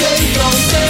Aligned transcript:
Rádio 0.00 0.89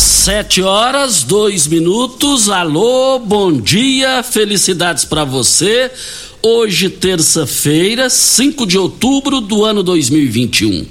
Sete 0.00 0.62
horas, 0.62 1.24
dois 1.24 1.66
minutos. 1.66 2.48
Alô, 2.48 3.18
bom 3.18 3.52
dia, 3.52 4.22
felicidades 4.22 5.04
para 5.04 5.24
você. 5.24 5.90
Hoje, 6.40 6.88
terça-feira, 6.88 8.08
5 8.08 8.66
de 8.66 8.78
outubro 8.78 9.42
do 9.42 9.62
ano 9.62 9.82
2021. 9.82 10.86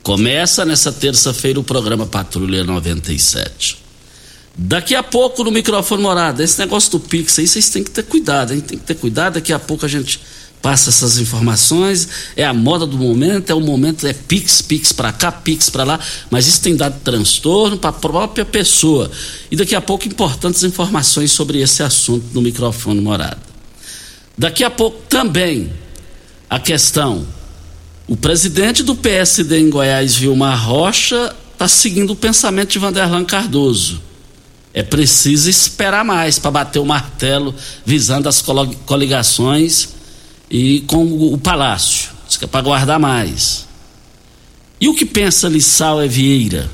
Começa 0.00 0.64
nessa 0.64 0.92
terça-feira 0.92 1.58
o 1.58 1.64
programa 1.64 2.06
Patrulha 2.06 2.62
97. 2.62 3.78
Daqui 4.56 4.94
a 4.94 5.02
pouco 5.02 5.42
no 5.42 5.50
microfone 5.50 6.00
morada, 6.00 6.44
esse 6.44 6.56
negócio 6.60 6.92
do 6.92 7.00
Pix 7.00 7.36
aí, 7.40 7.48
vocês 7.48 7.68
têm 7.68 7.82
que 7.82 7.90
ter 7.90 8.04
cuidado, 8.04 8.54
hein? 8.54 8.60
Tem 8.60 8.78
que 8.78 8.84
ter 8.84 8.94
cuidado. 8.94 9.34
Daqui 9.34 9.52
a 9.52 9.58
pouco 9.58 9.84
a 9.84 9.88
gente 9.88 10.20
passa 10.62 10.90
essas 10.90 11.18
informações, 11.18 12.08
é 12.36 12.44
a 12.44 12.52
moda 12.52 12.86
do 12.86 12.98
momento, 12.98 13.50
é 13.50 13.54
o 13.54 13.60
momento, 13.60 14.06
é 14.06 14.12
pix, 14.12 14.60
pix 14.60 14.92
para 14.92 15.12
cá, 15.12 15.32
pix 15.32 15.70
para 15.70 15.84
lá, 15.84 16.00
mas 16.30 16.46
isso 16.46 16.60
tem 16.60 16.76
dado 16.76 17.00
transtorno 17.00 17.78
para 17.78 17.90
a 17.90 17.94
própria 17.94 18.44
pessoa. 18.44 19.10
E 19.50 19.56
daqui 19.56 19.74
a 19.74 19.80
pouco 19.80 20.06
importantes 20.06 20.62
informações 20.62 21.32
sobre 21.32 21.60
esse 21.60 21.82
assunto 21.82 22.26
no 22.34 22.42
microfone 22.42 23.00
morado. 23.00 23.40
Daqui 24.36 24.62
a 24.62 24.70
pouco 24.70 24.98
também 25.08 25.72
a 26.48 26.58
questão, 26.58 27.26
o 28.06 28.16
presidente 28.16 28.82
do 28.82 28.94
PSD 28.94 29.60
em 29.60 29.70
Goiás, 29.70 30.16
Vilmar 30.16 30.66
Rocha, 30.66 31.34
está 31.52 31.68
seguindo 31.68 32.10
o 32.10 32.16
pensamento 32.16 32.70
de 32.70 32.78
Vanderlan 32.78 33.24
Cardoso. 33.24 34.00
É 34.72 34.82
preciso 34.82 35.48
esperar 35.48 36.04
mais 36.04 36.38
para 36.38 36.50
bater 36.50 36.78
o 36.78 36.86
martelo 36.86 37.54
visando 37.84 38.28
as 38.28 38.42
coligações 38.86 39.99
e 40.50 40.80
com 40.80 41.32
o 41.32 41.38
palácio. 41.38 42.10
É 42.42 42.46
para 42.46 42.62
guardar 42.62 42.98
mais. 42.98 43.66
E 44.80 44.88
o 44.88 44.94
que 44.94 45.04
pensa 45.04 45.48
Lissau 45.48 46.00
é 46.00 46.08
Vieira? 46.08 46.70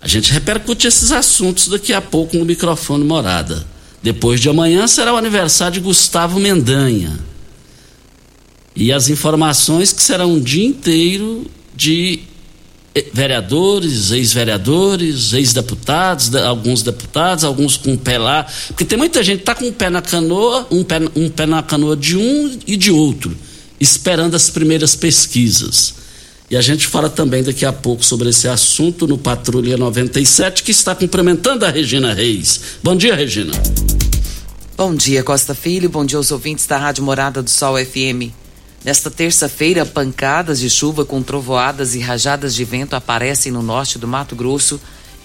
A 0.00 0.08
gente 0.08 0.32
repercute 0.32 0.86
esses 0.86 1.12
assuntos 1.12 1.68
daqui 1.68 1.92
a 1.92 2.00
pouco 2.00 2.36
no 2.36 2.44
microfone 2.44 3.04
morada. 3.04 3.66
Depois 4.02 4.40
de 4.40 4.48
amanhã 4.48 4.86
será 4.86 5.12
o 5.12 5.16
aniversário 5.16 5.74
de 5.74 5.80
Gustavo 5.80 6.38
Mendanha. 6.38 7.18
E 8.76 8.92
as 8.92 9.08
informações 9.08 9.92
que 9.92 10.02
serão 10.02 10.34
um 10.34 10.40
dia 10.40 10.64
inteiro 10.64 11.46
de 11.74 12.20
vereadores, 13.12 14.12
ex-vereadores, 14.12 15.32
ex-deputados, 15.32 16.34
alguns 16.34 16.82
deputados, 16.82 17.42
alguns 17.42 17.76
com 17.76 17.94
o 17.94 17.98
pé 17.98 18.18
lá. 18.18 18.46
Porque 18.68 18.84
tem 18.84 18.96
muita 18.96 19.22
gente 19.22 19.38
que 19.38 19.42
está 19.42 19.54
com 19.54 19.66
o 19.66 19.72
pé 19.72 19.90
na 19.90 20.00
canoa, 20.00 20.66
um 20.70 20.84
pé, 20.84 21.00
um 21.16 21.28
pé 21.28 21.46
na 21.46 21.62
canoa 21.62 21.96
de 21.96 22.16
um 22.16 22.58
e 22.66 22.76
de 22.76 22.92
outro, 22.92 23.36
esperando 23.80 24.34
as 24.34 24.48
primeiras 24.48 24.94
pesquisas. 24.94 25.94
E 26.50 26.56
a 26.56 26.60
gente 26.60 26.86
fala 26.86 27.10
também 27.10 27.42
daqui 27.42 27.64
a 27.64 27.72
pouco 27.72 28.04
sobre 28.04 28.28
esse 28.28 28.46
assunto 28.46 29.08
no 29.08 29.18
Patrulha 29.18 29.76
97, 29.76 30.62
que 30.62 30.70
está 30.70 30.94
cumprimentando 30.94 31.64
a 31.64 31.70
Regina 31.70 32.14
Reis. 32.14 32.60
Bom 32.82 32.94
dia, 32.94 33.16
Regina. 33.16 33.52
Bom 34.76 34.94
dia, 34.94 35.22
Costa 35.24 35.54
Filho. 35.54 35.88
Bom 35.88 36.04
dia 36.04 36.18
aos 36.18 36.30
ouvintes 36.30 36.66
da 36.66 36.76
Rádio 36.76 37.02
Morada 37.02 37.42
do 37.42 37.50
Sol 37.50 37.76
FM. 37.76 38.43
Nesta 38.84 39.10
terça-feira, 39.10 39.86
pancadas 39.86 40.60
de 40.60 40.68
chuva 40.68 41.06
com 41.06 41.22
trovoadas 41.22 41.94
e 41.94 42.00
rajadas 42.00 42.54
de 42.54 42.66
vento 42.66 42.94
aparecem 42.94 43.50
no 43.50 43.62
norte 43.62 43.98
do 43.98 44.06
Mato 44.06 44.36
Grosso, 44.36 44.78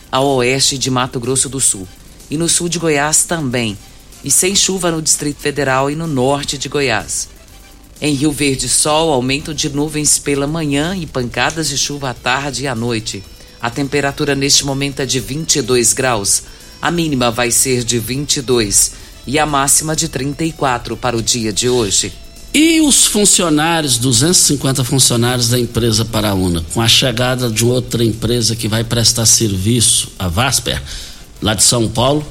ao 0.09 0.25
oeste 0.37 0.77
de 0.77 0.89
Mato 0.89 1.19
Grosso 1.19 1.49
do 1.49 1.59
Sul. 1.59 1.85
E 2.31 2.37
no 2.37 2.47
sul 2.47 2.69
de 2.69 2.79
Goiás 2.79 3.25
também. 3.25 3.77
E 4.23 4.31
sem 4.31 4.55
chuva 4.55 4.91
no 4.91 5.01
Distrito 5.01 5.41
Federal 5.41 5.91
e 5.91 5.95
no 5.95 6.07
norte 6.07 6.57
de 6.57 6.69
Goiás. 6.69 7.27
Em 7.99 8.13
Rio 8.13 8.31
Verde, 8.31 8.69
sol, 8.69 9.11
aumento 9.11 9.53
de 9.53 9.67
nuvens 9.67 10.17
pela 10.17 10.47
manhã 10.47 10.95
e 10.95 11.05
pancadas 11.05 11.67
de 11.67 11.77
chuva 11.77 12.11
à 12.11 12.13
tarde 12.13 12.63
e 12.63 12.67
à 12.67 12.73
noite. 12.73 13.21
A 13.59 13.69
temperatura 13.69 14.35
neste 14.35 14.65
momento 14.65 15.01
é 15.01 15.05
de 15.05 15.19
22 15.19 15.91
graus. 15.91 16.43
A 16.81 16.89
mínima 16.89 17.29
vai 17.29 17.51
ser 17.51 17.83
de 17.83 17.99
22 17.99 18.93
e 19.27 19.37
a 19.37 19.45
máxima 19.45 19.97
de 19.97 20.07
34 20.07 20.95
para 20.95 21.17
o 21.17 21.21
dia 21.21 21.51
de 21.51 21.67
hoje. 21.67 22.13
E 22.53 22.81
os 22.81 23.05
funcionários, 23.05 23.97
250 23.97 24.83
funcionários 24.83 25.49
da 25.49 25.59
empresa 25.59 26.03
Paraúna, 26.03 26.65
com 26.73 26.81
a 26.81 26.87
chegada 26.87 27.49
de 27.49 27.63
outra 27.63 28.03
empresa 28.03 28.55
que 28.55 28.67
vai 28.67 28.83
prestar 28.83 29.25
serviço, 29.27 30.09
a 30.17 30.27
Vasper, 30.27 30.81
lá 31.41 31.53
de 31.53 31.63
São 31.63 31.87
Paulo, 31.87 32.25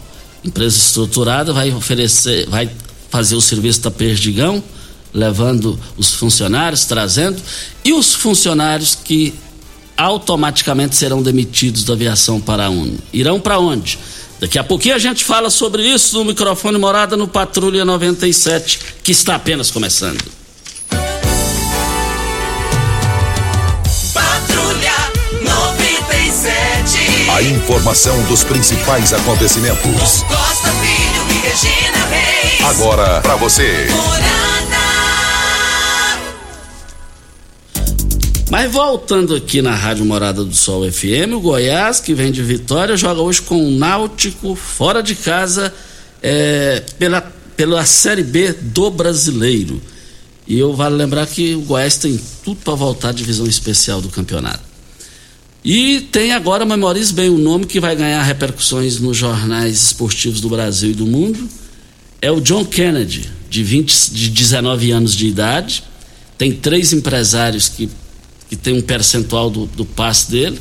empresa 0.45 0.77
estruturada, 0.77 1.53
vai 1.53 1.71
oferecer, 1.71 2.49
vai 2.49 2.69
fazer 3.09 3.37
o 3.37 3.41
serviço 3.41 3.81
da 3.83 3.91
Perdigão, 3.93 4.63
levando 5.15 5.79
os 5.97 6.13
funcionários, 6.15 6.85
trazendo, 6.85 7.41
e 7.85 7.93
os 7.93 8.15
funcionários 8.15 8.97
que 8.97 9.33
automaticamente 9.97 10.97
serão 10.97 11.23
demitidos 11.23 11.85
da 11.85 11.95
aviação 11.95 12.41
Paraúna. 12.41 12.99
Irão 13.13 13.41
para 13.41 13.59
onde? 13.59 13.99
Daqui 14.41 14.59
a 14.59 14.65
pouquinho 14.65 14.95
a 14.95 14.99
gente 14.99 15.25
fala 15.25 15.51
sobre 15.51 15.83
isso 15.83 16.17
no 16.17 16.25
microfone 16.25 16.79
Morada 16.79 17.17
no 17.17 17.27
Patrulha 17.27 17.85
97, 17.85 18.81
que 19.03 19.11
está 19.11 19.35
apenas 19.35 19.71
começando. 19.71 20.23
Patrulha 24.15 24.95
97. 25.43 27.31
A 27.31 27.43
informação 27.43 28.23
dos 28.25 28.45
principais 28.45 29.13
acontecimentos. 29.13 30.23
Costa 30.23 30.71
Filho 30.81 31.27
e 31.31 31.39
Regina 31.49 32.07
Reis. 32.07 32.65
Agora 32.65 33.21
para 33.21 33.35
você. 33.37 33.89
Mas 38.51 38.73
voltando 38.73 39.35
aqui 39.35 39.61
na 39.61 39.75
Rádio 39.75 40.07
Morada 40.07 40.43
do 40.43 40.55
Sol 40.55 40.91
FM, 40.91 41.35
o 41.35 41.41
Goiás, 41.41 42.01
que 42.01 42.15
vem 42.15 42.33
de 42.33 42.43
vitória, 42.43 42.97
joga 42.97 43.21
hoje 43.21 43.43
com 43.43 43.63
o 43.63 43.71
Náutico 43.71 44.55
fora 44.55 45.03
de 45.03 45.15
casa 45.15 45.73
é, 46.23 46.83
pela, 46.99 47.21
pela 47.55 47.85
Série 47.85 48.23
B 48.23 48.55
do 48.55 48.91
Brasileiro. 48.91 49.83
E 50.47 50.59
eu 50.59 50.75
vale 50.75 50.97
lembrar 50.97 51.27
que 51.27 51.55
o 51.55 51.61
Goiás 51.61 51.99
tem 51.99 52.19
tudo 52.43 52.61
para 52.65 52.75
voltar 52.75 53.11
à 53.11 53.13
divisão 53.13 53.47
especial 53.47 54.01
do 54.01 54.09
campeonato. 54.09 54.63
E 55.63 56.01
tem 56.11 56.33
agora, 56.33 56.65
memorize 56.65 57.13
bem 57.13 57.29
o 57.29 57.37
nome 57.37 57.67
que 57.67 57.79
vai 57.79 57.95
ganhar 57.95 58.23
repercussões 58.23 58.99
nos 58.99 59.15
jornais 59.15 59.83
esportivos 59.83 60.41
do 60.41 60.49
Brasil 60.49 60.93
e 60.93 60.95
do 60.95 61.05
mundo. 61.05 61.47
É 62.23 62.31
o 62.31 62.41
John 62.41 62.65
Kennedy, 62.65 63.29
de, 63.51 63.63
20, 63.63 64.11
de 64.11 64.31
19 64.31 64.91
anos 64.91 65.15
de 65.15 65.27
idade. 65.27 65.85
Tem 66.39 66.51
três 66.53 66.95
empresários 66.95 67.69
que, 67.69 67.91
que 68.49 68.57
tem 68.57 68.75
um 68.75 68.81
percentual 68.81 69.51
do, 69.51 69.67
do 69.67 69.85
passe 69.85 70.31
dele. 70.31 70.61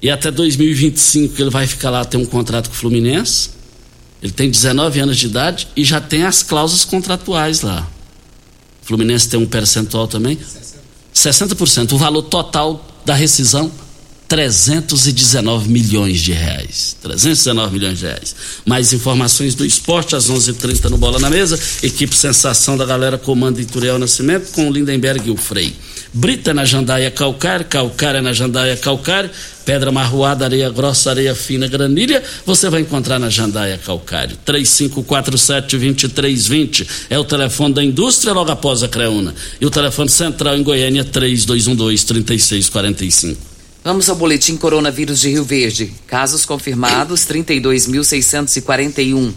E 0.00 0.10
até 0.10 0.30
2025 0.30 1.40
ele 1.42 1.50
vai 1.50 1.66
ficar 1.66 1.90
lá, 1.90 2.04
tem 2.04 2.20
um 2.20 2.26
contrato 2.26 2.68
com 2.68 2.74
o 2.74 2.78
Fluminense. 2.78 3.50
Ele 4.22 4.32
tem 4.32 4.50
19 4.50 5.00
anos 5.00 5.16
de 5.16 5.26
idade 5.26 5.68
e 5.76 5.84
já 5.84 6.00
tem 6.00 6.24
as 6.24 6.42
cláusulas 6.42 6.84
contratuais 6.84 7.62
lá. 7.62 7.88
O 8.82 8.86
Fluminense 8.86 9.28
tem 9.28 9.38
um 9.38 9.46
percentual 9.46 10.06
também. 10.08 10.38
60%. 11.14 11.54
60%. 11.54 11.92
O 11.92 11.98
valor 11.98 12.22
total 12.22 12.84
da 13.04 13.14
rescisão 13.14 13.70
319 14.28 15.68
milhões 15.70 16.20
de 16.20 16.32
reais. 16.32 16.94
319 17.02 17.72
milhões 17.72 17.98
de 17.98 18.04
reais. 18.04 18.36
Mais 18.66 18.92
informações 18.92 19.54
do 19.54 19.64
esporte 19.64 20.14
às 20.14 20.28
11:30 20.28 20.50
h 20.50 20.60
30 20.60 20.90
no 20.90 20.98
Bola 20.98 21.18
na 21.18 21.30
Mesa. 21.30 21.58
Equipe 21.82 22.14
Sensação 22.14 22.76
da 22.76 22.84
galera 22.84 23.16
comanda 23.16 23.58
Ituriel 23.60 23.98
Nascimento 23.98 24.52
com 24.52 24.70
Lindenberg 24.70 25.26
e 25.26 25.30
o 25.30 25.36
Frei. 25.36 25.74
Brita 26.12 26.52
na 26.52 26.64
Jandaia 26.64 27.08
Calcário, 27.10 27.64
Calcária 27.66 28.20
na 28.20 28.32
Jandaia 28.32 28.76
Calcário, 28.76 29.30
Pedra 29.64 29.90
Marroada, 29.90 30.44
Areia 30.44 30.68
Grossa, 30.70 31.10
Areia 31.10 31.34
Fina, 31.34 31.66
Granilha, 31.66 32.22
você 32.44 32.70
vai 32.70 32.82
encontrar 32.82 33.18
na 33.18 33.30
Jandaia 33.30 33.78
Calcário. 33.78 34.36
3547-2320 34.46 36.86
é 37.10 37.18
o 37.18 37.24
telefone 37.24 37.74
da 37.74 37.84
indústria 37.84 38.32
logo 38.32 38.50
após 38.50 38.82
a 38.82 38.88
Creuna. 38.88 39.34
E 39.60 39.66
o 39.66 39.70
telefone 39.70 40.08
central 40.08 40.56
em 40.56 40.62
Goiânia 40.62 41.04
3212-3645. 41.04 43.47
Vamos 43.88 44.10
ao 44.10 44.16
boletim 44.16 44.54
coronavírus 44.54 45.18
de 45.18 45.30
Rio 45.30 45.42
Verde. 45.42 45.90
Casos 46.06 46.44
confirmados 46.44 47.22
32.641. 47.22 49.32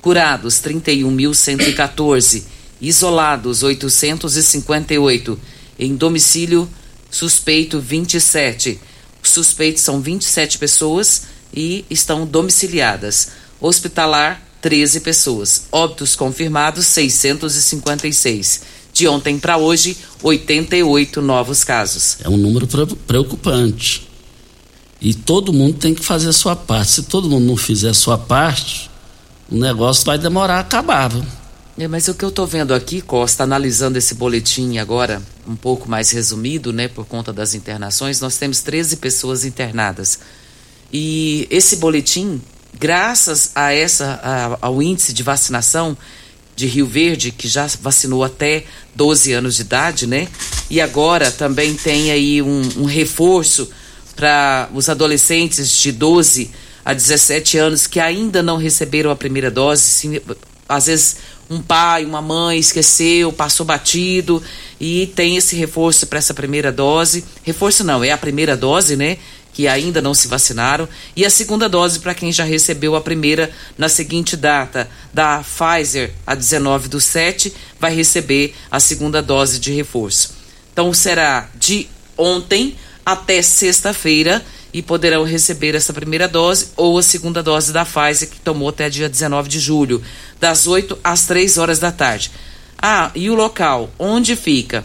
Curados 0.00 0.56
31.114. 0.56 2.42
Isolados 2.80 3.62
858. 3.62 5.38
Em 5.78 5.94
domicílio 5.94 6.68
suspeito 7.12 7.78
27. 7.78 8.80
Suspeitos 9.22 9.84
são 9.84 10.00
27 10.00 10.58
pessoas 10.58 11.22
e 11.54 11.84
estão 11.88 12.26
domiciliadas. 12.26 13.28
Hospitalar 13.60 14.42
13 14.60 14.98
pessoas. 14.98 15.66
Óbitos 15.70 16.16
confirmados 16.16 16.86
656. 16.86 18.62
De 18.92 19.08
ontem 19.08 19.38
para 19.38 19.56
hoje, 19.56 19.96
88 20.22 21.22
novos 21.22 21.64
casos. 21.64 22.18
É 22.22 22.28
um 22.28 22.36
número 22.36 22.66
preocupante. 23.06 24.08
E 25.00 25.14
todo 25.14 25.52
mundo 25.52 25.78
tem 25.78 25.94
que 25.94 26.04
fazer 26.04 26.28
a 26.28 26.32
sua 26.32 26.54
parte. 26.54 26.92
Se 26.92 27.02
todo 27.04 27.28
mundo 27.28 27.46
não 27.46 27.56
fizer 27.56 27.88
a 27.88 27.94
sua 27.94 28.18
parte, 28.18 28.90
o 29.50 29.56
negócio 29.56 30.04
vai 30.04 30.18
demorar 30.18 30.56
a 30.56 30.60
acabar. 30.60 31.08
Viu? 31.08 31.24
É, 31.78 31.88
mas 31.88 32.06
o 32.06 32.14
que 32.14 32.24
eu 32.24 32.28
estou 32.28 32.46
vendo 32.46 32.74
aqui, 32.74 33.00
Costa, 33.00 33.42
analisando 33.44 33.96
esse 33.96 34.14
boletim 34.14 34.76
agora, 34.78 35.22
um 35.48 35.56
pouco 35.56 35.88
mais 35.88 36.10
resumido, 36.10 36.72
né, 36.72 36.86
por 36.86 37.06
conta 37.06 37.32
das 37.32 37.54
internações, 37.54 38.20
nós 38.20 38.36
temos 38.36 38.60
13 38.60 38.96
pessoas 38.98 39.44
internadas. 39.44 40.20
E 40.92 41.48
esse 41.50 41.76
boletim, 41.76 42.40
graças 42.78 43.50
a 43.54 43.72
essa, 43.72 44.20
a, 44.22 44.58
ao 44.66 44.82
índice 44.82 45.12
de 45.12 45.22
vacinação, 45.22 45.96
de 46.54 46.66
Rio 46.66 46.86
Verde, 46.86 47.30
que 47.30 47.48
já 47.48 47.66
vacinou 47.80 48.22
até 48.22 48.64
12 48.94 49.32
anos 49.32 49.56
de 49.56 49.62
idade, 49.62 50.06
né? 50.06 50.28
E 50.70 50.80
agora 50.80 51.30
também 51.30 51.74
tem 51.74 52.10
aí 52.10 52.42
um, 52.42 52.62
um 52.76 52.84
reforço 52.84 53.70
para 54.14 54.68
os 54.74 54.88
adolescentes 54.88 55.70
de 55.76 55.90
12 55.92 56.50
a 56.84 56.92
17 56.92 57.58
anos 57.58 57.86
que 57.86 58.00
ainda 58.00 58.42
não 58.42 58.56
receberam 58.56 59.10
a 59.10 59.16
primeira 59.16 59.50
dose. 59.50 59.82
Sim, 59.82 60.20
às 60.68 60.86
vezes 60.86 61.16
um 61.50 61.60
pai, 61.60 62.04
uma 62.04 62.22
mãe 62.22 62.58
esqueceu, 62.58 63.32
passou 63.32 63.66
batido 63.66 64.42
e 64.80 65.06
tem 65.14 65.36
esse 65.36 65.54
reforço 65.54 66.06
para 66.06 66.18
essa 66.18 66.32
primeira 66.32 66.72
dose. 66.72 67.24
Reforço 67.42 67.84
não, 67.84 68.02
é 68.02 68.10
a 68.10 68.18
primeira 68.18 68.56
dose, 68.56 68.96
né? 68.96 69.18
Que 69.52 69.68
ainda 69.68 70.00
não 70.00 70.14
se 70.14 70.28
vacinaram, 70.28 70.88
e 71.14 71.24
a 71.24 71.30
segunda 71.30 71.68
dose 71.68 72.00
para 72.00 72.14
quem 72.14 72.32
já 72.32 72.44
recebeu 72.44 72.96
a 72.96 73.00
primeira 73.00 73.50
na 73.76 73.88
seguinte 73.88 74.36
data, 74.36 74.88
da 75.12 75.42
Pfizer, 75.42 76.12
a 76.26 76.34
19 76.34 76.88
do 76.88 77.00
7, 77.00 77.52
vai 77.78 77.94
receber 77.94 78.54
a 78.70 78.80
segunda 78.80 79.20
dose 79.22 79.58
de 79.58 79.72
reforço. 79.72 80.34
Então 80.72 80.92
será 80.94 81.48
de 81.54 81.88
ontem 82.16 82.76
até 83.04 83.42
sexta-feira 83.42 84.42
e 84.72 84.80
poderão 84.80 85.24
receber 85.24 85.74
essa 85.74 85.92
primeira 85.92 86.26
dose 86.26 86.68
ou 86.76 86.98
a 86.98 87.02
segunda 87.02 87.42
dose 87.42 87.72
da 87.72 87.84
Pfizer, 87.84 88.30
que 88.30 88.40
tomou 88.40 88.70
até 88.70 88.88
dia 88.88 89.08
19 89.08 89.48
de 89.48 89.60
julho, 89.60 90.02
das 90.40 90.66
8 90.66 90.98
às 91.04 91.26
3 91.26 91.58
horas 91.58 91.78
da 91.78 91.92
tarde. 91.92 92.30
Ah, 92.80 93.10
e 93.14 93.28
o 93.28 93.34
local, 93.34 93.90
onde 93.98 94.34
fica? 94.34 94.84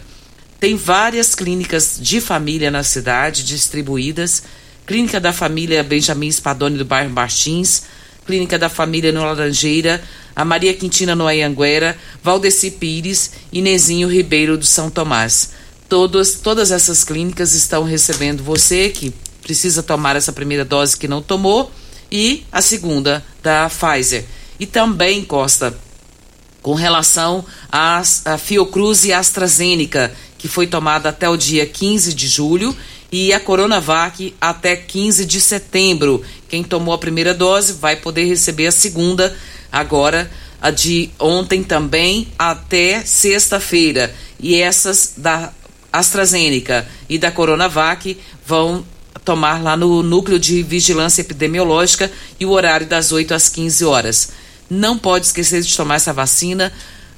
Tem 0.60 0.74
várias 0.74 1.36
clínicas 1.36 1.98
de 2.00 2.20
família 2.20 2.68
na 2.70 2.82
cidade 2.82 3.44
distribuídas. 3.44 4.42
Clínica 4.84 5.20
da 5.20 5.32
Família 5.32 5.84
Benjamin 5.84 6.32
Spadoni 6.32 6.78
do 6.78 6.84
bairro 6.84 7.10
Martins, 7.10 7.82
Clínica 8.26 8.58
da 8.58 8.68
Família 8.68 9.12
no 9.12 9.20
Laranjeira, 9.20 10.02
a 10.34 10.44
Maria 10.44 10.74
Quintina 10.74 11.14
no 11.14 11.26
Ayanguera, 11.26 11.96
Valdeci 12.22 12.70
Pires 12.72 13.32
e 13.52 13.60
Nezinho 13.60 14.08
Ribeiro 14.08 14.56
do 14.56 14.64
São 14.64 14.90
Tomás. 14.90 15.50
Todas, 15.88 16.32
todas 16.34 16.70
essas 16.70 17.04
clínicas 17.04 17.52
estão 17.52 17.84
recebendo 17.84 18.42
você 18.42 18.88
que 18.88 19.14
precisa 19.42 19.82
tomar 19.82 20.16
essa 20.16 20.32
primeira 20.32 20.64
dose 20.64 20.96
que 20.96 21.06
não 21.06 21.22
tomou 21.22 21.70
e 22.10 22.44
a 22.50 22.60
segunda 22.60 23.24
da 23.42 23.70
Pfizer. 23.70 24.24
E 24.58 24.66
também, 24.66 25.24
Costa, 25.24 25.78
com 26.62 26.74
relação 26.74 27.44
a 27.70 28.02
Fiocruz 28.38 29.04
e 29.04 29.12
AstraZeneca, 29.12 30.12
que 30.38 30.48
foi 30.48 30.66
tomada 30.66 31.08
até 31.08 31.28
o 31.28 31.36
dia 31.36 31.66
15 31.66 32.14
de 32.14 32.28
julho, 32.28 32.74
e 33.10 33.32
a 33.32 33.40
Coronavac 33.40 34.34
até 34.40 34.76
15 34.76 35.26
de 35.26 35.40
setembro. 35.40 36.22
Quem 36.48 36.62
tomou 36.62 36.94
a 36.94 36.98
primeira 36.98 37.34
dose 37.34 37.74
vai 37.74 37.96
poder 37.96 38.24
receber 38.24 38.66
a 38.66 38.72
segunda 38.72 39.36
agora, 39.70 40.30
a 40.60 40.70
de 40.70 41.10
ontem 41.18 41.62
também 41.62 42.28
até 42.38 43.02
sexta-feira. 43.04 44.14
E 44.38 44.56
essas 44.60 45.14
da 45.16 45.52
AstraZeneca 45.92 46.86
e 47.08 47.18
da 47.18 47.30
Coronavac 47.30 48.18
vão 48.46 48.84
tomar 49.24 49.62
lá 49.62 49.76
no 49.76 50.02
núcleo 50.02 50.38
de 50.38 50.62
vigilância 50.62 51.20
epidemiológica 51.20 52.10
e 52.38 52.46
o 52.46 52.50
horário 52.50 52.86
das 52.86 53.12
8 53.12 53.34
às 53.34 53.48
15 53.48 53.84
horas. 53.84 54.30
Não 54.70 54.98
pode 54.98 55.26
esquecer 55.26 55.62
de 55.62 55.76
tomar 55.76 55.96
essa 55.96 56.12
vacina. 56.12 56.72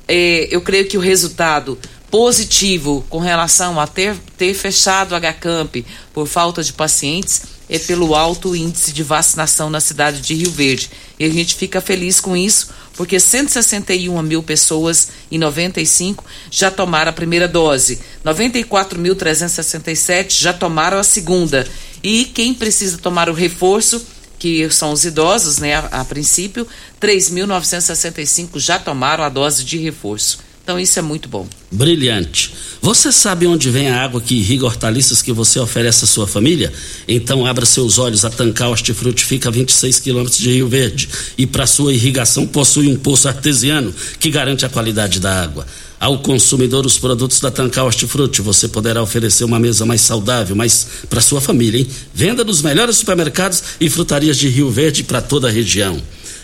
É, 0.08 0.48
eu 0.50 0.60
creio 0.60 0.86
que 0.86 0.98
o 0.98 1.00
resultado 1.00 1.78
positivo 2.10 3.04
com 3.08 3.18
relação 3.18 3.78
a 3.78 3.86
ter, 3.86 4.16
ter 4.36 4.54
fechado 4.54 5.14
a 5.14 5.18
HCamp 5.18 5.84
por 6.12 6.26
falta 6.26 6.62
de 6.62 6.72
pacientes 6.72 7.42
é 7.70 7.78
pelo 7.78 8.14
alto 8.16 8.56
índice 8.56 8.92
de 8.92 9.04
vacinação 9.04 9.70
na 9.70 9.80
cidade 9.80 10.20
de 10.20 10.34
Rio 10.34 10.50
Verde. 10.50 10.90
E 11.18 11.24
a 11.24 11.30
gente 11.30 11.54
fica 11.54 11.80
feliz 11.80 12.18
com 12.18 12.36
isso, 12.36 12.70
porque 12.96 13.20
161 13.20 14.20
mil 14.22 14.42
pessoas 14.42 15.10
e 15.30 15.38
95 15.38 16.24
já 16.50 16.68
tomaram 16.68 17.10
a 17.10 17.12
primeira 17.12 17.46
dose, 17.46 18.00
94.367 18.24 20.40
já 20.40 20.52
tomaram 20.52 20.98
a 20.98 21.04
segunda. 21.04 21.64
E 22.02 22.24
quem 22.24 22.52
precisa 22.52 22.98
tomar 22.98 23.28
o 23.28 23.34
reforço, 23.34 24.04
que 24.36 24.68
são 24.70 24.90
os 24.90 25.04
idosos, 25.04 25.58
né, 25.58 25.76
a, 25.76 26.00
a 26.00 26.04
princípio, 26.04 26.66
3.965 27.00 28.58
já 28.58 28.80
tomaram 28.80 29.22
a 29.22 29.28
dose 29.28 29.64
de 29.64 29.78
reforço. 29.78 30.49
Então 30.70 30.78
isso 30.78 31.00
é 31.00 31.02
muito 31.02 31.28
bom. 31.28 31.48
Brilhante. 31.72 32.54
Você 32.80 33.10
sabe 33.10 33.44
onde 33.44 33.68
vem 33.70 33.88
a 33.88 34.04
água 34.04 34.20
que 34.20 34.36
irriga 34.36 34.66
hortaliças 34.66 35.20
que 35.20 35.32
você 35.32 35.58
oferece 35.58 36.04
à 36.04 36.06
sua 36.06 36.28
família? 36.28 36.72
Então 37.08 37.44
abra 37.44 37.66
seus 37.66 37.98
olhos. 37.98 38.24
A 38.24 38.30
Tancar 38.30 38.70
Hortifruti 38.70 39.24
fica 39.24 39.48
a 39.48 39.52
26 39.52 39.98
quilômetros 39.98 40.38
de 40.38 40.48
Rio 40.48 40.68
Verde 40.68 41.08
e 41.36 41.44
para 41.44 41.66
sua 41.66 41.92
irrigação 41.92 42.46
possui 42.46 42.86
um 42.86 42.94
poço 42.94 43.26
artesiano 43.26 43.92
que 44.20 44.30
garante 44.30 44.64
a 44.64 44.68
qualidade 44.68 45.18
da 45.18 45.42
água. 45.42 45.66
ao 45.98 46.20
consumidor 46.20 46.86
os 46.86 46.98
produtos 46.98 47.40
da 47.40 47.50
Tancar 47.50 47.84
Hortifruti. 47.84 48.40
Você 48.40 48.68
poderá 48.68 49.02
oferecer 49.02 49.42
uma 49.42 49.58
mesa 49.58 49.84
mais 49.84 50.02
saudável, 50.02 50.54
mais 50.54 50.86
para 51.10 51.20
sua 51.20 51.40
família, 51.40 51.80
hein? 51.80 51.88
Venda 52.14 52.44
nos 52.44 52.62
melhores 52.62 52.96
supermercados 52.96 53.60
e 53.80 53.90
frutarias 53.90 54.38
de 54.38 54.48
Rio 54.48 54.70
Verde 54.70 55.02
para 55.02 55.20
toda 55.20 55.48
a 55.48 55.50
região. 55.50 56.00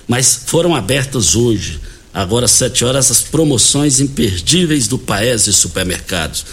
Mas 0.09 0.43
foram 0.47 0.75
abertas 0.75 1.35
hoje, 1.35 1.81
Agora, 2.17 2.47
às 2.47 2.53
7 2.53 2.83
horas, 2.83 3.11
as 3.11 3.21
promoções 3.21 4.01
imperdíveis 4.01 4.89
do 4.89 4.99
Paese 4.99 5.53
Supermercados. 5.53 6.47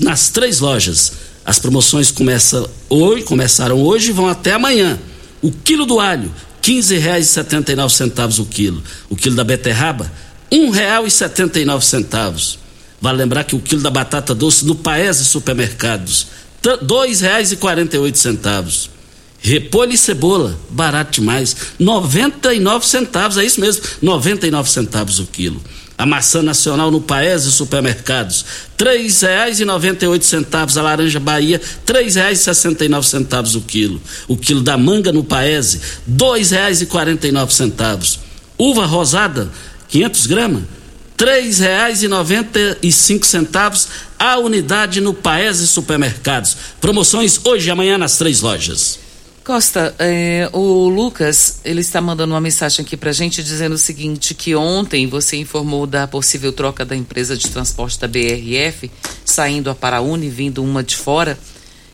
Nas 0.00 0.30
três 0.30 0.58
lojas, 0.58 1.12
as 1.44 1.56
promoções 1.56 2.10
começam 2.10 2.68
hoje, 2.88 3.22
começaram 3.22 3.80
hoje 3.80 4.10
e 4.10 4.12
vão 4.12 4.26
até 4.26 4.54
amanhã. 4.54 4.98
O 5.40 5.52
quilo 5.52 5.86
do 5.86 6.00
alho, 6.00 6.34
R$ 6.60 6.72
15,79 6.72 8.40
o 8.40 8.44
quilo. 8.44 8.82
O 9.08 9.14
quilo 9.14 9.36
da 9.36 9.44
beterraba, 9.44 10.10
R$ 10.50 10.58
1,79. 10.58 12.56
Vale 13.00 13.18
lembrar 13.18 13.44
que 13.44 13.54
o 13.54 13.60
quilo 13.60 13.82
da 13.82 13.90
batata 13.90 14.34
doce 14.34 14.66
no 14.66 14.74
Paese 14.74 15.24
Supermercados, 15.24 16.26
R$ 16.60 16.78
2,48. 16.78 18.88
Repolho 19.46 19.92
e 19.92 19.98
cebola, 19.98 20.58
barato 20.70 21.20
demais, 21.20 21.54
noventa 21.78 22.54
e 22.54 22.58
nove 22.58 22.86
centavos, 22.86 23.36
é 23.36 23.44
isso 23.44 23.60
mesmo, 23.60 23.82
noventa 24.00 24.46
e 24.46 24.50
nove 24.50 24.70
centavos 24.70 25.18
o 25.18 25.26
quilo. 25.26 25.60
A 25.98 26.06
maçã 26.06 26.42
nacional 26.42 26.90
no 26.90 26.98
Paese 26.98 27.52
Supermercados, 27.52 28.42
três 28.74 29.20
reais 29.20 29.60
e 29.60 29.66
noventa 29.66 30.06
e 30.06 30.08
oito 30.08 30.24
centavos. 30.24 30.78
A 30.78 30.82
laranja 30.82 31.20
Bahia, 31.20 31.60
três 31.84 32.14
reais 32.14 32.40
e 32.40 32.42
sessenta 32.42 32.86
e 32.86 32.88
nove 32.88 33.06
centavos 33.06 33.54
o 33.54 33.60
quilo. 33.60 34.00
O 34.26 34.34
quilo 34.34 34.62
da 34.62 34.78
manga 34.78 35.12
no 35.12 35.22
Paese, 35.22 35.78
dois 36.06 36.50
reais 36.50 36.80
e 36.80 36.86
quarenta 36.86 37.28
e 37.28 37.30
nove 37.30 37.52
centavos. 37.52 38.20
Uva 38.56 38.86
rosada, 38.86 39.50
500 39.88 40.26
gramas, 40.26 40.62
três 41.18 41.58
reais 41.58 42.02
e 42.02 42.08
noventa 42.08 42.78
e 42.82 42.90
cinco 42.90 43.26
centavos 43.26 43.88
a 44.18 44.38
unidade 44.38 45.02
no 45.02 45.12
Paese 45.12 45.68
Supermercados. 45.68 46.56
Promoções 46.80 47.38
hoje 47.44 47.68
e 47.68 47.70
amanhã 47.70 47.98
nas 47.98 48.16
três 48.16 48.40
lojas. 48.40 49.03
Costa, 49.44 49.94
é, 49.98 50.48
o 50.54 50.88
Lucas, 50.88 51.60
ele 51.66 51.82
está 51.82 52.00
mandando 52.00 52.32
uma 52.32 52.40
mensagem 52.40 52.82
aqui 52.82 52.96
para 52.96 53.10
a 53.10 53.12
gente 53.12 53.44
dizendo 53.44 53.74
o 53.74 53.78
seguinte, 53.78 54.32
que 54.32 54.54
ontem 54.54 55.06
você 55.06 55.36
informou 55.36 55.86
da 55.86 56.08
possível 56.08 56.50
troca 56.50 56.82
da 56.82 56.96
empresa 56.96 57.36
de 57.36 57.50
transporte 57.50 58.00
da 58.00 58.08
BRF, 58.08 58.90
saindo 59.22 59.68
a 59.68 59.74
Paraúna 59.74 60.24
e 60.24 60.30
vindo 60.30 60.64
uma 60.64 60.82
de 60.82 60.96
fora. 60.96 61.38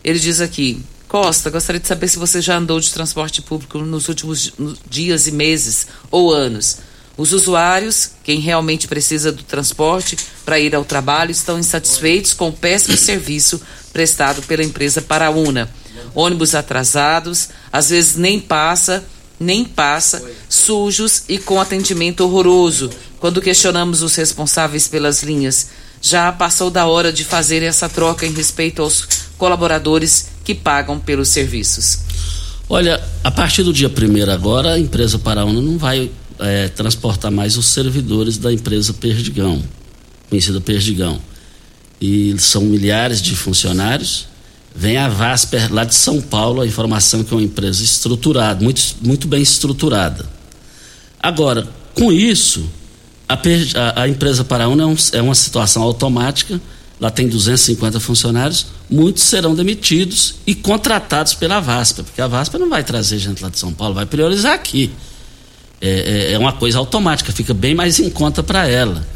Ele 0.04 0.20
diz 0.20 0.40
aqui, 0.40 0.80
Costa, 1.08 1.50
gostaria 1.50 1.80
de 1.80 1.88
saber 1.88 2.06
se 2.06 2.20
você 2.20 2.40
já 2.40 2.56
andou 2.56 2.78
de 2.78 2.92
transporte 2.92 3.42
público 3.42 3.78
nos 3.78 4.08
últimos 4.08 4.52
dias 4.88 5.26
e 5.26 5.32
meses 5.32 5.88
ou 6.08 6.32
anos. 6.32 6.78
Os 7.16 7.32
usuários, 7.32 8.12
quem 8.22 8.38
realmente 8.38 8.86
precisa 8.86 9.32
do 9.32 9.42
transporte 9.42 10.16
para 10.44 10.60
ir 10.60 10.72
ao 10.72 10.84
trabalho, 10.84 11.32
estão 11.32 11.58
insatisfeitos 11.58 12.32
com 12.32 12.50
o 12.50 12.52
péssimo 12.52 12.96
serviço 12.96 13.60
prestado 13.92 14.40
pela 14.42 14.62
empresa 14.62 15.02
Paraúna 15.02 15.68
ônibus 16.14 16.54
atrasados, 16.54 17.48
às 17.72 17.90
vezes 17.90 18.16
nem 18.16 18.40
passa, 18.40 19.04
nem 19.38 19.64
passa, 19.64 20.22
sujos 20.48 21.24
e 21.28 21.38
com 21.38 21.60
atendimento 21.60 22.20
horroroso. 22.20 22.90
Quando 23.18 23.40
questionamos 23.40 24.02
os 24.02 24.14
responsáveis 24.14 24.86
pelas 24.86 25.22
linhas, 25.22 25.68
já 26.02 26.30
passou 26.32 26.70
da 26.70 26.86
hora 26.86 27.12
de 27.12 27.24
fazer 27.24 27.62
essa 27.62 27.88
troca 27.88 28.26
em 28.26 28.32
respeito 28.32 28.82
aos 28.82 29.06
colaboradores 29.36 30.28
que 30.44 30.54
pagam 30.54 30.98
pelos 30.98 31.28
serviços. 31.28 32.00
Olha, 32.68 33.02
a 33.24 33.30
partir 33.30 33.62
do 33.62 33.72
dia 33.72 33.88
primeiro 33.88 34.30
agora, 34.30 34.74
a 34.74 34.78
empresa 34.78 35.18
Paraúna 35.18 35.60
não 35.60 35.76
vai 35.76 36.10
é, 36.38 36.68
transportar 36.68 37.30
mais 37.30 37.56
os 37.56 37.66
servidores 37.66 38.38
da 38.38 38.52
empresa 38.52 38.92
Perdigão, 38.92 39.62
conhecida 40.28 40.60
Perdigão. 40.60 41.20
E 42.00 42.34
são 42.38 42.62
milhares 42.62 43.20
de 43.20 43.36
funcionários 43.36 44.29
Vem 44.74 44.96
a 44.96 45.08
Vasper 45.08 45.72
lá 45.72 45.84
de 45.84 45.94
São 45.94 46.20
Paulo, 46.20 46.60
a 46.60 46.66
informação 46.66 47.24
que 47.24 47.34
é 47.34 47.36
uma 47.36 47.42
empresa 47.42 47.82
estruturada, 47.82 48.62
muito, 48.62 48.82
muito 49.02 49.26
bem 49.26 49.42
estruturada. 49.42 50.28
Agora, 51.20 51.68
com 51.94 52.12
isso, 52.12 52.64
a, 53.28 53.34
a, 53.34 54.02
a 54.02 54.08
empresa 54.08 54.44
Paraúna 54.44 54.84
é, 54.84 54.86
um, 54.86 54.96
é 55.12 55.22
uma 55.22 55.34
situação 55.34 55.82
automática, 55.82 56.60
lá 57.00 57.10
tem 57.10 57.28
250 57.28 57.98
funcionários, 58.00 58.66
muitos 58.88 59.22
serão 59.24 59.54
demitidos 59.54 60.36
e 60.46 60.54
contratados 60.54 61.34
pela 61.34 61.60
Vasper, 61.60 62.04
porque 62.04 62.20
a 62.20 62.26
Vasper 62.26 62.60
não 62.60 62.68
vai 62.68 62.84
trazer 62.84 63.18
gente 63.18 63.42
lá 63.42 63.48
de 63.48 63.58
São 63.58 63.72
Paulo, 63.72 63.94
vai 63.94 64.06
priorizar 64.06 64.54
aqui. 64.54 64.90
É, 65.80 66.28
é, 66.28 66.32
é 66.32 66.38
uma 66.38 66.52
coisa 66.52 66.78
automática, 66.78 67.32
fica 67.32 67.54
bem 67.54 67.74
mais 67.74 67.98
em 67.98 68.10
conta 68.10 68.42
para 68.42 68.68
ela. 68.68 69.06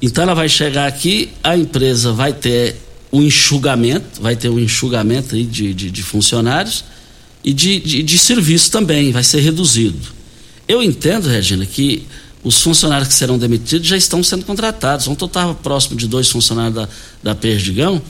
Então 0.00 0.22
ela 0.22 0.34
vai 0.34 0.48
chegar 0.48 0.86
aqui, 0.86 1.32
a 1.42 1.56
empresa 1.56 2.12
vai 2.12 2.32
ter 2.32 2.85
o 3.10 3.22
enxugamento, 3.22 4.20
vai 4.20 4.36
ter 4.36 4.48
um 4.48 4.58
enxugamento 4.58 5.34
aí 5.34 5.44
de, 5.44 5.72
de, 5.72 5.90
de 5.90 6.02
funcionários 6.02 6.84
e 7.44 7.52
de, 7.52 7.80
de, 7.80 8.02
de 8.02 8.18
serviço 8.18 8.70
também, 8.70 9.12
vai 9.12 9.22
ser 9.22 9.40
reduzido. 9.40 10.14
Eu 10.66 10.82
entendo, 10.82 11.28
Regina, 11.28 11.64
que 11.64 12.06
os 12.42 12.60
funcionários 12.60 13.08
que 13.08 13.14
serão 13.14 13.38
demitidos 13.38 13.88
já 13.88 13.96
estão 13.96 14.22
sendo 14.22 14.44
contratados. 14.44 15.08
Ontem 15.08 15.24
eu 15.24 15.26
estava 15.26 15.54
próximo 15.54 15.96
de 15.96 16.06
dois 16.06 16.28
funcionários 16.28 16.74
da, 16.74 16.88
da 17.22 17.34
Perdigão, 17.34 18.00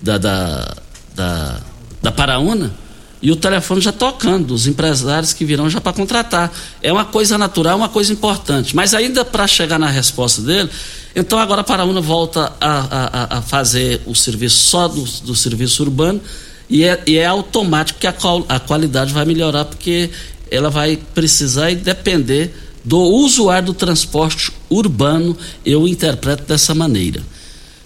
da, 0.00 0.18
da, 0.18 0.76
da, 1.14 1.60
da 2.02 2.12
Paraúna, 2.12 2.72
e 3.22 3.30
o 3.30 3.36
telefone 3.36 3.80
já 3.80 3.92
tocando, 3.92 4.54
os 4.54 4.66
empresários 4.66 5.32
que 5.32 5.44
virão 5.44 5.68
já 5.68 5.80
para 5.80 5.92
contratar. 5.92 6.50
É 6.82 6.92
uma 6.92 7.04
coisa 7.04 7.36
natural, 7.36 7.76
uma 7.76 7.88
coisa 7.88 8.12
importante. 8.12 8.74
Mas 8.74 8.94
ainda 8.94 9.24
para 9.24 9.46
chegar 9.46 9.78
na 9.78 9.88
resposta 9.88 10.40
dele, 10.40 10.70
então 11.14 11.38
agora 11.38 11.60
a 11.60 11.64
Paraúna 11.64 12.00
volta 12.00 12.52
a, 12.60 13.34
a, 13.34 13.38
a 13.38 13.42
fazer 13.42 14.00
o 14.06 14.14
serviço 14.14 14.58
só 14.60 14.88
do, 14.88 15.02
do 15.02 15.34
serviço 15.34 15.82
urbano 15.82 16.20
e 16.68 16.84
é, 16.84 17.02
e 17.06 17.18
é 17.18 17.26
automático 17.26 17.98
que 17.98 18.06
a, 18.06 18.14
a 18.48 18.60
qualidade 18.60 19.12
vai 19.12 19.24
melhorar, 19.24 19.64
porque 19.64 20.08
ela 20.50 20.70
vai 20.70 20.96
precisar 21.14 21.70
e 21.70 21.74
depender 21.74 22.54
do 22.84 22.98
usuário 22.98 23.66
do 23.66 23.74
transporte 23.74 24.52
urbano, 24.70 25.36
eu 25.66 25.86
interpreto 25.86 26.44
dessa 26.44 26.74
maneira. 26.74 27.20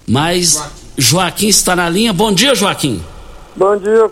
Mas 0.07 0.63
Joaquim 0.97 1.49
está 1.49 1.75
na 1.75 1.89
linha. 1.89 2.13
Bom 2.13 2.33
dia, 2.33 2.55
Joaquim. 2.55 3.03
Bom 3.57 3.77
dia, 3.77 4.09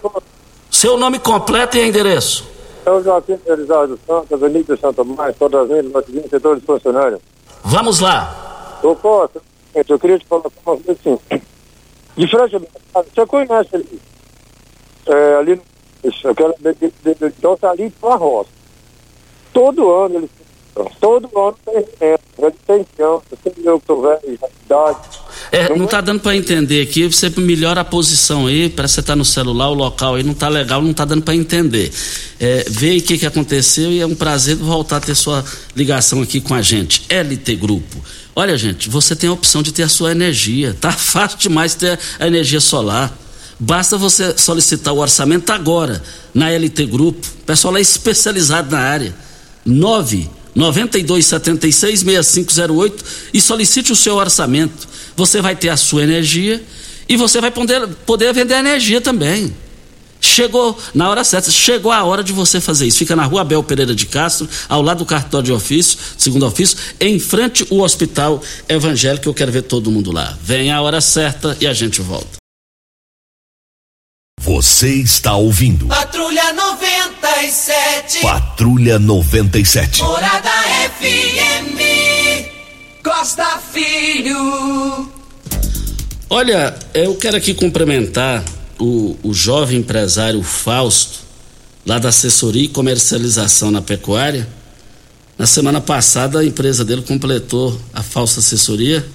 seu 0.82 0.96
nome 0.96 1.20
completo 1.20 1.76
e 1.76 1.88
endereço? 1.88 2.44
É 2.84 2.90
o 2.90 3.00
Joaquim 3.00 3.36
Felizardo 3.36 3.96
Santos, 4.04 4.32
Avenida 4.32 4.76
Santa 4.76 5.04
Maria, 5.04 5.32
todas 5.38 5.62
as 5.62 5.68
vezes, 5.68 5.92
setor 6.28 6.58
de 6.58 6.66
funcionários. 6.66 7.20
Vamos 7.62 8.00
lá. 8.00 8.80
Ô 8.82 8.96
Costa, 8.96 9.40
eu 9.76 9.96
queria 9.96 10.18
te 10.18 10.26
falar 10.26 10.42
uma 10.42 10.76
coisa 10.76 10.90
assim. 10.90 11.16
De 12.16 12.26
frente, 12.26 12.68
você 12.92 13.26
conhece 13.26 13.76
ali, 13.76 14.00
é, 15.06 15.34
ali, 15.36 15.62
aquela, 16.28 16.54
então 17.38 17.56
tá 17.56 17.70
ali 17.70 17.88
com 18.00 18.08
a 18.08 18.16
roça. 18.16 18.50
Todo 19.52 19.88
ano 19.88 20.16
eles 20.16 20.30
Todo 21.00 21.28
ano 21.38 21.56
tem 21.66 21.82
tempo, 21.98 22.56
tem 22.66 22.86
chão, 22.96 23.22
você 23.28 23.52
eu 23.62 23.78
que 23.78 23.94
velho, 23.94 24.38
idade. 24.64 24.98
É, 25.50 25.68
não 25.76 25.84
está 25.84 26.00
dando 26.00 26.20
para 26.20 26.34
entender 26.34 26.80
aqui, 26.80 27.06
você 27.06 27.28
melhora 27.28 27.82
a 27.82 27.84
posição 27.84 28.46
aí, 28.46 28.70
para 28.70 28.88
você 28.88 29.00
estar 29.00 29.12
tá 29.12 29.16
no 29.16 29.24
celular, 29.24 29.68
o 29.68 29.74
local 29.74 30.14
aí 30.14 30.22
não 30.22 30.32
está 30.32 30.48
legal, 30.48 30.80
não 30.80 30.92
está 30.92 31.04
dando 31.04 31.22
para 31.22 31.34
entender. 31.34 31.92
É, 32.40 32.64
vê 32.70 32.96
o 32.96 33.02
que, 33.02 33.18
que 33.18 33.26
aconteceu 33.26 33.92
e 33.92 34.00
é 34.00 34.06
um 34.06 34.14
prazer 34.14 34.56
voltar 34.56 34.96
a 34.96 35.00
ter 35.00 35.14
sua 35.14 35.44
ligação 35.76 36.22
aqui 36.22 36.40
com 36.40 36.54
a 36.54 36.62
gente. 36.62 37.04
LT 37.10 37.56
Grupo. 37.56 38.02
Olha, 38.34 38.56
gente, 38.56 38.88
você 38.88 39.14
tem 39.14 39.28
a 39.28 39.32
opção 39.32 39.62
de 39.62 39.72
ter 39.72 39.82
a 39.82 39.88
sua 39.88 40.12
energia. 40.12 40.74
Tá 40.80 40.92
fácil 40.96 41.38
demais 41.38 41.74
ter 41.74 41.98
a 42.18 42.26
energia 42.26 42.60
solar. 42.60 43.14
Basta 43.60 43.98
você 43.98 44.36
solicitar 44.38 44.94
o 44.94 44.98
orçamento 44.98 45.50
agora 45.52 46.02
na 46.32 46.48
LT 46.48 46.86
Grupo. 46.86 47.26
O 47.42 47.44
pessoal 47.44 47.76
é 47.76 47.80
especializado 47.80 48.70
na 48.70 48.80
área. 48.80 49.14
9 49.66 50.28
9276 50.54 52.00
6508 52.00 53.04
e 53.32 53.40
solicite 53.40 53.92
o 53.92 53.96
seu 53.96 54.16
orçamento. 54.16 54.88
Você 55.16 55.40
vai 55.40 55.56
ter 55.56 55.68
a 55.68 55.76
sua 55.76 56.02
energia 56.02 56.62
e 57.08 57.16
você 57.16 57.40
vai 57.40 57.50
poder, 57.50 57.86
poder 58.06 58.32
vender 58.32 58.54
energia 58.54 59.00
também. 59.00 59.54
Chegou 60.20 60.78
na 60.94 61.10
hora 61.10 61.24
certa, 61.24 61.50
chegou 61.50 61.90
a 61.90 62.04
hora 62.04 62.22
de 62.22 62.32
você 62.32 62.60
fazer 62.60 62.86
isso. 62.86 62.98
Fica 62.98 63.16
na 63.16 63.24
rua 63.24 63.40
Abel 63.40 63.62
Pereira 63.64 63.92
de 63.92 64.06
Castro, 64.06 64.48
ao 64.68 64.80
lado 64.80 64.98
do 64.98 65.04
cartório 65.04 65.46
de 65.46 65.52
ofício, 65.52 65.98
segundo 66.16 66.46
ofício, 66.46 66.78
em 67.00 67.18
frente 67.18 67.66
ao 67.68 67.80
Hospital 67.80 68.40
Evangélico. 68.68 69.28
Eu 69.28 69.34
quero 69.34 69.50
ver 69.50 69.62
todo 69.62 69.90
mundo 69.90 70.12
lá. 70.12 70.38
Vem 70.40 70.70
a 70.70 70.80
hora 70.80 71.00
certa 71.00 71.56
e 71.60 71.66
a 71.66 71.74
gente 71.74 72.00
volta. 72.00 72.41
Você 74.42 74.88
está 74.94 75.36
ouvindo. 75.36 75.86
Patrulha 75.86 76.52
97. 76.52 78.22
Patrulha 78.22 78.98
97. 78.98 80.02
Morada 80.02 80.50
FM. 80.98 81.78
Costa 83.04 83.60
Filho. 83.72 85.08
Olha, 86.28 86.76
eu 86.92 87.14
quero 87.14 87.36
aqui 87.36 87.54
cumprimentar 87.54 88.42
o, 88.80 89.16
o 89.22 89.32
jovem 89.32 89.78
empresário 89.78 90.42
Fausto, 90.42 91.20
lá 91.86 92.00
da 92.00 92.08
assessoria 92.08 92.64
e 92.64 92.68
comercialização 92.68 93.70
na 93.70 93.80
pecuária. 93.80 94.48
Na 95.38 95.46
semana 95.46 95.80
passada, 95.80 96.40
a 96.40 96.44
empresa 96.44 96.84
dele 96.84 97.02
completou 97.02 97.80
a 97.94 98.02
falsa 98.02 98.40
assessoria 98.40 99.06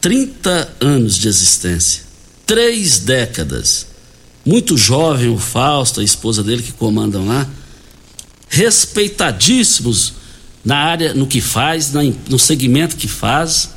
30 0.00 0.74
anos 0.80 1.16
de 1.16 1.28
existência, 1.28 2.02
três 2.44 2.98
décadas. 2.98 3.94
Muito 4.46 4.76
jovem 4.76 5.28
o 5.28 5.38
Fausto, 5.38 6.00
a 6.00 6.04
esposa 6.04 6.40
dele 6.40 6.62
que 6.62 6.70
comandam 6.70 7.26
lá, 7.26 7.48
respeitadíssimos 8.48 10.12
na 10.64 10.76
área, 10.76 11.12
no 11.12 11.26
que 11.26 11.40
faz, 11.40 11.92
no 12.28 12.38
segmento 12.38 12.94
que 12.94 13.08
faz. 13.08 13.70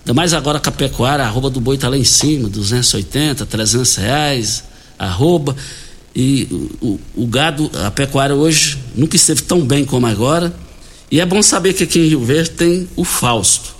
Ainda 0.00 0.12
mais 0.12 0.34
agora 0.34 0.60
com 0.60 0.68
a 0.68 0.72
pecuária, 0.72 1.24
a 1.24 1.28
arroba 1.28 1.48
do 1.48 1.58
boi 1.58 1.76
está 1.76 1.88
lá 1.88 1.96
em 1.96 2.04
cima, 2.04 2.50
280, 2.50 3.46
300 3.46 3.96
reais, 3.96 4.64
arroba. 4.98 5.56
E 6.14 6.46
o, 6.50 6.86
o, 6.86 7.00
o, 7.16 7.26
gado, 7.26 7.70
a 7.86 7.90
pecuária 7.90 8.34
hoje 8.34 8.76
nunca 8.94 9.16
esteve 9.16 9.40
tão 9.40 9.62
bem 9.62 9.86
como 9.86 10.06
agora. 10.06 10.54
E 11.10 11.18
é 11.18 11.24
bom 11.24 11.42
saber 11.42 11.72
que 11.72 11.84
aqui 11.84 11.98
em 11.98 12.08
Rio 12.08 12.24
Verde 12.24 12.50
tem 12.50 12.88
o 12.94 13.04
Fausto, 13.04 13.74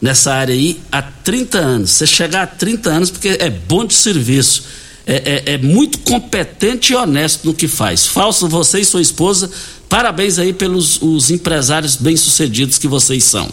nessa 0.00 0.34
área 0.34 0.54
aí, 0.54 0.78
há 0.92 1.00
30 1.00 1.58
anos. 1.58 1.90
Você 1.90 2.06
chegar 2.06 2.42
a 2.42 2.46
30 2.46 2.90
anos 2.90 3.10
porque 3.10 3.28
é 3.40 3.48
bom 3.48 3.86
de 3.86 3.94
serviço. 3.94 4.64
É, 5.06 5.52
é, 5.52 5.54
é 5.54 5.58
muito 5.58 6.00
competente 6.00 6.92
e 6.92 6.96
honesto 6.96 7.46
no 7.46 7.54
que 7.54 7.68
faz. 7.68 8.06
Fausto, 8.06 8.48
você 8.48 8.80
e 8.80 8.84
sua 8.84 9.00
esposa, 9.00 9.48
parabéns 9.88 10.36
aí 10.38 10.52
pelos 10.52 11.00
os 11.00 11.30
empresários 11.30 11.94
bem-sucedidos 11.94 12.76
que 12.76 12.88
vocês 12.88 13.22
são. 13.22 13.48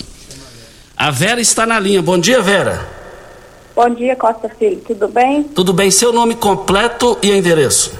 A 0.98 1.12
Vera 1.12 1.40
está 1.40 1.66
na 1.66 1.80
linha. 1.80 2.02
Bom 2.02 2.18
dia, 2.18 2.42
Vera. 2.42 2.88
Bom 3.76 3.90
dia, 3.90 4.16
Costa 4.16 4.50
Filho. 4.50 4.82
Tudo 4.86 5.08
bem? 5.08 5.44
Tudo 5.44 5.74
bem. 5.74 5.92
Seu 5.92 6.14
nome 6.14 6.36
completo 6.36 7.18
e 7.22 7.32
endereço? 7.32 7.94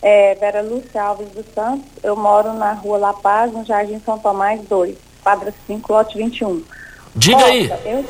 É 0.00 0.34
Vera 0.36 0.62
Lúcia 0.62 1.02
Alves 1.02 1.28
dos 1.30 1.44
Santos. 1.54 1.86
Eu 2.02 2.16
moro 2.16 2.52
na 2.54 2.72
rua 2.72 2.98
La 2.98 3.12
Paz, 3.12 3.52
no 3.52 3.64
Jardim 3.64 4.00
São 4.04 4.18
Tomás 4.18 4.60
2, 4.68 4.94
quadra 5.22 5.52
5, 5.66 5.92
lote 5.92 6.16
21. 6.16 6.62
Diga 7.14 7.36
Costa, 7.36 7.50
aí. 7.50 7.70
Eu 7.84 8.04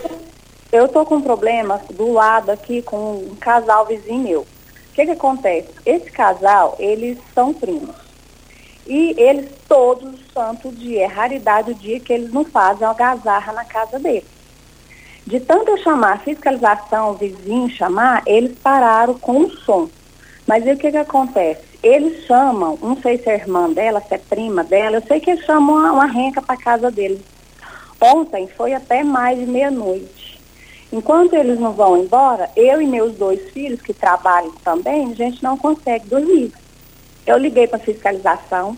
eu 0.71 0.87
tô 0.89 1.05
com 1.05 1.17
um 1.17 1.23
problema 1.23 1.81
do 1.91 2.13
lado 2.13 2.51
aqui 2.51 2.83
com 2.83 3.15
um 3.15 3.37
casal 3.37 3.87
vizinho 3.87 4.23
meu. 4.23 4.41
O 4.41 4.47
que 4.95 5.05
que 5.07 5.13
acontece? 5.13 5.69
Esse 5.87 6.11
casal, 6.11 6.77
eles 6.79 7.19
são 7.35 7.55
primos. 7.55 7.97
E 8.87 9.15
eles 9.17 9.51
todos 9.69 10.19
santo 10.33 10.71
dia, 10.71 11.03
é 11.03 11.07
raridade 11.07 11.71
o 11.71 11.75
dia 11.75 12.01
que 12.01 12.13
eles 12.13 12.33
não 12.33 12.45
fazem 12.45 12.87
algazarra 12.87 13.53
na 13.53 13.65
casa 13.65 13.99
deles. 13.99 14.25
De 15.27 15.39
tanto 15.41 15.71
eu 15.71 15.77
chamar 15.79 16.23
fiscalização, 16.23 17.15
vizinho 17.15 17.69
chamar, 17.69 18.23
eles 18.27 18.57
pararam 18.59 19.15
com 19.15 19.43
o 19.43 19.51
som. 19.51 19.89
Mas 20.47 20.67
e 20.67 20.73
o 20.73 20.77
que 20.77 20.91
que 20.91 20.97
acontece? 20.97 21.63
Eles 21.83 22.25
chamam, 22.25 22.79
não 22.81 22.97
sei 22.97 23.19
se 23.19 23.29
é 23.29 23.35
irmã 23.35 23.71
dela, 23.71 24.01
se 24.01 24.15
é 24.15 24.19
prima 24.19 24.65
dela, 24.65 24.97
eu 24.97 25.03
sei 25.03 25.21
que 25.21 25.31
eles 25.31 25.45
chamam 25.45 25.77
uma, 25.77 25.93
uma 25.93 26.07
renca 26.07 26.41
para 26.41 26.57
casa 26.57 26.91
deles. 26.91 27.21
Ontem 28.01 28.49
foi 28.57 28.73
até 28.73 29.05
mais 29.05 29.39
de 29.39 29.45
meia-noite. 29.45 30.18
Enquanto 30.93 31.35
eles 31.35 31.61
não 31.61 31.73
vão 31.73 31.99
embora, 31.99 32.51
eu 32.57 32.81
e 32.81 32.87
meus 32.87 33.15
dois 33.15 33.51
filhos, 33.51 33.83
que 33.83 33.93
trabalham 33.93 34.53
também, 34.65 35.11
a 35.11 35.15
gente 35.15 35.43
não 35.43 35.57
consegue 35.57 36.09
dormir. 36.09 36.53
Eu 37.27 37.37
liguei 37.37 37.67
para 37.67 37.77
a 37.77 37.81
fiscalização, 37.81 38.77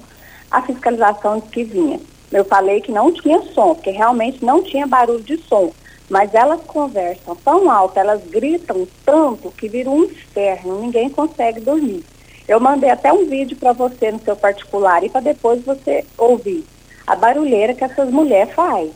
a 0.51 0.61
fiscalização 0.63 1.39
disse 1.39 1.51
que 1.53 1.65
vinha. 1.65 2.01
Eu 2.33 2.45
falei 2.45 2.81
que 2.81 2.91
não 2.91 3.13
tinha 3.13 3.41
som, 3.53 3.75
porque 3.75 3.91
realmente 3.91 4.45
não 4.45 4.63
tinha 4.63 4.87
barulho 4.87 5.23
de 5.23 5.37
som. 5.37 5.73
Mas 6.09 6.35
elas 6.35 6.61
conversam 6.63 7.37
tão 7.37 7.71
alto, 7.71 7.97
elas 7.97 8.21
gritam 8.25 8.87
tanto 9.05 9.53
que 9.53 9.69
vira 9.69 9.89
um 9.89 10.05
inferno, 10.05 10.81
ninguém 10.81 11.09
consegue 11.09 11.61
dormir. 11.61 12.05
Eu 12.49 12.59
mandei 12.59 12.91
até 12.91 13.13
um 13.13 13.27
vídeo 13.27 13.57
para 13.57 13.73
você 13.73 14.11
no 14.11 14.19
seu 14.19 14.35
particular 14.35 15.05
e 15.05 15.09
para 15.09 15.21
depois 15.21 15.65
você 15.65 16.05
ouvir 16.19 16.65
a 17.07 17.15
barulheira 17.15 17.75
que 17.75 17.85
essas 17.85 18.11
mulheres 18.11 18.53
fazem. 18.55 18.93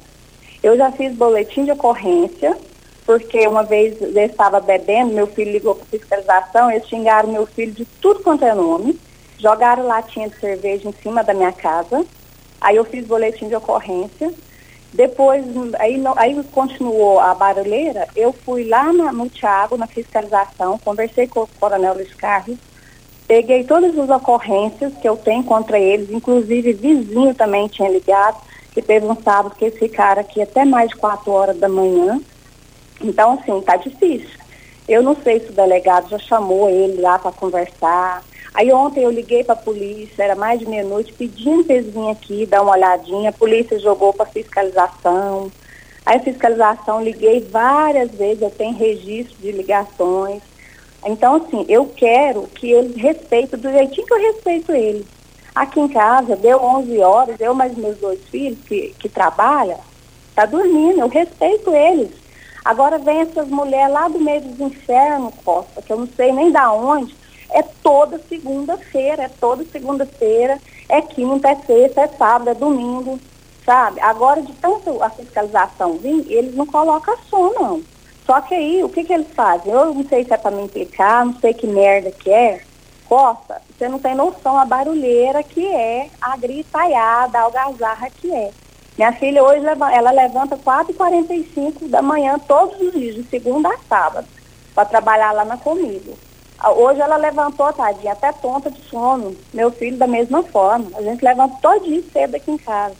Eu 0.61 0.76
já 0.76 0.90
fiz 0.90 1.14
boletim 1.14 1.64
de 1.64 1.71
ocorrência, 1.71 2.56
porque 3.06 3.46
uma 3.46 3.62
vez 3.62 4.00
eu 4.00 4.16
estava 4.25 4.61
bebendo, 4.61 5.12
meu 5.12 5.26
filho 5.26 5.52
ligou 5.52 5.75
para 5.75 5.87
fiscalização, 5.87 6.70
eles 6.70 6.88
xingaram 6.88 7.28
meu 7.30 7.46
filho 7.46 7.73
de 7.73 7.84
tudo 8.00 8.20
quanto 8.20 8.44
é 8.44 8.54
nome, 8.54 8.99
jogaram 9.38 9.87
latinha 9.87 10.28
de 10.28 10.38
cerveja 10.38 10.88
em 10.88 10.92
cima 11.02 11.23
da 11.23 11.34
minha 11.34 11.52
casa, 11.52 12.04
aí 12.61 12.76
eu 12.76 12.84
fiz 12.84 13.06
boletim 13.06 13.49
de 13.49 13.56
ocorrência, 13.56 14.32
depois, 14.92 15.44
aí, 15.78 16.00
aí 16.16 16.45
continuou 16.52 17.19
a 17.19 17.34
barulheira, 17.34 18.06
eu 18.14 18.32
fui 18.32 18.64
lá 18.64 18.93
na, 18.93 19.12
no 19.12 19.28
Tiago, 19.28 19.76
na 19.76 19.86
fiscalização, 19.86 20.78
conversei 20.78 21.26
com 21.26 21.40
o 21.40 21.49
coronel 21.58 21.95
Luiz 21.95 22.14
Carlos, 22.14 22.58
Peguei 23.26 23.64
todas 23.64 23.99
as 23.99 24.10
ocorrências 24.10 24.93
que 25.00 25.08
eu 25.08 25.17
tenho 25.17 25.43
contra 25.45 25.78
eles, 25.78 26.10
inclusive 26.10 26.75
vizinho 26.75 27.34
também 27.34 27.69
tinha 27.69 27.88
ligado, 27.88 28.36
que 28.73 28.82
teve 28.82 29.06
um 29.06 29.17
sábado 29.23 29.54
que 29.54 29.64
eles 29.64 29.78
ficaram 29.78 30.21
aqui 30.21 30.43
até 30.43 30.64
mais 30.64 30.90
de 30.90 30.97
quatro 30.97 31.32
horas 31.32 31.58
da 31.58 31.69
manhã. 31.69 32.21
Então, 33.00 33.39
assim, 33.39 33.61
tá 33.63 33.76
difícil. 33.76 34.30
Eu 34.87 35.02
não 35.02 35.17
sei 35.23 35.41
se 35.41 35.50
o 35.50 35.54
delegado 35.54 36.11
já 36.11 36.19
chamou 36.19 36.69
ele 36.69 37.00
lá 37.00 37.19
para 37.19 37.33
conversar. 37.33 38.23
Aí 38.52 38.73
ontem 38.73 39.02
eu 39.02 39.11
liguei 39.11 39.43
para 39.43 39.54
a 39.54 39.63
polícia, 39.63 40.23
era 40.23 40.37
mais 40.37 40.61
de 40.61 40.69
meia-noite, 40.69 41.13
pedindo 41.13 41.65
para 41.65 41.76
eles 41.76 41.97
aqui, 42.11 42.47
dar 42.47 42.63
uma 42.63 42.73
olhadinha. 42.73 43.30
A 43.30 43.33
polícia 43.33 43.78
jogou 43.78 44.13
para 44.13 44.26
fiscalização. 44.26 45.50
Aí 46.07 46.21
fiscalização, 46.21 47.02
liguei 47.02 47.41
várias 47.50 48.11
vezes, 48.11 48.43
eu 48.43 48.50
tenho 48.50 48.76
registro 48.76 49.37
de 49.39 49.52
ligações. 49.52 50.43
Então, 51.07 51.37
assim, 51.37 51.65
eu 51.69 51.87
quero 51.87 52.43
que 52.54 52.71
eles 52.71 52.97
respeitem 52.97 53.59
do 53.59 53.71
jeitinho 53.71 54.07
que 54.07 54.15
eu 54.15 54.33
respeito 54.33 54.73
eles. 54.73 55.07
Aqui 55.54 55.80
em 55.80 55.89
casa, 55.89 56.37
deu 56.37 56.63
11 56.63 56.99
horas, 57.00 57.41
eu 57.41 57.54
mais 57.54 57.76
meus 57.76 57.97
dois 57.99 58.21
filhos 58.28 58.59
que, 58.67 58.95
que 58.99 59.09
trabalham, 59.09 59.78
tá 60.35 60.45
dormindo, 60.45 61.00
eu 61.00 61.09
respeito 61.09 61.75
eles. 61.75 62.24
Agora 62.65 62.99
vem 62.99 63.21
essas 63.21 63.49
mulheres 63.49 63.93
lá 63.93 64.09
do 64.09 64.19
meio 64.19 64.41
dos 64.41 64.59
infernos, 64.59 65.35
Costa, 65.45 65.83
que 65.83 65.93
eu 65.93 65.99
não 65.99 66.09
sei 66.17 66.33
nem 66.33 66.50
da 66.50 66.73
onde, 66.73 67.15
é 67.50 67.63
toda 67.63 68.19
segunda-feira, 68.29 69.25
é 69.25 69.29
toda 69.29 69.65
segunda-feira, 69.65 70.59
é 70.89 71.03
quinta, 71.03 71.50
é 71.50 71.57
sexta, 71.57 72.00
é 72.00 72.09
sábado, 72.09 72.50
é 72.50 72.55
domingo, 72.55 73.21
sabe? 73.67 74.00
Agora, 74.00 74.41
de 74.41 74.53
tanto 74.55 75.03
a 75.03 75.11
fiscalização 75.11 75.99
vir, 75.99 76.25
eles 76.31 76.55
não 76.55 76.67
colocam 76.67 77.17
som, 77.29 77.53
não. 77.53 77.83
Só 78.25 78.41
que 78.41 78.55
aí, 78.55 78.83
o 78.83 78.89
que, 78.89 79.05
que 79.05 79.13
eles 79.13 79.31
fazem? 79.35 79.71
Eu 79.71 79.95
não 79.95 80.05
sei 80.05 80.25
se 80.25 80.33
é 80.33 80.37
para 80.37 80.57
me 80.57 80.63
implicar, 80.63 81.27
não 81.27 81.35
sei 81.41 81.53
que 81.53 81.67
merda 81.67 82.11
que 82.11 82.31
é. 82.31 82.63
Costa, 83.07 83.61
você 83.69 83.87
não 83.87 83.99
tem 83.99 84.15
noção 84.15 84.59
a 84.59 84.65
barulheira 84.65 85.43
que 85.43 85.67
é, 85.67 86.09
a 86.21 86.35
gritaiada, 86.39 87.39
a 87.39 87.43
algazarra 87.43 88.09
que 88.09 88.33
é. 88.35 88.50
Minha 88.97 89.13
filha 89.13 89.43
hoje, 89.43 89.65
ela 89.67 90.11
levanta 90.13 90.57
4h45 90.57 91.89
da 91.89 92.00
manhã 92.00 92.39
todos 92.39 92.80
os 92.80 92.93
dias, 92.93 93.17
de 93.17 93.25
segunda 93.25 93.69
a 93.69 93.78
sábado, 93.89 94.26
para 94.73 94.85
trabalhar 94.85 95.33
lá 95.33 95.45
na 95.45 95.57
comigo. 95.57 96.17
Ah, 96.59 96.73
hoje 96.73 97.00
ela 97.00 97.17
levantou, 97.17 97.73
tadinha, 97.73 98.13
até 98.13 98.33
tonta 98.33 98.71
de 98.71 98.80
sono. 98.83 99.37
Meu 99.52 99.73
filho 99.73 99.97
da 99.97 100.07
mesma 100.07 100.45
forma. 100.45 100.91
A 100.97 101.02
gente 101.02 101.25
levanta 101.25 101.57
todo 101.61 101.85
dia 101.85 102.02
cedo 102.13 102.37
aqui 102.37 102.52
em 102.52 102.57
casa. 102.57 102.95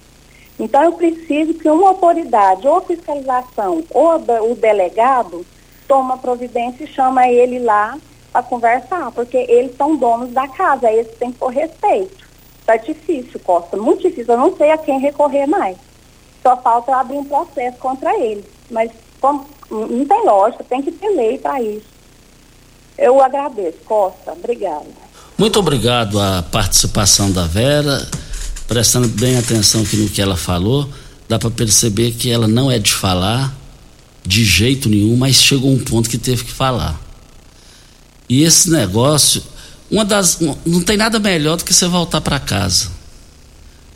Então, 0.59 0.83
eu 0.83 0.93
preciso 0.93 1.55
que 1.55 1.69
uma 1.69 1.91
autoridade, 1.91 2.67
ou 2.67 2.81
fiscalização, 2.81 3.85
ou 3.91 4.17
o 4.51 4.55
delegado, 4.55 5.47
toma 5.87 6.19
providência 6.19 6.85
e 6.85 6.89
chama 6.89 7.29
ele 7.29 7.61
lá 7.61 7.97
para 8.33 8.43
conversar, 8.43 9.13
porque 9.13 9.37
eles 9.37 9.77
são 9.77 9.97
donos 9.97 10.33
da 10.33 10.49
casa, 10.49 10.91
eles 10.91 11.17
têm 11.19 11.31
que 11.31 11.39
pôr 11.39 11.53
respeito. 11.53 12.24
Está 12.65 12.77
difícil, 12.77 13.39
Costa, 13.41 13.77
muito 13.77 14.09
difícil. 14.09 14.33
Eu 14.33 14.39
não 14.39 14.57
sei 14.57 14.71
a 14.71 14.79
quem 14.79 14.99
recorrer 14.99 15.47
mais. 15.47 15.77
Só 16.43 16.57
falta 16.57 16.97
abrir 16.97 17.19
um 17.19 17.25
processo 17.25 17.77
contra 17.77 18.19
eles. 18.19 18.47
Mas 18.71 18.91
como, 19.21 19.47
não 19.71 20.07
tem 20.07 20.25
lógica, 20.25 20.65
tem 20.65 20.81
que 20.81 20.91
ter 20.91 21.09
lei 21.09 21.37
para 21.37 21.61
isso. 21.61 21.87
Eu 22.97 23.21
agradeço, 23.23 23.79
Costa. 23.85 24.33
Obrigada. 24.33 24.87
Muito 25.37 25.59
obrigado 25.59 26.19
a 26.19 26.43
participação 26.43 27.31
da 27.31 27.47
Vera 27.47 28.07
prestando 28.67 29.09
bem 29.09 29.37
atenção 29.37 29.83
aqui 29.83 29.97
no 29.97 30.09
que 30.09 30.23
ela 30.23 30.37
falou, 30.37 30.89
dá 31.29 31.39
para 31.39 31.51
perceber 31.51 32.13
que 32.13 32.31
ela 32.31 32.49
não 32.49 32.71
é 32.71 32.79
de 32.79 32.93
falar 32.93 33.55
de 34.27 34.45
jeito 34.45 34.89
nenhum, 34.89 35.17
mas 35.17 35.37
chegou 35.37 35.71
um 35.71 35.79
ponto 35.79 36.09
que 36.09 36.17
teve 36.17 36.45
que 36.45 36.53
falar. 36.53 36.99
E 38.29 38.43
esse 38.43 38.71
negócio, 38.71 39.43
uma 39.95 40.05
das 40.05 40.39
não 40.67 40.83
tem 40.83 40.97
nada 40.97 41.19
melhor 41.19 41.57
do 41.57 41.65
que 41.65 41.73
você 41.73 41.87
voltar 41.87 42.21
para 42.21 42.39
casa. 42.41 42.89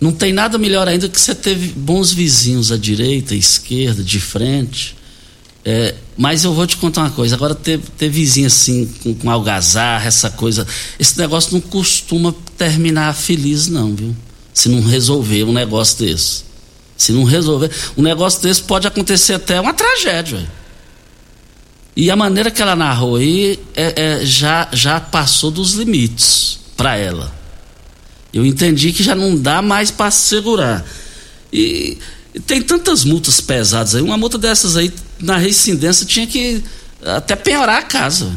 Não 0.01 0.13
tem 0.13 0.33
nada 0.33 0.57
melhor 0.57 0.87
ainda 0.87 1.09
que 1.09 1.21
você 1.21 1.35
teve 1.35 1.73
bons 1.73 2.13
vizinhos 2.13 2.71
à 2.71 2.77
direita, 2.77 3.35
à 3.35 3.37
esquerda, 3.37 4.03
de 4.03 4.21
frente. 4.21 4.97
É, 5.65 5.97
mas 6.17 6.45
eu 6.45 6.55
vou 6.55 6.67
te 6.67 6.77
contar 6.77 7.03
uma 7.03 7.11
coisa, 7.11 7.35
agora 7.35 7.55
ter, 7.55 7.81
ter 7.99 8.09
vizinho 8.09 8.47
assim, 8.47 8.87
com, 9.03 9.13
com 9.13 9.29
algazarra, 9.29 10.07
essa 10.07 10.31
coisa, 10.31 10.67
esse 10.99 11.19
negócio 11.19 11.53
não 11.53 11.61
costuma 11.61 12.33
terminar 12.57 13.13
feliz 13.13 13.67
não, 13.67 13.95
viu? 13.95 14.17
se 14.55 14.69
não 14.69 14.83
resolver 14.83 15.45
um 15.45 15.53
negócio 15.53 15.99
desse. 15.99 16.43
Se 16.97 17.13
não 17.13 17.23
resolver, 17.23 17.71
um 17.97 18.03
negócio 18.03 18.43
desse 18.43 18.63
pode 18.63 18.87
acontecer 18.87 19.35
até 19.35 19.61
uma 19.61 19.73
tragédia. 19.73 20.51
E 21.99 22.13
a 22.13 22.15
maneira 22.15 22.49
que 22.49 22.63
ela 22.63 22.77
narrou 22.77 23.17
aí 23.17 23.59
é, 23.75 24.21
é, 24.21 24.25
já, 24.25 24.69
já 24.73 25.01
passou 25.01 25.51
dos 25.51 25.73
limites 25.73 26.61
para 26.77 26.97
ela. 26.97 27.35
Eu 28.33 28.47
entendi 28.47 28.93
que 28.93 29.03
já 29.03 29.17
não 29.17 29.37
dá 29.37 29.61
mais 29.61 29.91
para 29.91 30.09
segurar. 30.13 30.87
E 31.53 31.99
tem 32.47 32.63
tantas 32.63 33.05
multas 33.05 33.41
pesadas 33.41 33.97
aí. 33.97 34.01
Uma 34.01 34.17
multa 34.17 34.39
dessas 34.39 34.77
aí, 34.77 34.93
na 35.19 35.39
reincidência, 35.39 36.07
tinha 36.07 36.25
que 36.25 36.63
até 37.05 37.35
penhorar 37.35 37.79
a 37.79 37.83
casa. 37.83 38.31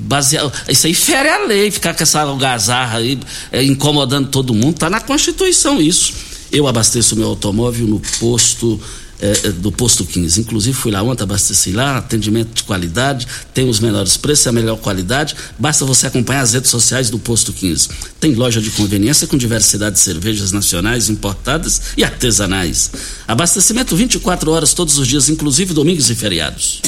Baseado, 0.00 0.52
isso 0.68 0.86
aí 0.86 0.92
fere 0.92 1.30
a 1.30 1.46
lei, 1.46 1.70
ficar 1.70 1.94
com 1.94 2.02
essa 2.02 2.20
algazarra 2.20 2.98
aí, 2.98 3.18
é, 3.50 3.64
incomodando 3.64 4.28
todo 4.28 4.52
mundo. 4.52 4.76
Tá 4.76 4.90
na 4.90 5.00
Constituição 5.00 5.80
isso. 5.80 6.12
Eu 6.52 6.66
abasteço 6.66 7.16
meu 7.16 7.28
automóvel 7.28 7.86
no 7.86 8.00
posto 8.20 8.78
é, 9.20 9.50
do 9.52 9.72
posto 9.72 10.04
15. 10.04 10.40
Inclusive 10.40 10.76
fui 10.76 10.92
lá 10.92 11.02
ontem, 11.02 11.22
abasteci 11.22 11.72
lá, 11.72 11.98
atendimento 11.98 12.54
de 12.54 12.62
qualidade, 12.64 13.26
tem 13.52 13.68
os 13.68 13.80
menores 13.80 14.16
preços 14.16 14.46
e 14.46 14.48
a 14.48 14.52
melhor 14.52 14.78
qualidade. 14.78 15.34
Basta 15.58 15.84
você 15.84 16.06
acompanhar 16.06 16.42
as 16.42 16.52
redes 16.52 16.70
sociais 16.70 17.10
do 17.10 17.18
posto 17.18 17.52
15. 17.52 17.88
Tem 18.20 18.34
loja 18.34 18.60
de 18.60 18.70
conveniência 18.70 19.26
com 19.26 19.36
diversidade 19.36 19.96
de 19.96 20.00
cervejas 20.00 20.52
nacionais, 20.52 21.08
importadas 21.08 21.80
e 21.96 22.04
artesanais. 22.04 22.90
Abastecimento 23.26 23.96
24 23.96 24.50
horas 24.50 24.72
todos 24.74 24.98
os 24.98 25.06
dias, 25.06 25.28
inclusive 25.28 25.74
domingos 25.74 26.10
e 26.10 26.14
feriados. 26.14 26.80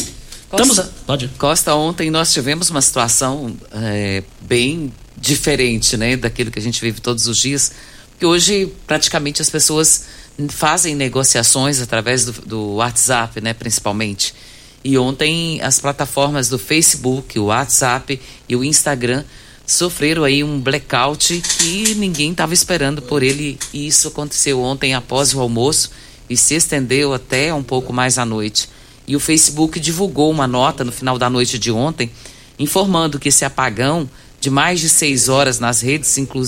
Costa, 0.49 0.67
Estamos, 0.67 0.91
pode. 1.07 1.29
Costa, 1.39 1.75
ontem 1.75 2.11
nós 2.11 2.33
tivemos 2.33 2.71
uma 2.71 2.83
situação 2.83 3.57
é, 3.71 4.25
bem 4.41 4.93
diferente, 5.17 5.97
né, 5.97 6.17
daquilo 6.17 6.51
que 6.51 6.59
a 6.59 6.63
gente 6.63 6.81
vive 6.81 7.01
todos 7.01 7.27
os 7.29 7.37
dias, 7.37 7.71
que 8.19 8.27
hoje 8.27 8.73
praticamente 8.87 9.41
as 9.41 9.49
pessoas 9.49 10.05
fazem 10.49 10.95
negociações 10.95 11.81
através 11.81 12.25
do, 12.25 12.33
do 12.33 12.75
WhatsApp, 12.75 13.41
né, 13.41 13.53
principalmente. 13.53 14.35
E 14.83 14.97
ontem 14.97 15.61
as 15.61 15.79
plataformas 15.79 16.49
do 16.49 16.59
Facebook, 16.59 17.39
o 17.39 17.47
WhatsApp 17.47 18.21
e 18.49 18.57
o 18.57 18.65
Instagram 18.65 19.25
sofreram 19.67 20.25
aí 20.25 20.43
um 20.43 20.59
blackout 20.59 21.41
que 21.59 21.95
ninguém 21.95 22.33
estava 22.33 22.55
esperando 22.55 23.03
por 23.03 23.23
ele. 23.23 23.59
E 23.73 23.87
isso 23.87 24.09
aconteceu 24.09 24.61
ontem 24.61 24.95
após 24.95 25.35
o 25.35 25.41
almoço 25.41 25.91
e 26.29 26.37
se 26.37 26.55
estendeu 26.55 27.13
até 27.13 27.53
um 27.53 27.63
pouco 27.63 27.93
mais 27.93 28.19
à 28.19 28.25
noite. 28.25 28.69
E 29.07 29.15
o 29.15 29.21
Facebook 29.21 29.79
divulgou 29.79 30.31
uma 30.31 30.47
nota 30.47 30.85
no 30.85 30.93
final 30.93 31.19
da 31.19 31.29
noite 31.29 31.59
de 31.59 31.71
ontem 31.71 32.11
informando 32.59 33.19
que 33.19 33.31
esse 33.31 33.45
apagão 33.45 34.09
de 34.41 34.49
mais 34.49 34.81
de 34.81 34.89
seis 34.89 35.29
horas 35.29 35.61
nas 35.61 35.83
redes, 35.83 36.17
inclu, 36.17 36.43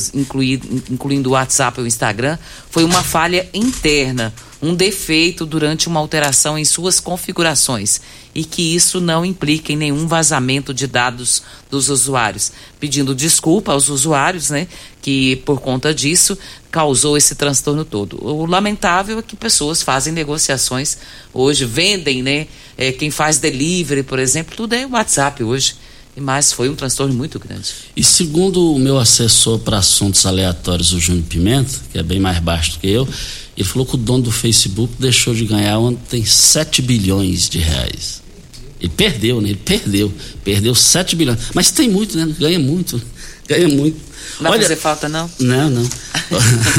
incluindo 0.90 1.28
o 1.28 1.32
WhatsApp 1.32 1.78
e 1.78 1.84
o 1.84 1.86
Instagram, 1.86 2.38
foi 2.70 2.84
uma 2.84 3.02
falha 3.02 3.46
interna, 3.52 4.32
um 4.62 4.74
defeito 4.74 5.44
durante 5.44 5.88
uma 5.88 6.00
alteração 6.00 6.58
em 6.58 6.64
suas 6.64 6.98
configurações 6.98 8.00
e 8.34 8.44
que 8.44 8.74
isso 8.74 8.98
não 8.98 9.26
implica 9.26 9.72
em 9.72 9.76
nenhum 9.76 10.06
vazamento 10.06 10.72
de 10.72 10.86
dados 10.86 11.42
dos 11.70 11.90
usuários. 11.90 12.50
Pedindo 12.80 13.14
desculpa 13.14 13.72
aos 13.72 13.90
usuários, 13.90 14.48
né, 14.48 14.68
que 15.02 15.36
por 15.44 15.60
conta 15.60 15.92
disso 15.92 16.38
causou 16.70 17.18
esse 17.18 17.34
transtorno 17.34 17.84
todo. 17.84 18.24
O 18.24 18.46
lamentável 18.46 19.18
é 19.18 19.22
que 19.22 19.36
pessoas 19.36 19.82
fazem 19.82 20.14
negociações 20.14 20.96
hoje, 21.34 21.66
vendem, 21.66 22.22
né, 22.22 22.46
é, 22.78 22.90
quem 22.90 23.10
faz 23.10 23.38
delivery, 23.38 24.02
por 24.02 24.18
exemplo, 24.18 24.56
tudo 24.56 24.74
é 24.74 24.86
WhatsApp 24.86 25.44
hoje. 25.44 25.74
Mas 26.16 26.52
foi 26.52 26.68
um 26.68 26.74
transtorno 26.74 27.14
muito 27.14 27.38
grande. 27.38 27.70
E 27.96 28.04
segundo 28.04 28.74
o 28.74 28.78
meu 28.78 28.98
assessor 28.98 29.58
para 29.58 29.78
assuntos 29.78 30.26
aleatórios, 30.26 30.92
o 30.92 31.00
Júnior 31.00 31.24
Pimenta, 31.24 31.80
que 31.90 31.98
é 31.98 32.02
bem 32.02 32.20
mais 32.20 32.38
baixo 32.38 32.72
do 32.72 32.78
que 32.80 32.88
eu, 32.88 33.08
ele 33.56 33.66
falou 33.66 33.86
que 33.86 33.94
o 33.94 33.98
dono 33.98 34.24
do 34.24 34.32
Facebook 34.32 34.94
deixou 34.98 35.34
de 35.34 35.46
ganhar 35.46 35.78
ontem 35.78 36.24
7 36.24 36.82
bilhões 36.82 37.48
de 37.48 37.58
reais. 37.58 38.22
Ele 38.80 38.90
perdeu, 38.90 39.40
né? 39.40 39.50
Ele 39.50 39.60
perdeu. 39.64 40.12
Perdeu 40.42 40.74
7 40.74 41.14
bilhões. 41.14 41.38
Mas 41.54 41.70
tem 41.70 41.88
muito, 41.88 42.16
né? 42.16 42.34
Ganha 42.38 42.58
muito. 42.58 43.00
Ganha 43.48 43.68
muito. 43.68 44.12
Vai 44.40 44.52
Olha, 44.52 44.62
fazer 44.62 44.76
falta, 44.76 45.08
não? 45.08 45.30
Não, 45.38 45.70
não. 45.70 45.88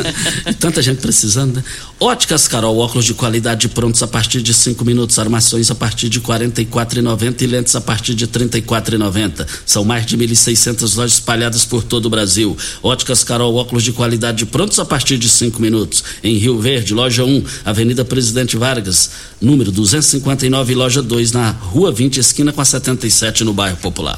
Tanta 0.60 0.82
gente 0.82 1.02
precisando, 1.02 1.58
né? 1.58 1.64
Óticas 2.00 2.48
Carol, 2.48 2.78
óculos 2.78 3.06
de 3.06 3.14
qualidade 3.14 3.70
prontos 3.70 4.02
a 4.04 4.08
partir 4.08 4.42
de 4.42 4.54
5 4.54 4.84
minutos, 4.84 5.20
armações 5.20 5.70
a 5.72 5.76
partir 5.76 6.10
de 6.10 6.20
R$ 6.20 6.26
44,90 6.26 7.42
e 7.42 7.48
lentes 7.48 7.76
a 7.76 7.82
partir 7.82 8.16
de 8.16 8.26
R$ 8.26 8.32
34,90. 8.32 9.48
São 9.66 9.86
mais 9.86 10.06
de 10.06 10.18
1.600 10.18 10.96
lojas 10.96 11.14
espalhadas 11.14 11.66
por 11.66 11.84
todo 11.84 12.08
o 12.08 12.10
Brasil. 12.10 12.58
Óticas 12.82 13.24
Carol, 13.24 13.56
óculos 13.56 13.84
de 13.84 13.92
qualidade 13.92 14.46
prontos 14.46 14.80
a 14.80 14.86
partir 14.86 15.18
de 15.18 15.30
5 15.30 15.62
minutos. 15.62 16.04
Em 16.24 16.38
Rio 16.38 16.60
Verde, 16.60 16.94
loja 16.94 17.24
1, 17.24 17.44
Avenida 17.66 18.04
Presidente 18.04 18.58
Vargas, 18.58 19.12
número 19.40 19.72
259, 19.72 20.76
loja 20.76 21.02
2, 21.02 21.32
na 21.32 21.52
Rua 21.52 21.92
20, 21.92 22.20
esquina 22.20 22.52
com 22.52 22.62
a 22.62 22.66
77, 22.66 23.44
no 23.44 23.54
bairro 23.54 23.78
Popular. 23.78 24.18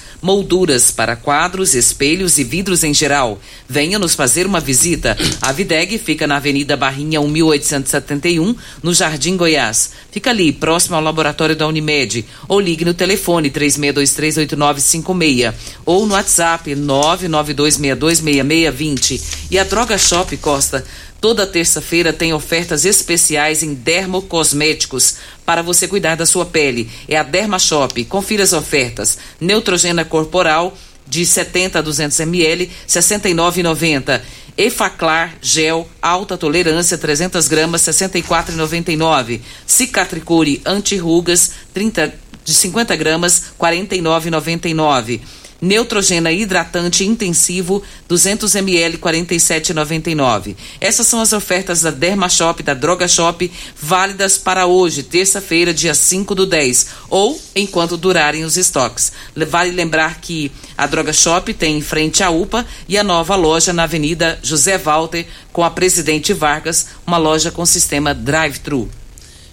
molduras 0.21 0.91
para 0.91 1.15
quadros, 1.15 1.73
espelhos 1.73 2.37
e 2.37 2.43
vidros 2.43 2.83
em 2.83 2.93
geral. 2.93 3.39
Venha 3.67 3.97
nos 3.97 4.13
fazer 4.13 4.45
uma 4.45 4.59
visita. 4.59 5.17
A 5.41 5.51
Videg 5.51 5.97
fica 5.97 6.27
na 6.27 6.35
Avenida 6.37 6.77
Barrinha 6.77 7.19
1871, 7.19 8.55
no 8.83 8.93
Jardim 8.93 9.35
Goiás. 9.35 9.89
Fica 10.11 10.29
ali, 10.29 10.51
próximo 10.51 10.95
ao 10.95 11.01
laboratório 11.01 11.55
da 11.55 11.65
Unimed. 11.67 12.23
Ou 12.47 12.59
ligue 12.59 12.85
no 12.85 12.93
telefone 12.93 13.49
36238956 13.49 15.53
ou 15.85 16.05
no 16.05 16.13
WhatsApp 16.13 16.75
992626620. 16.75 19.21
E 19.49 19.57
a 19.57 19.63
Droga 19.63 19.97
Shop 19.97 20.37
Costa 20.37 20.85
Toda 21.21 21.45
terça-feira 21.45 22.11
tem 22.11 22.33
ofertas 22.33 22.83
especiais 22.83 23.61
em 23.61 23.75
dermocosméticos 23.75 25.17
para 25.45 25.61
você 25.61 25.87
cuidar 25.87 26.15
da 26.15 26.25
sua 26.25 26.47
pele. 26.47 26.89
É 27.07 27.15
a 27.15 27.21
Derma 27.21 27.59
Shop. 27.59 28.03
Confira 28.05 28.43
as 28.43 28.53
ofertas. 28.53 29.19
Neutrogena 29.39 30.03
corporal 30.03 30.75
de 31.07 31.23
70 31.23 31.77
a 31.77 31.81
200 31.83 32.19
ml, 32.21 32.71
69,90. 32.87 34.19
Efaclar 34.57 35.35
gel 35.39 35.87
alta 36.01 36.35
tolerância 36.39 36.97
300 36.97 37.47
gramas 37.47 37.83
64,99. 37.83 39.41
Cicatricure 39.67 40.59
anti-rugas 40.65 41.51
30 41.71 42.15
de 42.43 42.53
50 42.55 42.95
gramas 42.95 43.43
49,99. 43.59 45.21
Neutrogena 45.61 46.31
hidratante 46.31 47.05
intensivo 47.05 47.83
200 48.09 48.55
ml 48.55 48.97
47,99. 48.97 50.55
Essas 50.79 51.05
são 51.05 51.21
as 51.21 51.33
ofertas 51.33 51.81
da 51.81 51.91
Derma 51.91 52.27
Shop, 52.27 52.63
da 52.63 52.73
Droga 52.73 53.07
Shop, 53.07 53.51
válidas 53.79 54.39
para 54.39 54.65
hoje, 54.65 55.03
terça-feira, 55.03 55.71
dia 55.71 55.93
5 55.93 56.33
do 56.33 56.47
10, 56.47 56.87
ou 57.09 57.39
enquanto 57.55 57.95
durarem 57.95 58.43
os 58.43 58.57
estoques. 58.57 59.11
Vale 59.35 59.69
lembrar 59.69 60.19
que 60.19 60.51
a 60.75 60.87
Droga 60.87 61.13
Shop 61.13 61.53
tem 61.53 61.77
em 61.77 61.81
frente 61.81 62.23
à 62.23 62.31
UPA 62.31 62.65
e 62.89 62.97
a 62.97 63.03
nova 63.03 63.35
loja 63.35 63.71
na 63.71 63.83
Avenida 63.83 64.39
José 64.41 64.79
Walter, 64.79 65.27
com 65.53 65.63
a 65.63 65.69
Presidente 65.69 66.33
Vargas, 66.33 66.87
uma 67.05 67.17
loja 67.17 67.51
com 67.51 67.65
sistema 67.67 68.15
drive-thru. 68.15 68.89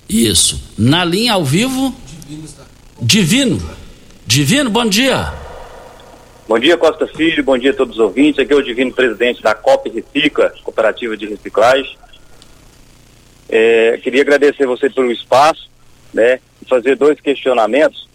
Isso. 0.08 0.58
Na 0.76 1.04
linha 1.04 1.34
ao 1.34 1.44
vivo. 1.44 1.94
Divino. 3.00 3.62
Divino, 4.26 4.70
bom 4.70 4.86
dia. 4.86 5.47
Bom 6.48 6.58
dia, 6.58 6.78
Costa 6.78 7.06
Filho, 7.06 7.44
bom 7.44 7.58
dia 7.58 7.72
a 7.72 7.74
todos 7.74 7.96
os 7.96 8.00
ouvintes. 8.00 8.38
Aqui 8.38 8.54
é 8.54 8.56
o 8.56 8.62
Divino 8.62 8.90
Presidente 8.90 9.42
da 9.42 9.54
COP 9.54 9.90
Recicla, 9.90 10.50
Cooperativa 10.64 11.14
de 11.14 11.26
Reciclagem. 11.26 11.94
É, 13.50 13.98
queria 14.02 14.22
agradecer 14.22 14.66
você 14.66 14.88
pelo 14.88 15.12
espaço, 15.12 15.68
né, 16.12 16.40
e 16.62 16.66
fazer 16.66 16.96
dois 16.96 17.20
questionamentos, 17.20 18.08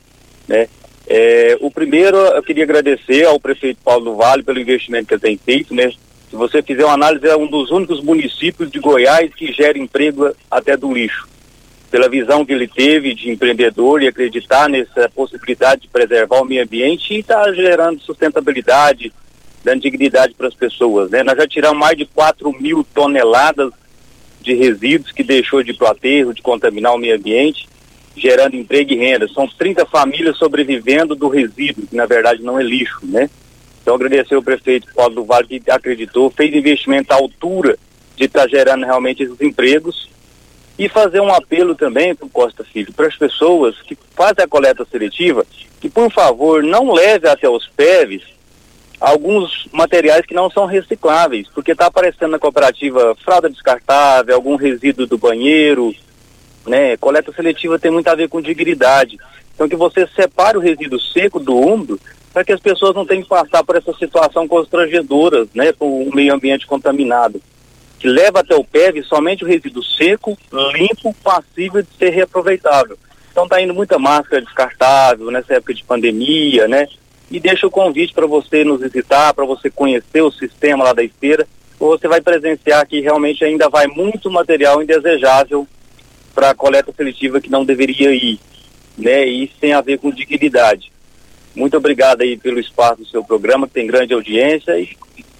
né. 0.47 0.67
É, 1.05 1.55
o 1.61 1.69
primeiro, 1.69 2.17
eu 2.17 2.41
queria 2.41 2.63
agradecer 2.63 3.23
ao 3.23 3.39
prefeito 3.39 3.81
Paulo 3.83 4.05
do 4.05 4.15
Vale 4.15 4.41
pelo 4.41 4.59
investimento 4.59 5.09
que 5.09 5.13
ele 5.13 5.21
tem 5.21 5.37
feito, 5.37 5.75
né. 5.75 5.91
Se 6.31 6.35
você 6.35 6.63
fizer 6.63 6.85
uma 6.85 6.95
análise, 6.95 7.27
é 7.27 7.37
um 7.37 7.45
dos 7.45 7.69
únicos 7.69 8.01
municípios 8.01 8.71
de 8.71 8.79
Goiás 8.79 9.31
que 9.35 9.53
gera 9.53 9.77
emprego 9.77 10.35
até 10.49 10.75
do 10.75 10.91
lixo 10.91 11.27
pela 11.93 12.09
visão 12.09 12.43
que 12.43 12.51
ele 12.51 12.67
teve 12.67 13.13
de 13.13 13.29
empreendedor 13.29 14.01
e 14.01 14.07
acreditar 14.07 14.67
nessa 14.67 15.07
possibilidade 15.09 15.81
de 15.81 15.87
preservar 15.87 16.41
o 16.41 16.43
meio 16.43 16.63
ambiente 16.63 17.13
e 17.13 17.19
está 17.19 17.53
gerando 17.53 18.01
sustentabilidade, 18.01 19.13
dando 19.63 19.83
dignidade 19.83 20.33
para 20.33 20.47
as 20.47 20.55
pessoas. 20.55 21.11
Né? 21.11 21.21
Nós 21.21 21.37
já 21.37 21.47
tiramos 21.47 21.77
mais 21.77 21.95
de 21.95 22.07
4 22.07 22.51
mil 22.59 22.83
toneladas 22.95 23.71
de 24.41 24.55
resíduos 24.55 25.11
que 25.11 25.23
deixou 25.23 25.61
de 25.61 25.69
ir 25.69 25.85
aterro, 25.85 26.33
de 26.33 26.41
contaminar 26.41 26.95
o 26.95 26.97
meio 26.97 27.15
ambiente, 27.15 27.69
gerando 28.17 28.55
emprego 28.55 28.91
e 28.91 28.97
renda. 28.97 29.27
São 29.27 29.47
30 29.47 29.85
famílias 29.85 30.35
sobrevivendo 30.35 31.13
do 31.13 31.27
resíduo, 31.27 31.85
que 31.85 31.95
na 31.95 32.07
verdade 32.07 32.41
não 32.41 32.59
é 32.59 32.63
lixo. 32.63 33.01
Né? 33.03 33.29
Então 33.83 33.93
agradecer 33.93 34.33
ao 34.33 34.41
prefeito 34.41 34.91
Paulo 34.95 35.13
do 35.13 35.25
Vale 35.25 35.59
que 35.59 35.69
acreditou, 35.69 36.31
fez 36.31 36.55
investimento 36.55 37.13
à 37.13 37.17
altura 37.17 37.77
de 38.15 38.23
estar 38.25 38.41
tá 38.41 38.47
gerando 38.47 38.83
realmente 38.83 39.21
esses 39.21 39.39
empregos 39.39 40.11
e 40.77 40.89
fazer 40.89 41.21
um 41.21 41.33
apelo 41.33 41.75
também 41.75 42.15
para 42.15 42.25
o 42.25 42.29
Costa 42.29 42.63
Filho, 42.63 42.93
para 42.93 43.07
as 43.07 43.15
pessoas 43.15 43.79
que 43.81 43.97
fazem 44.15 44.43
a 44.43 44.47
coleta 44.47 44.85
seletiva, 44.89 45.45
que 45.79 45.89
por 45.89 46.11
favor 46.11 46.63
não 46.63 46.91
leve 46.91 47.27
até 47.27 47.47
os 47.47 47.67
PEVs 47.67 48.33
alguns 48.99 49.67
materiais 49.71 50.25
que 50.25 50.33
não 50.33 50.49
são 50.49 50.65
recicláveis, 50.65 51.47
porque 51.53 51.73
está 51.73 51.87
aparecendo 51.87 52.31
na 52.31 52.39
cooperativa 52.39 53.15
fralda 53.23 53.49
descartável, 53.49 54.33
algum 54.33 54.55
resíduo 54.55 55.05
do 55.05 55.17
banheiro, 55.17 55.93
né? 56.65 56.95
Coleta 56.95 57.31
seletiva 57.33 57.77
tem 57.77 57.91
muito 57.91 58.07
a 58.07 58.15
ver 58.15 58.29
com 58.29 58.41
dignidade. 58.41 59.17
Então 59.53 59.67
que 59.67 59.75
você 59.75 60.07
separe 60.15 60.57
o 60.57 60.61
resíduo 60.61 60.99
seco 60.99 61.37
do 61.37 61.53
úmido 61.53 61.99
para 62.31 62.45
que 62.45 62.53
as 62.53 62.61
pessoas 62.61 62.95
não 62.95 63.05
tenham 63.05 63.23
que 63.23 63.29
passar 63.29 63.63
por 63.63 63.75
essa 63.75 63.93
situação 63.93 64.47
constrangedora, 64.47 65.45
né? 65.53 65.73
Com 65.73 66.03
o 66.03 66.15
meio 66.15 66.33
ambiente 66.33 66.65
contaminado. 66.65 67.41
Que 68.03 68.09
leva 68.09 68.41
até 68.41 68.53
o 68.53 68.65
PEV 68.65 69.01
somente 69.03 69.45
o 69.45 69.47
resíduo 69.47 69.81
seco, 69.81 70.37
limpo, 70.73 71.15
passível 71.23 71.81
de 71.81 71.87
ser 71.97 72.09
reaproveitável. 72.09 72.99
Então 73.31 73.47
tá 73.47 73.61
indo 73.61 73.73
muita 73.73 73.97
máscara 73.97 74.41
descartável 74.41 75.31
nessa 75.31 75.53
época 75.53 75.73
de 75.73 75.85
pandemia, 75.85 76.67
né? 76.67 76.85
E 77.31 77.39
deixa 77.39 77.65
o 77.65 77.71
convite 77.71 78.13
para 78.13 78.27
você 78.27 78.65
nos 78.65 78.81
visitar, 78.81 79.33
para 79.33 79.45
você 79.45 79.69
conhecer 79.69 80.21
o 80.21 80.29
sistema 80.33 80.83
lá 80.83 80.91
da 80.91 81.01
esteira, 81.01 81.47
ou 81.79 81.97
você 81.97 82.05
vai 82.09 82.19
presenciar 82.19 82.85
que 82.85 82.99
realmente 82.99 83.45
ainda 83.45 83.69
vai 83.69 83.87
muito 83.87 84.29
material 84.29 84.83
indesejável 84.83 85.65
para 86.35 86.49
a 86.49 86.55
coleta 86.55 86.91
seletiva 86.91 87.39
que 87.39 87.49
não 87.49 87.63
deveria 87.63 88.13
ir, 88.13 88.37
né? 88.97 89.25
E 89.25 89.45
isso 89.45 89.53
tem 89.61 89.71
a 89.71 89.79
ver 89.79 89.97
com 89.97 90.11
dignidade. 90.11 90.91
Muito 91.55 91.77
obrigado 91.77 92.21
aí 92.21 92.35
pelo 92.35 92.59
espaço 92.59 92.97
do 92.97 93.07
seu 93.07 93.23
programa, 93.23 93.65
que 93.65 93.75
tem 93.75 93.87
grande 93.87 94.13
audiência 94.13 94.77
e, 94.77 94.89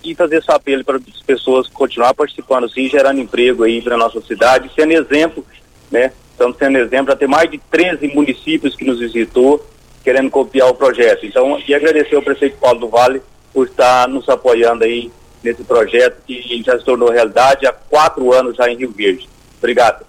e 0.03 0.15
fazer 0.15 0.37
esse 0.37 0.51
apelo 0.51 0.83
para 0.83 0.97
as 0.97 1.21
pessoas 1.21 1.67
continuar 1.67 2.13
participando 2.13 2.69
sim, 2.69 2.89
gerando 2.89 3.19
emprego 3.19 3.63
aí 3.63 3.81
para 3.81 3.97
nossa 3.97 4.21
cidade, 4.21 4.69
sendo 4.75 4.91
exemplo, 4.91 5.45
né? 5.91 6.11
Estamos 6.31 6.57
sendo 6.57 6.77
exemplo, 6.77 7.07
já 7.07 7.15
tem 7.15 7.27
mais 7.27 7.49
de 7.49 7.59
13 7.71 8.07
municípios 8.07 8.75
que 8.75 8.85
nos 8.85 8.99
visitou 8.99 9.65
querendo 10.03 10.29
copiar 10.29 10.69
o 10.69 10.75
projeto. 10.75 11.25
Então, 11.25 11.61
e 11.65 11.73
agradecer 11.73 12.15
ao 12.15 12.21
prefeito 12.21 12.57
Paulo 12.57 12.79
do 12.79 12.89
Vale 12.89 13.21
por 13.53 13.67
estar 13.67 14.07
nos 14.07 14.27
apoiando 14.27 14.83
aí 14.83 15.11
nesse 15.43 15.63
projeto 15.63 16.17
que 16.25 16.63
já 16.65 16.77
se 16.77 16.85
tornou 16.85 17.11
realidade 17.11 17.65
há 17.65 17.71
quatro 17.71 18.33
anos 18.33 18.55
já 18.55 18.69
em 18.69 18.77
Rio 18.77 18.91
Verde. 18.91 19.29
Obrigado. 19.59 20.05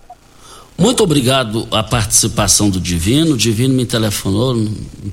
Muito 0.76 1.04
obrigado 1.04 1.68
a 1.70 1.82
participação 1.82 2.68
do 2.68 2.80
Divino. 2.80 3.34
O 3.34 3.36
Divino 3.36 3.74
me 3.74 3.86
telefonou, 3.86 4.56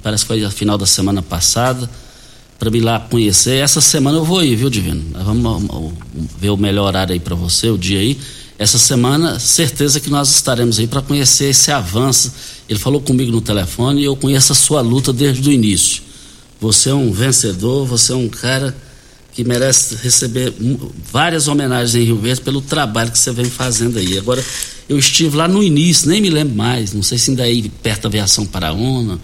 parece 0.01 0.23
que 0.23 0.27
foi 0.29 0.43
a 0.43 0.49
final 0.49 0.77
da 0.77 0.87
semana 0.87 1.21
passada, 1.21 1.87
para 2.61 2.69
me 2.69 2.79
lá 2.79 2.99
conhecer. 2.99 3.55
Essa 3.55 3.81
semana 3.81 4.19
eu 4.19 4.23
vou 4.23 4.43
ir, 4.43 4.55
viu, 4.55 4.69
Divino? 4.69 5.03
Vamos 5.25 5.93
ver 6.39 6.51
o 6.51 6.57
melhor 6.57 6.85
horário 6.85 7.11
aí 7.11 7.19
para 7.19 7.33
você, 7.33 7.71
o 7.71 7.77
dia 7.77 7.97
aí. 7.97 8.15
Essa 8.59 8.77
semana, 8.77 9.39
certeza 9.39 9.99
que 9.99 10.11
nós 10.11 10.29
estaremos 10.29 10.77
aí 10.77 10.85
para 10.85 11.01
conhecer 11.01 11.45
esse 11.45 11.71
avanço. 11.71 12.31
Ele 12.69 12.77
falou 12.77 13.01
comigo 13.01 13.31
no 13.31 13.41
telefone 13.41 14.01
e 14.01 14.05
eu 14.05 14.15
conheço 14.15 14.51
a 14.51 14.55
sua 14.55 14.79
luta 14.79 15.11
desde 15.11 15.49
o 15.49 15.51
início. 15.51 16.03
Você 16.59 16.91
é 16.91 16.93
um 16.93 17.11
vencedor, 17.11 17.87
você 17.87 18.11
é 18.11 18.15
um 18.15 18.29
cara 18.29 18.77
que 19.33 19.43
merece 19.43 19.95
receber 19.95 20.53
várias 21.11 21.47
homenagens 21.47 21.95
em 21.95 22.03
Rio 22.05 22.17
Verde 22.17 22.41
pelo 22.41 22.61
trabalho 22.61 23.09
que 23.09 23.17
você 23.17 23.31
vem 23.31 23.45
fazendo 23.45 23.97
aí. 23.97 24.19
Agora, 24.19 24.45
eu 24.87 24.99
estive 24.99 25.35
lá 25.35 25.47
no 25.47 25.63
início, 25.63 26.07
nem 26.07 26.21
me 26.21 26.29
lembro 26.29 26.55
mais, 26.55 26.93
não 26.93 27.01
sei 27.01 27.17
se 27.17 27.31
ainda 27.31 27.51
é 27.51 27.63
perto 27.81 28.03
da 28.03 28.09
aviação 28.09 28.45
Paraúna, 28.45 29.19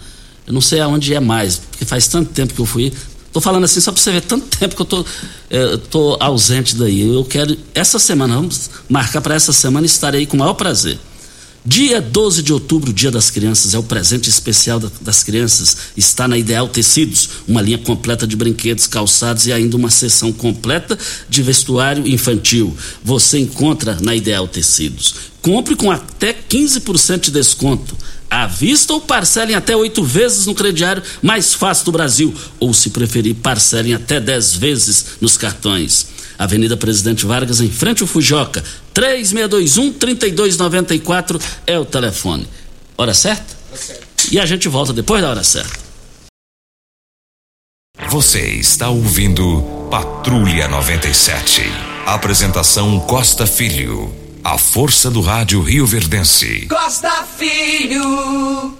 eu 0.48 0.54
não 0.54 0.62
sei 0.62 0.80
aonde 0.80 1.14
é 1.14 1.20
mais, 1.20 1.58
porque 1.58 1.86
faz 1.86 2.08
tanto 2.08 2.32
tempo 2.34 2.56
que 2.56 2.60
eu 2.60 2.66
fui. 2.66 2.92
Estou 3.38 3.52
falando 3.52 3.66
assim 3.66 3.80
só 3.80 3.92
para 3.92 4.02
você 4.02 4.12
ver 4.12 4.22
tanto 4.22 4.58
tempo 4.58 4.76
que 4.76 4.82
eu 4.82 4.86
tô, 4.86 5.06
é, 5.48 5.78
tô 5.92 6.18
ausente 6.20 6.76
daí. 6.76 7.02
Eu 7.02 7.24
quero, 7.24 7.56
essa 7.76 8.00
semana, 8.00 8.34
vamos 8.34 8.68
marcar 8.90 9.22
para 9.22 9.36
essa 9.36 9.54
semana, 9.54 9.86
estarei 9.86 10.26
com 10.26 10.36
o 10.36 10.40
maior 10.40 10.56
prazer. 10.56 10.98
Dia 11.64 12.02
12 12.02 12.42
de 12.42 12.52
outubro, 12.52 12.92
Dia 12.92 13.12
das 13.12 13.30
Crianças, 13.30 13.76
é 13.76 13.78
o 13.78 13.84
presente 13.84 14.28
especial 14.28 14.80
das 14.80 15.22
crianças. 15.22 15.78
Está 15.96 16.28
na 16.28 16.36
Ideal 16.36 16.68
Tecidos, 16.68 17.30
uma 17.48 17.62
linha 17.62 17.78
completa 17.78 18.26
de 18.26 18.36
brinquedos, 18.36 18.88
calçados 18.88 19.46
e 19.46 19.54
ainda 19.54 19.78
uma 19.78 19.92
seção 19.92 20.34
completa 20.34 20.98
de 21.30 21.44
vestuário 21.44 22.08
infantil. 22.08 22.76
Você 23.04 23.38
encontra 23.38 24.00
na 24.02 24.16
Ideal 24.16 24.48
Tecidos. 24.48 25.14
Compre 25.44 25.76
com 25.76 25.92
até 25.92 26.34
15% 26.34 27.20
de 27.20 27.32
desconto. 27.32 27.96
À 28.30 28.46
vista 28.46 28.94
ou 28.94 29.02
parcelem 29.02 29.56
até 29.56 29.76
oito 29.76 30.04
vezes 30.04 30.46
no 30.46 30.54
crediário 30.54 31.02
mais 31.22 31.54
fácil 31.54 31.86
do 31.86 31.94
Brasil. 31.94 32.36
Ou, 32.60 32.74
se 32.74 32.90
preferir, 32.90 33.36
parcelem 33.36 33.94
até 33.94 34.20
dez 34.20 34.54
vezes 34.54 35.06
nos 35.22 35.38
cartões. 35.38 36.08
Avenida 36.38 36.76
Presidente 36.78 37.26
Vargas, 37.26 37.60
em 37.62 37.70
frente 37.70 38.04
ao 38.04 38.08
Fujoca. 38.08 38.64
3621-3294 38.94 41.42
é 41.66 41.80
o 41.80 41.86
telefone. 41.86 42.46
Hora 42.98 43.14
certa? 43.14 43.56
certo. 43.76 44.06
E 44.32 44.40
a 44.40 44.46
gente 44.46 44.68
volta 44.68 44.92
depois 44.94 45.22
da 45.22 45.30
hora 45.30 45.44
certa. 45.44 45.88
Você 48.10 48.42
está 48.52 48.90
ouvindo 48.90 49.88
Patrulha 49.90 50.68
97. 50.68 51.64
Apresentação 52.06 53.00
Costa 53.02 53.48
Filho. 53.48 54.27
A 54.50 54.58
força 54.58 55.12
do 55.12 55.20
rádio 55.20 55.62
Rio 55.62 55.86
Verdense. 55.86 56.68
Costa 56.70 57.10
Filho. 57.24 58.74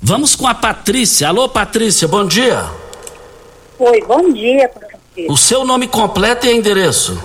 Vamos 0.00 0.34
com 0.34 0.48
a 0.48 0.54
Patrícia. 0.54 1.28
Alô, 1.28 1.50
Patrícia, 1.50 2.08
bom 2.08 2.24
dia. 2.24 2.64
Oi, 3.78 4.00
bom 4.06 4.32
dia, 4.32 4.70
o 5.28 5.36
seu 5.36 5.66
nome 5.66 5.86
completo 5.86 6.46
e 6.46 6.56
endereço? 6.56 7.22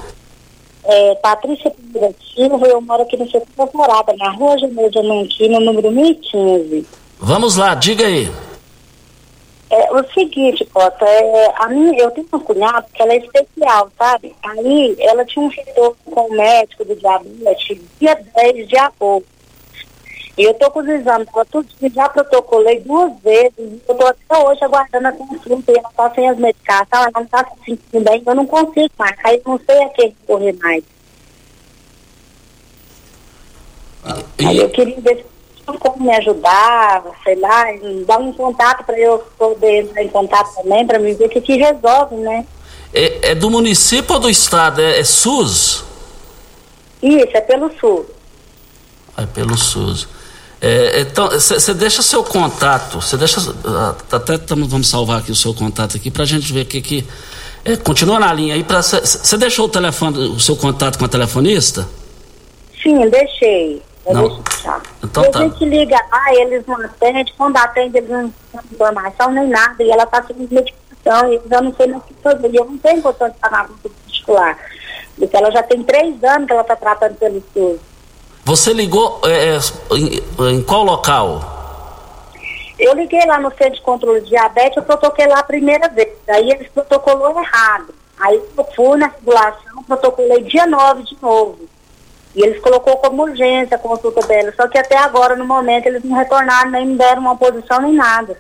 É, 0.84 1.15
Patrícia 1.15 1.72
Pinheiro 1.72 2.13
Silva, 2.36 2.67
eu 2.67 2.82
moro 2.82 3.04
aqui 3.04 3.15
no 3.15 3.26
setor 3.32 3.48
temporada, 3.56 4.13
na 4.17 4.30
rua 4.32 4.60
Janeiro 4.60 4.91
Diamantino, 4.91 5.62
número 5.62 5.89
1015. 5.89 6.86
Vamos 7.22 7.56
lá, 7.56 7.74
diga 7.74 8.06
aí. 8.06 8.30
É 9.69 9.91
o 9.91 10.01
seguinte, 10.13 10.63
Cota, 10.65 11.06
é, 11.06 11.53
a 11.58 11.67
minha, 11.67 12.01
eu 12.01 12.10
tenho 12.12 12.27
uma 12.32 12.39
cunhada 12.39 12.88
que 12.93 13.01
ela 13.01 13.12
é 13.12 13.17
especial, 13.17 13.91
sabe? 13.97 14.34
Aí 14.41 14.95
ela 14.99 15.25
tinha 15.25 15.43
um 15.43 15.49
retorno 15.49 15.97
com 16.06 16.21
o 16.21 16.32
médico 16.32 16.86
do 16.86 16.95
diabetes 16.95 17.77
dia 17.99 18.15
10 18.36 18.67
de 18.67 18.77
agosto. 18.77 19.27
E 20.38 20.43
eu 20.43 20.51
estou 20.51 20.69
com 20.69 20.80
os 20.80 20.88
exames, 20.88 21.27
ela 21.34 21.45
tudo, 21.45 21.67
já 21.93 22.08
protocolei 22.08 22.80
duas 22.82 23.12
vezes, 23.21 23.53
eu 23.58 23.93
estou 23.93 24.08
até 24.08 24.38
hoje 24.38 24.63
aguardando 24.63 25.08
a 25.08 25.12
consulta 25.12 25.71
e 25.71 25.77
ela 25.77 25.89
está 25.89 26.13
sem 26.13 26.30
as 26.30 26.38
medicações, 26.38 26.88
ela 26.93 27.12
não 27.15 27.23
está 27.23 27.43
se 27.43 27.65
sentindo 27.65 28.03
bem, 28.03 28.23
eu 28.25 28.36
não 28.36 28.45
consigo 28.45 28.91
mais, 28.99 29.17
aí 29.23 29.41
não 29.45 29.60
sei 29.65 29.84
a 29.84 29.89
quem 29.89 30.15
correr 30.27 30.53
mais. 30.62 30.84
E... 34.39 34.45
Aí 34.45 34.58
eu 34.60 34.69
queria 34.69 35.01
ver 35.01 35.17
se 35.17 35.37
como 35.73 36.06
me 36.06 36.15
ajudar, 36.15 37.03
sei 37.23 37.36
lá, 37.36 37.65
dar 38.06 38.19
um 38.19 38.32
contato 38.32 38.86
para 38.86 38.97
eu 38.97 39.19
poder 39.38 39.84
entrar 39.84 40.03
em 40.03 40.10
contato 40.10 40.56
também, 40.56 40.86
para 40.86 40.99
me 40.99 41.13
ver 41.13 41.25
o 41.25 41.30
que, 41.30 41.41
que 41.41 41.58
resolve, 41.58 42.15
né? 42.15 42.45
É, 42.93 43.32
é, 43.32 43.36
do 43.36 43.49
município 43.49 44.15
ou 44.15 44.19
do 44.19 44.30
estado? 44.30 44.82
É, 44.82 44.99
é 44.99 45.03
SUS? 45.03 45.84
Isso, 47.01 47.36
é 47.36 47.41
pelo 47.41 47.69
SUS. 47.80 48.06
É 49.17 49.25
pelo 49.25 49.58
SUS. 49.58 50.08
É, 50.60 51.01
então, 51.01 51.30
você 51.30 51.73
deixa 51.73 52.01
seu 52.01 52.23
contato, 52.23 52.99
você 52.99 53.15
deixa. 53.15 53.39
Ah, 53.65 53.95
até 54.12 54.38
tamo, 54.38 54.67
vamos 54.67 54.89
salvar 54.89 55.19
aqui 55.19 55.32
o 55.32 55.36
seu 55.36 55.53
contato 55.53 55.95
aqui 55.97 56.10
para 56.10 56.23
a 56.23 56.25
gente 56.25 56.51
ver 56.51 56.62
o 56.62 56.65
que. 56.65 56.82
que 56.82 57.06
é, 57.63 57.75
continua 57.75 58.19
na 58.19 58.34
linha 58.34 58.56
aí. 58.56 58.63
Você 58.63 59.38
deixou 59.38 59.65
o 59.65 59.69
telefone, 59.69 60.17
o 60.30 60.39
seu 60.39 60.56
contato 60.56 60.97
com 60.97 61.06
a 61.06 61.08
telefonista? 61.08 61.88
Sim, 62.82 63.08
deixei. 63.10 63.82
Eu 64.08 64.13
não. 64.13 64.43
Então 65.04 65.24
e 65.26 65.32
tá. 65.32 65.39
a 65.39 65.41
gente 65.43 65.65
liga 65.65 65.98
lá, 66.12 66.34
eles 66.34 66.65
não 66.65 66.78
atendem, 66.78 67.26
quando 67.38 67.58
atende 67.58 67.98
eles 67.98 68.10
não 68.10 68.34
têm 68.52 68.62
informação 68.72 69.32
nem 69.32 69.48
nada, 69.48 69.84
e 69.84 69.91
ela 69.91 70.04
está 70.04 70.24
sem 70.24 70.36
medicação, 70.36 71.34
e 71.34 71.36
eu 71.36 71.62
não 71.62 71.74
sei 71.76 71.88
mais 71.88 72.02
o 72.02 72.06
que 72.06 72.13
fazer, 72.22 72.50
e 72.50 72.56
eu 72.56 72.65
não 72.65 72.78
tenho 72.78 73.02
condição 73.02 73.30
de 73.30 73.36
pagar 73.38 73.67
muito 73.67 73.89
particular. 73.89 74.58
Porque 75.17 75.36
ela 75.36 75.52
já 75.52 75.63
tem 75.63 75.84
três 75.84 76.24
anos 76.24 76.48
que 76.48 76.54
ela 76.54 76.62
está 76.62 76.76
tratando 76.76 77.15
pelo 77.15 77.43
SUS. 77.54 77.80
Você 78.46 78.72
ligou 78.72 79.20
é, 79.26 79.56
é, 79.56 79.60
em, 79.93 80.54
em, 80.54 80.63
qual 80.63 80.84
local? 80.84 81.41
Eu 82.80 82.93
liguei 82.93 83.26
lá 83.26 83.39
no 83.39 83.50
centro 83.50 83.74
de 83.74 83.82
controle 83.82 84.22
de 84.22 84.30
diabetes, 84.30 84.78
eu 84.78 84.84
protocolei 84.84 85.28
lá 85.28 85.39
a 85.39 85.43
primeira 85.43 85.89
vez. 85.89 86.13
Aí 86.30 86.50
eles 86.52 86.70
protocolou 86.70 87.38
errado. 87.38 87.93
Aí 88.20 88.41
eu 88.58 88.67
fui 88.76 88.98
na 88.98 89.08
regulação, 89.08 89.84
protocolei 89.86 90.43
dia 90.43 90.65
9 90.65 91.04
de 91.04 91.17
novo. 91.22 91.66
E 92.38 92.43
eles 92.43 92.62
colocou 92.62 92.95
como 92.97 93.23
urgência 93.23 93.76
a 93.76 93.80
consulta 93.80 94.21
dela. 94.28 94.54
Só 94.56 94.67
que 94.67 94.78
até 94.78 94.95
agora, 94.95 95.36
no 95.36 95.43
momento, 95.43 95.88
eles 95.88 96.04
não 96.04 96.15
retornaram, 96.15 96.69
nem 96.69 96.86
me 96.86 96.95
deram 96.95 97.23
uma 97.23 97.36
posição 97.36 97.82
nem 97.82 97.95
nada. 97.95 98.39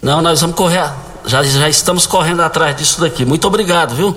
Não, 0.00 0.22
nós 0.22 0.40
vamos 0.40 0.56
correr. 0.56 0.90
Já, 1.26 1.42
já 1.42 1.68
estamos 1.68 2.06
correndo 2.06 2.40
atrás 2.40 2.74
disso 2.74 2.98
daqui. 2.98 3.26
Muito 3.26 3.46
obrigado, 3.46 3.94
viu? 3.94 4.16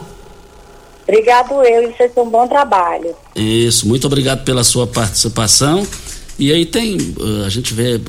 Obrigado 1.06 1.62
eu, 1.64 1.84
e 1.84 1.94
vocês 1.94 2.14
têm 2.14 2.24
um 2.24 2.30
bom 2.30 2.48
trabalho. 2.48 3.14
Isso, 3.36 3.86
muito 3.86 4.08
obrigado 4.08 4.46
pela 4.46 4.64
sua 4.64 4.88
participação. 4.88 5.86
E 6.40 6.50
aí 6.50 6.66
tem, 6.66 6.96
uh, 6.96 7.44
a 7.46 7.50
gente 7.50 7.74
vê 7.74 8.00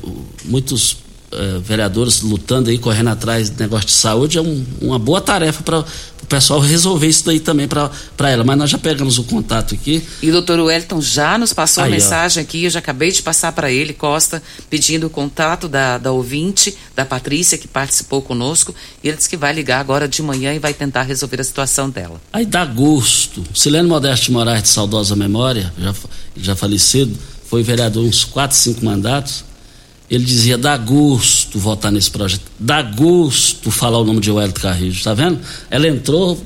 muitos 0.45 1.04
eh, 1.37 1.59
vereadores 1.63 2.21
lutando 2.21 2.69
aí, 2.69 2.77
correndo 2.77 3.09
atrás 3.09 3.49
do 3.49 3.59
negócio 3.59 3.87
de 3.87 3.93
saúde, 3.93 4.37
é 4.37 4.41
um, 4.41 4.65
uma 4.81 4.97
boa 4.97 5.21
tarefa 5.21 5.61
para 5.63 5.85
o 6.25 6.27
pessoal 6.27 6.59
resolver 6.59 7.07
isso 7.07 7.23
daí 7.25 7.39
também 7.39 7.67
para 7.67 7.91
ela. 8.29 8.43
Mas 8.43 8.57
nós 8.57 8.69
já 8.69 8.77
pegamos 8.77 9.19
o 9.19 9.23
contato 9.23 9.75
aqui. 9.75 10.03
E 10.21 10.29
o 10.29 10.31
doutor 10.31 10.59
Wellington 10.59 10.99
já 10.99 11.37
nos 11.37 11.53
passou 11.53 11.83
aí, 11.83 11.89
a 11.89 11.93
mensagem 11.93 12.41
ó. 12.41 12.43
aqui, 12.43 12.63
eu 12.63 12.69
já 12.69 12.79
acabei 12.79 13.11
de 13.11 13.21
passar 13.21 13.51
para 13.51 13.71
ele, 13.71 13.93
Costa, 13.93 14.41
pedindo 14.69 15.05
o 15.07 15.09
contato 15.09 15.67
da, 15.67 15.97
da 15.97 16.11
ouvinte, 16.11 16.75
da 16.95 17.05
Patrícia, 17.05 17.57
que 17.57 17.67
participou 17.67 18.21
conosco. 18.21 18.73
E 19.03 19.07
ele 19.07 19.17
disse 19.17 19.29
que 19.29 19.37
vai 19.37 19.53
ligar 19.53 19.79
agora 19.79 20.07
de 20.07 20.21
manhã 20.23 20.53
e 20.53 20.59
vai 20.59 20.73
tentar 20.73 21.03
resolver 21.03 21.39
a 21.39 21.43
situação 21.43 21.89
dela. 21.89 22.19
Aí 22.33 22.45
dá 22.45 22.65
gosto. 22.65 23.43
Silene 23.53 23.87
Modeste 23.87 24.31
Moraes, 24.31 24.63
de 24.63 24.69
saudosa 24.69 25.15
memória, 25.15 25.71
já, 25.77 25.93
já 26.35 26.55
falecido, 26.55 27.15
foi 27.47 27.61
vereador 27.61 28.03
uns 28.03 28.23
4, 28.23 28.57
5 28.57 28.83
mandatos 28.83 29.45
ele 30.09 30.23
dizia: 30.23 30.57
dá 30.57 30.77
gosto 30.77 31.57
votar 31.57 31.91
nesse 31.91 32.11
projeto, 32.11 32.43
dá 32.59 32.81
gosto 32.81 33.71
falar 33.71 33.99
o 33.99 34.03
nome 34.03 34.19
de 34.19 34.31
Wellington 34.31 34.61
Carrijo, 34.61 35.03
tá 35.03 35.13
vendo? 35.13 35.39
Ela 35.69 35.87
entrou 35.87 36.41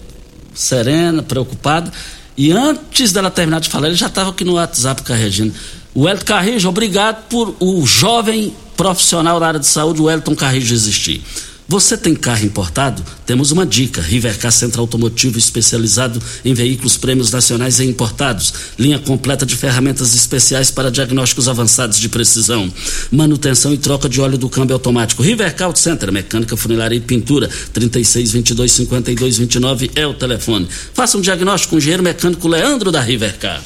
serena, 0.53 1.21
preocupada, 1.21 1.91
e 2.37 2.51
antes 2.51 3.11
dela 3.11 3.29
terminar 3.29 3.59
de 3.59 3.69
falar, 3.69 3.87
ele 3.87 3.95
já 3.95 4.07
estava 4.07 4.29
aqui 4.29 4.43
no 4.43 4.53
WhatsApp 4.53 5.03
com 5.03 5.13
a 5.13 5.15
Regina. 5.15 5.53
Wellington 5.95 6.25
Carrijo, 6.25 6.69
obrigado 6.69 7.27
por 7.27 7.55
o 7.59 7.85
jovem 7.85 8.53
profissional 8.77 9.39
da 9.39 9.47
área 9.47 9.59
de 9.59 9.67
saúde, 9.67 10.01
Wellington 10.01 10.35
Carrijo, 10.35 10.73
existir. 10.73 11.21
Você 11.69 11.95
tem 11.95 12.15
carro 12.15 12.43
importado? 12.45 13.05
Temos 13.27 13.51
uma 13.51 13.63
dica: 13.63 14.01
Rivercar 14.01 14.51
Centro 14.51 14.81
Automotivo 14.81 15.37
especializado 15.37 16.19
em 16.43 16.51
veículos 16.51 16.97
prêmios 16.97 17.29
nacionais 17.31 17.79
e 17.79 17.85
importados. 17.85 18.51
Linha 18.79 18.97
completa 18.97 19.45
de 19.45 19.55
ferramentas 19.55 20.15
especiais 20.15 20.71
para 20.71 20.89
diagnósticos 20.89 21.47
avançados 21.47 21.99
de 21.99 22.09
precisão. 22.09 22.73
Manutenção 23.11 23.71
e 23.71 23.77
troca 23.77 24.09
de 24.09 24.19
óleo 24.19 24.35
do 24.35 24.49
câmbio 24.49 24.73
automático. 24.73 25.21
Rivercar 25.21 25.67
Auto 25.67 25.77
Center, 25.77 26.11
mecânica, 26.11 26.57
funilaria 26.57 26.97
e 26.97 27.01
pintura. 27.01 27.47
36 27.71 28.31
22 28.31 28.71
52 28.71 29.37
29 29.37 29.91
é 29.93 30.07
o 30.07 30.15
telefone. 30.15 30.67
Faça 30.95 31.19
um 31.19 31.21
diagnóstico 31.21 31.69
com 31.69 31.75
o 31.75 31.77
engenheiro 31.77 32.01
mecânico 32.01 32.47
Leandro 32.47 32.91
da 32.91 32.99
Rivercar. 32.99 33.61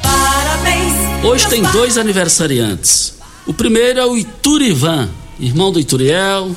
Parabéns. 0.00 1.24
Hoje 1.24 1.48
tem 1.48 1.64
dois 1.72 1.98
aniversariantes. 1.98 3.14
O 3.44 3.52
primeiro 3.52 3.98
é 3.98 4.06
o 4.06 4.16
Iturivan, 4.16 5.08
irmão 5.40 5.72
do 5.72 5.80
Ituriel 5.80 6.56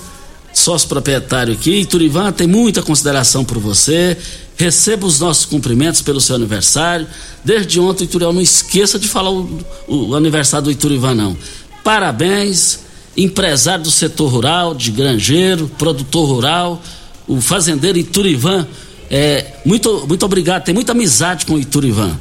sócio 0.56 0.88
proprietário 0.88 1.54
aqui. 1.54 1.82
Iturivan 1.82 2.32
tem 2.32 2.48
muita 2.48 2.82
consideração 2.82 3.44
por 3.44 3.60
você. 3.60 4.18
Receba 4.58 5.06
os 5.06 5.20
nossos 5.20 5.46
cumprimentos 5.46 6.02
pelo 6.02 6.22
seu 6.22 6.36
aniversário. 6.36 7.06
Desde 7.44 7.80
ontem, 7.80 8.06
Ituriel, 8.06 8.32
não 8.32 8.41
esqueça 8.41 8.98
de 8.98 9.08
falar 9.08 9.32
o, 9.32 9.60
o, 9.88 10.10
o 10.10 10.15
aniversário 10.15 10.65
do 10.65 10.72
Iturivan, 10.72 11.13
não. 11.13 11.38
Parabéns, 11.84 12.80
empresário 13.18 13.84
do 13.84 13.91
setor 13.91 14.28
rural, 14.28 14.74
de 14.74 14.91
granjeiro, 14.91 15.70
produtor 15.78 16.28
rural, 16.28 16.82
o 17.28 17.41
fazendeiro 17.41 17.98
Iturivan. 17.98 18.65
É, 19.10 19.58
muito, 19.65 20.06
muito 20.08 20.26
obrigado, 20.26 20.63
tem 20.63 20.74
muita 20.74 20.94
amizade 20.94 21.46
com 21.46 21.54
o 21.54 21.60
Iturivan. 21.60 22.18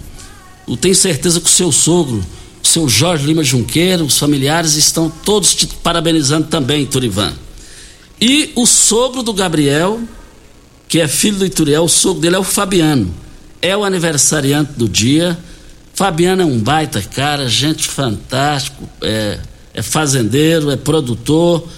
Eu 0.69 0.77
tenho 0.77 0.95
certeza 0.95 1.41
que 1.41 1.47
o 1.47 1.51
seu 1.51 1.71
sogro, 1.71 2.25
o 2.63 2.67
seu 2.67 2.89
Jorge 2.89 3.27
Lima 3.27 3.45
Junqueiro, 3.45 4.05
os 4.05 4.19
familiares 4.19 4.75
estão 4.75 5.09
todos 5.25 5.55
te 5.55 5.67
parabenizando 5.67 6.49
também, 6.49 6.83
Iturivan. 6.83 7.33
E 8.27 8.53
o 8.57 8.65
sogro 8.65 9.23
do 9.23 9.35
Gabriel, 9.35 10.01
que 10.89 10.99
é 10.99 11.07
filho 11.07 11.41
do 11.41 11.45
Ituriel, 11.45 11.85
o 11.85 11.89
sogro 11.91 12.23
dele 12.23 12.37
é 12.37 12.39
o 12.39 12.43
Fabiano. 12.43 13.15
É 13.61 13.77
o 13.77 13.85
aniversariante 13.85 14.73
do 14.79 14.89
dia. 14.89 15.39
Fabiano 15.93 16.41
é 16.41 16.45
um 16.47 16.59
baita 16.59 17.03
cara, 17.03 17.47
gente 17.47 17.87
fantástico, 17.87 18.89
é, 19.03 19.39
é 19.75 19.83
fazendeiro, 19.83 20.71
é 20.71 20.77
produtor. 20.77 21.69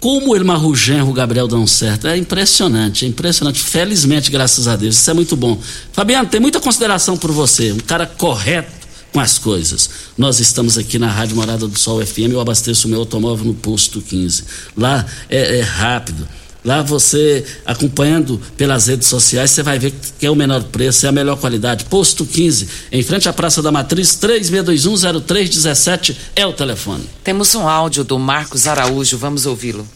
Como 0.00 0.34
ele 0.34 0.44
marrugenro 0.44 1.10
o 1.10 1.12
Gabriel 1.12 1.46
dão 1.46 1.66
certo. 1.66 2.08
É 2.08 2.16
impressionante, 2.16 3.04
é 3.04 3.08
impressionante. 3.08 3.60
Felizmente, 3.60 4.30
graças 4.30 4.66
a 4.66 4.76
Deus. 4.76 4.96
Isso 4.96 5.10
é 5.10 5.12
muito 5.12 5.36
bom. 5.36 5.60
Fabiano, 5.92 6.26
tem 6.26 6.40
muita 6.40 6.58
consideração 6.58 7.18
por 7.18 7.32
você. 7.32 7.72
Um 7.72 7.80
cara 7.80 8.06
correto, 8.06 8.85
com 9.16 9.20
as 9.20 9.38
coisas. 9.38 9.88
Nós 10.18 10.40
estamos 10.40 10.76
aqui 10.76 10.98
na 10.98 11.08
Rádio 11.08 11.36
Morada 11.36 11.66
do 11.66 11.78
Sol 11.78 12.04
FM, 12.04 12.32
eu 12.32 12.40
abasteço 12.40 12.86
o 12.86 12.90
meu 12.90 13.00
automóvel 13.00 13.46
no 13.46 13.54
posto 13.54 14.02
15. 14.02 14.44
Lá 14.76 15.06
é, 15.30 15.56
é 15.56 15.62
rápido. 15.62 16.28
Lá 16.62 16.82
você, 16.82 17.42
acompanhando 17.64 18.38
pelas 18.58 18.88
redes 18.88 19.08
sociais, 19.08 19.52
você 19.52 19.62
vai 19.62 19.78
ver 19.78 19.94
que 20.18 20.26
é 20.26 20.30
o 20.30 20.34
menor 20.34 20.64
preço, 20.64 21.06
é 21.06 21.08
a 21.08 21.12
melhor 21.12 21.38
qualidade. 21.38 21.86
Posto 21.86 22.26
15, 22.26 22.68
em 22.92 23.02
frente 23.02 23.26
à 23.26 23.32
Praça 23.32 23.62
da 23.62 23.72
Matriz, 23.72 24.18
36210317 24.20 26.14
é 26.34 26.44
o 26.44 26.52
telefone. 26.52 27.08
Temos 27.24 27.54
um 27.54 27.66
áudio 27.66 28.04
do 28.04 28.18
Marcos 28.18 28.66
Araújo, 28.66 29.16
vamos 29.16 29.46
ouvi-lo. 29.46 29.88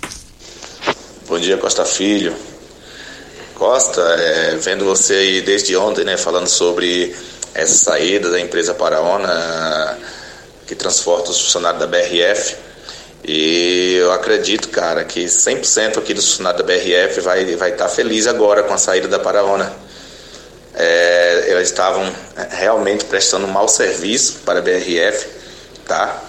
Bom 1.29 1.39
dia, 1.39 1.59
Costa 1.59 1.85
Filho. 1.85 2.35
Costa, 3.55 4.01
é, 4.01 4.57
vendo 4.57 4.87
você 4.87 5.13
aí 5.13 5.43
desde 5.43 5.77
ontem, 5.77 6.07
né, 6.07 6.17
falando 6.17 6.47
sobre 6.47 7.15
essa 7.55 7.75
saída 7.75 8.31
da 8.31 8.41
empresa 8.41 8.75
Paraona 8.75 9.99
que 10.67 10.75
transporta 10.75 11.31
os 11.31 11.41
funcionários 11.41 11.81
da 11.81 11.87
BRF. 11.87 12.57
E 13.25 13.97
eu 13.97 14.13
acredito, 14.13 14.69
cara, 14.69 15.05
que 15.05 15.25
100% 15.25 15.99
aqui 15.99 16.15
dos 16.15 16.27
funcionários 16.31 16.65
da 16.65 16.73
BRF 16.73 17.21
vai 17.21 17.43
estar 17.43 17.57
vai 17.59 17.73
tá 17.73 17.89
feliz 17.89 18.27
agora 18.27 18.63
com 18.63 18.73
a 18.73 18.79
saída 18.79 19.09
da 19.09 19.19
Paraona. 19.19 19.73
É, 20.75 21.47
eles 21.49 21.69
estavam 21.69 22.11
realmente 22.51 23.05
prestando 23.05 23.47
um 23.47 23.51
mau 23.51 23.69
serviço 23.69 24.39
para 24.47 24.61
a 24.61 24.63
BRF, 24.63 25.27
tá? 25.87 26.23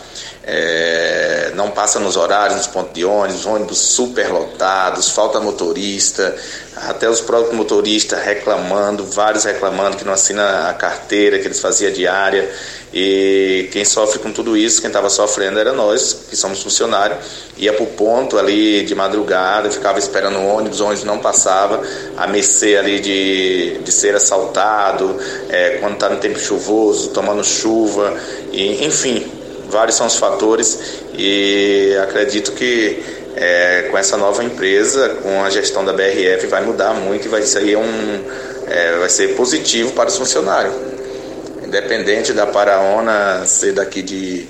É, 0.43 1.51
não 1.55 1.69
passa 1.69 1.99
nos 1.99 2.15
horários, 2.15 2.57
nos 2.57 2.67
pontos 2.67 2.93
de 2.93 3.05
ônibus, 3.05 3.45
ônibus 3.45 3.77
super 3.77 4.29
lotados, 4.29 5.09
falta 5.09 5.39
motorista, 5.39 6.35
até 6.75 7.07
os 7.07 7.21
próprios 7.21 7.55
motoristas 7.55 8.23
reclamando, 8.23 9.05
vários 9.05 9.43
reclamando 9.43 9.97
que 9.97 10.05
não 10.05 10.13
assina 10.13 10.69
a 10.69 10.73
carteira 10.73 11.37
que 11.37 11.45
eles 11.45 11.59
faziam 11.59 11.91
diária. 11.91 12.49
E 12.93 13.69
quem 13.71 13.85
sofre 13.85 14.19
com 14.19 14.31
tudo 14.31 14.57
isso, 14.57 14.81
quem 14.81 14.89
estava 14.89 15.09
sofrendo 15.09 15.59
era 15.59 15.71
nós, 15.71 16.25
que 16.29 16.35
somos 16.35 16.61
funcionários. 16.61 17.19
Ia 17.57 17.71
para 17.71 17.83
o 17.83 17.87
ponto 17.87 18.37
ali 18.37 18.83
de 18.83 18.95
madrugada, 18.95 19.69
ficava 19.69 19.99
esperando 19.99 20.39
o 20.39 20.47
ônibus, 20.47 20.81
o 20.81 20.85
ônibus 20.85 21.03
não 21.03 21.19
passava, 21.19 21.81
a 22.17 22.27
mercê 22.27 22.75
ali 22.75 22.99
de, 22.99 23.77
de 23.83 23.91
ser 23.91 24.15
assaltado, 24.15 25.17
é, 25.49 25.77
quando 25.79 25.93
está 25.93 26.09
no 26.09 26.17
tempo 26.17 26.39
chuvoso, 26.39 27.09
tomando 27.09 27.43
chuva, 27.43 28.13
e, 28.51 28.83
enfim, 28.83 29.40
vários 29.71 29.95
são 29.95 30.05
os 30.05 30.17
fatores 30.17 30.77
e 31.13 31.97
acredito 32.03 32.51
que 32.51 33.03
é, 33.35 33.87
com 33.89 33.97
essa 33.97 34.17
nova 34.17 34.43
empresa, 34.43 35.17
com 35.21 35.43
a 35.43 35.49
gestão 35.49 35.83
da 35.83 35.93
BRF, 35.93 36.47
vai 36.47 36.61
mudar 36.63 36.93
muito 36.93 37.25
e 37.25 37.29
vai 37.29 37.41
ser, 37.41 37.77
um, 37.77 38.23
é, 38.67 38.97
vai 38.99 39.09
ser 39.09 39.35
positivo 39.35 39.93
para 39.93 40.09
os 40.09 40.17
funcionários. 40.17 40.75
Independente 41.65 42.33
da 42.33 42.45
Paraona 42.45 43.45
ser 43.45 43.71
daqui 43.71 44.01
de, 44.01 44.45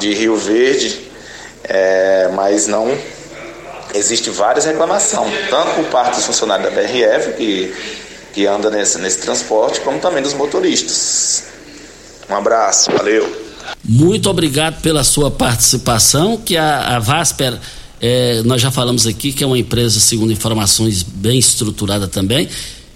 de 0.00 0.14
Rio 0.14 0.36
Verde, 0.36 1.10
é, 1.62 2.30
mas 2.32 2.66
não 2.66 2.96
existe 3.94 4.30
várias 4.30 4.64
reclamações, 4.64 5.32
tanto 5.50 5.74
por 5.74 5.84
parte 5.86 6.16
dos 6.16 6.24
funcionários 6.24 6.68
da 6.68 6.80
BRF, 6.80 7.32
que, 7.34 7.74
que 8.32 8.46
anda 8.46 8.70
nesse, 8.70 8.98
nesse 8.98 9.18
transporte, 9.18 9.80
como 9.80 10.00
também 10.00 10.22
dos 10.22 10.34
motoristas. 10.34 11.44
Um 12.28 12.34
abraço, 12.34 12.90
valeu! 12.90 13.43
Muito 13.86 14.30
obrigado 14.30 14.80
pela 14.80 15.04
sua 15.04 15.30
participação, 15.30 16.38
que 16.38 16.56
a, 16.56 16.96
a 16.96 16.98
Vasper, 16.98 17.58
é, 18.00 18.42
nós 18.42 18.62
já 18.62 18.70
falamos 18.70 19.06
aqui 19.06 19.30
que 19.30 19.44
é 19.44 19.46
uma 19.46 19.58
empresa, 19.58 20.00
segundo 20.00 20.32
informações, 20.32 21.02
bem 21.02 21.38
estruturada 21.38 22.08
também, 22.08 22.48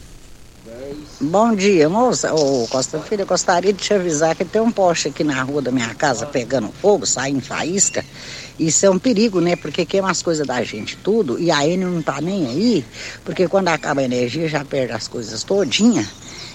Bom 1.22 1.56
dia, 1.56 1.88
moça. 1.88 2.34
Ô, 2.34 2.68
Costa 2.68 3.00
Filha, 3.00 3.22
eu 3.22 3.26
gostaria 3.26 3.72
de 3.72 3.82
te 3.82 3.94
avisar 3.94 4.36
que 4.36 4.44
tem 4.44 4.62
um 4.62 4.70
poste 4.70 5.08
aqui 5.08 5.24
na 5.24 5.42
rua 5.42 5.62
da 5.62 5.72
minha 5.72 5.96
casa 5.96 6.26
pegando 6.26 6.70
fogo, 6.82 7.06
saindo 7.06 7.40
faísca. 7.42 8.04
Isso 8.60 8.86
é 8.86 8.90
um 8.90 8.98
perigo, 8.98 9.42
né? 9.42 9.56
Porque 9.56 9.86
queima 9.86 10.10
as 10.10 10.22
coisas 10.22 10.48
da 10.48 10.64
gente 10.64 10.98
tudo 10.98 11.38
e 11.40 11.52
a 11.52 11.68
Enel 11.68 11.92
não 11.92 12.02
tá 12.02 12.22
nem 12.22 12.48
aí, 12.48 12.86
porque 13.24 13.48
quando 13.48 13.68
acaba 13.68 14.02
a 14.02 14.06
energia 14.06 14.48
já 14.48 14.64
perde 14.64 14.94
as 14.94 15.08
coisas 15.08 15.44
todinha. 15.44 16.08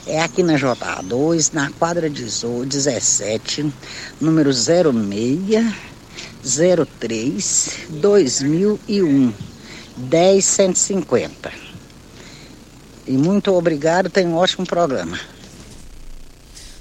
É 0.06 0.22
aqui 0.22 0.42
na 0.42 0.54
JA2, 0.54 1.52
na 1.52 1.70
quadra 1.72 2.08
17, 2.08 3.72
número 4.20 4.50
06 4.52 5.90
03 6.98 7.70
2001 7.90 9.32
10150. 9.96 11.52
E 13.06 13.12
muito 13.12 13.52
obrigado, 13.52 14.08
tem 14.08 14.26
um 14.26 14.36
ótimo 14.36 14.66
programa. 14.66 15.20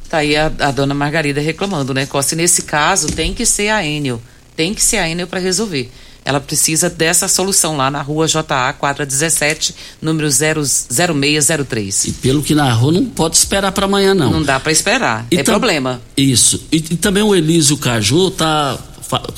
Tá 0.10 0.20
aí 0.20 0.36
a, 0.36 0.46
a 0.46 0.72
dona 0.72 0.94
Margarida 0.94 1.42
reclamando, 1.42 1.94
né, 1.94 2.06
Costa? 2.06 2.36
Nesse 2.36 2.64
caso, 2.64 3.12
tem 3.12 3.34
que 3.34 3.46
ser 3.46 3.70
a 3.70 3.86
Enel. 3.86 4.22
Tem 4.60 4.74
que 4.74 4.84
ser 4.84 4.98
a 4.98 5.10
Enel 5.10 5.26
para 5.26 5.40
resolver. 5.40 5.90
Ela 6.26 6.42
precisa 6.42 6.90
dessa 6.90 7.30
solução 7.30 7.78
lá 7.78 7.90
na 7.90 8.02
rua 8.02 8.28
JA, 8.28 8.74
quadra 8.78 9.06
17, 9.06 9.74
número 10.02 10.30
0, 10.30 10.62
0603. 10.66 12.04
E 12.04 12.12
pelo 12.12 12.44
que 12.44 12.54
narrou, 12.54 12.92
não 12.92 13.06
pode 13.06 13.38
esperar 13.38 13.72
para 13.72 13.86
amanhã, 13.86 14.14
não. 14.14 14.30
Não 14.30 14.44
dá 14.44 14.60
para 14.60 14.74
esperar. 14.74 15.26
E 15.32 15.38
é 15.38 15.44
problema. 15.44 16.02
Isso. 16.18 16.62
E, 16.74 16.76
e, 16.76 16.98
também 16.98 17.24
o 17.24 17.34
Elísio 17.34 17.78
Caju 17.78 18.32
tá 18.32 18.78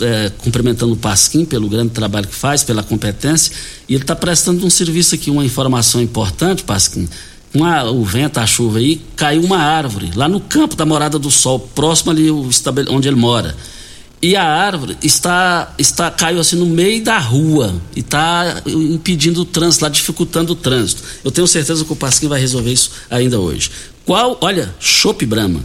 é, 0.01 0.31
cumprimentando 0.39 0.93
o 0.93 0.97
Pasquim 0.97 1.45
pelo 1.45 1.69
grande 1.69 1.91
trabalho 1.91 2.27
que 2.27 2.33
faz, 2.33 2.63
pela 2.63 2.81
competência, 2.81 3.53
e 3.87 3.93
ele 3.93 4.03
está 4.03 4.15
prestando 4.15 4.65
um 4.65 4.71
serviço 4.71 5.13
aqui, 5.13 5.29
uma 5.29 5.45
informação 5.45 6.01
importante, 6.01 6.63
Pasquim. 6.63 7.07
Com 7.53 7.61
o 7.61 8.03
vento, 8.03 8.39
a 8.39 8.47
chuva 8.47 8.79
aí, 8.79 8.99
caiu 9.15 9.43
uma 9.43 9.59
árvore 9.59 10.09
lá 10.15 10.27
no 10.27 10.39
campo 10.39 10.75
da 10.75 10.83
Morada 10.83 11.19
do 11.19 11.29
Sol, 11.29 11.59
próximo 11.59 12.09
ali 12.09 12.31
onde 12.31 13.07
ele 13.07 13.17
mora. 13.17 13.55
E 14.21 14.35
a 14.35 14.43
árvore 14.43 14.97
está, 15.01 15.73
está 15.79 16.11
caiu 16.11 16.39
assim 16.39 16.55
no 16.55 16.67
meio 16.67 17.03
da 17.03 17.17
rua 17.17 17.73
e 17.95 18.01
está 18.01 18.61
impedindo 18.67 19.41
o 19.41 19.45
trânsito, 19.45 19.83
lá 19.83 19.89
dificultando 19.89 20.53
o 20.53 20.55
trânsito. 20.55 21.01
Eu 21.23 21.31
tenho 21.31 21.47
certeza 21.47 21.83
que 21.83 21.91
o 21.91 21.95
Pasquim 21.95 22.27
vai 22.27 22.39
resolver 22.39 22.71
isso 22.71 22.91
ainda 23.09 23.39
hoje. 23.39 23.71
Qual, 24.05 24.37
olha, 24.41 24.73
Chopp 24.79 25.25
Brahma 25.25 25.61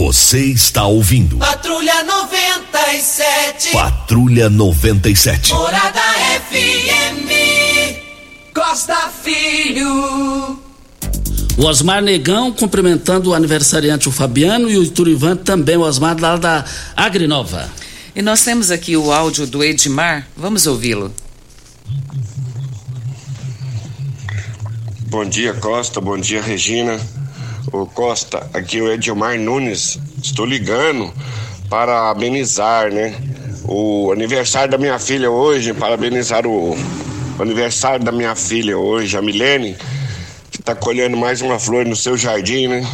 Você 0.00 0.46
está 0.46 0.86
ouvindo. 0.86 1.36
Patrulha 1.36 2.02
97. 2.04 3.72
Patrulha 3.72 4.48
97. 4.48 5.52
Morada 5.52 6.00
FM. 6.48 7.28
Costa 8.54 8.96
Filho. 9.22 10.58
O 11.58 11.66
Osmar 11.66 12.00
Negão 12.00 12.50
cumprimentando 12.50 13.28
o 13.28 13.34
aniversariante 13.34 14.08
o 14.08 14.10
Fabiano 14.10 14.70
e 14.70 14.78
o 14.78 14.82
Iturivan 14.82 15.36
também, 15.36 15.76
o 15.76 15.82
Osmar 15.82 16.18
lá 16.18 16.38
da 16.38 16.64
Agrinova. 16.96 17.70
E 18.16 18.22
nós 18.22 18.42
temos 18.42 18.70
aqui 18.70 18.96
o 18.96 19.12
áudio 19.12 19.46
do 19.46 19.62
Edmar, 19.62 20.26
vamos 20.34 20.66
ouvi-lo. 20.66 21.12
Bom 25.10 25.26
dia, 25.26 25.52
Costa, 25.52 26.00
bom 26.00 26.16
dia, 26.16 26.40
Regina. 26.40 26.98
Ô 27.68 27.84
Costa, 27.84 28.48
aqui 28.54 28.78
é 28.78 28.82
o 28.82 28.90
Edmar 28.90 29.38
Nunes, 29.38 29.98
estou 30.22 30.46
ligando 30.46 31.12
para 31.68 32.10
amenizar, 32.10 32.90
né? 32.90 33.14
O 33.64 34.10
aniversário 34.10 34.70
da 34.70 34.78
minha 34.78 34.98
filha 34.98 35.30
hoje, 35.30 35.74
parabenizar 35.74 36.46
o, 36.46 36.74
o 36.74 37.42
aniversário 37.42 38.04
da 38.04 38.10
minha 38.10 38.34
filha 38.34 38.78
hoje, 38.78 39.16
a 39.16 39.22
Milene 39.22 39.76
está 40.58 40.74
colhendo 40.74 41.16
mais 41.16 41.42
uma 41.42 41.58
flor 41.58 41.84
no 41.84 41.94
seu 41.94 42.16
jardim, 42.16 42.66
né? 42.66 42.86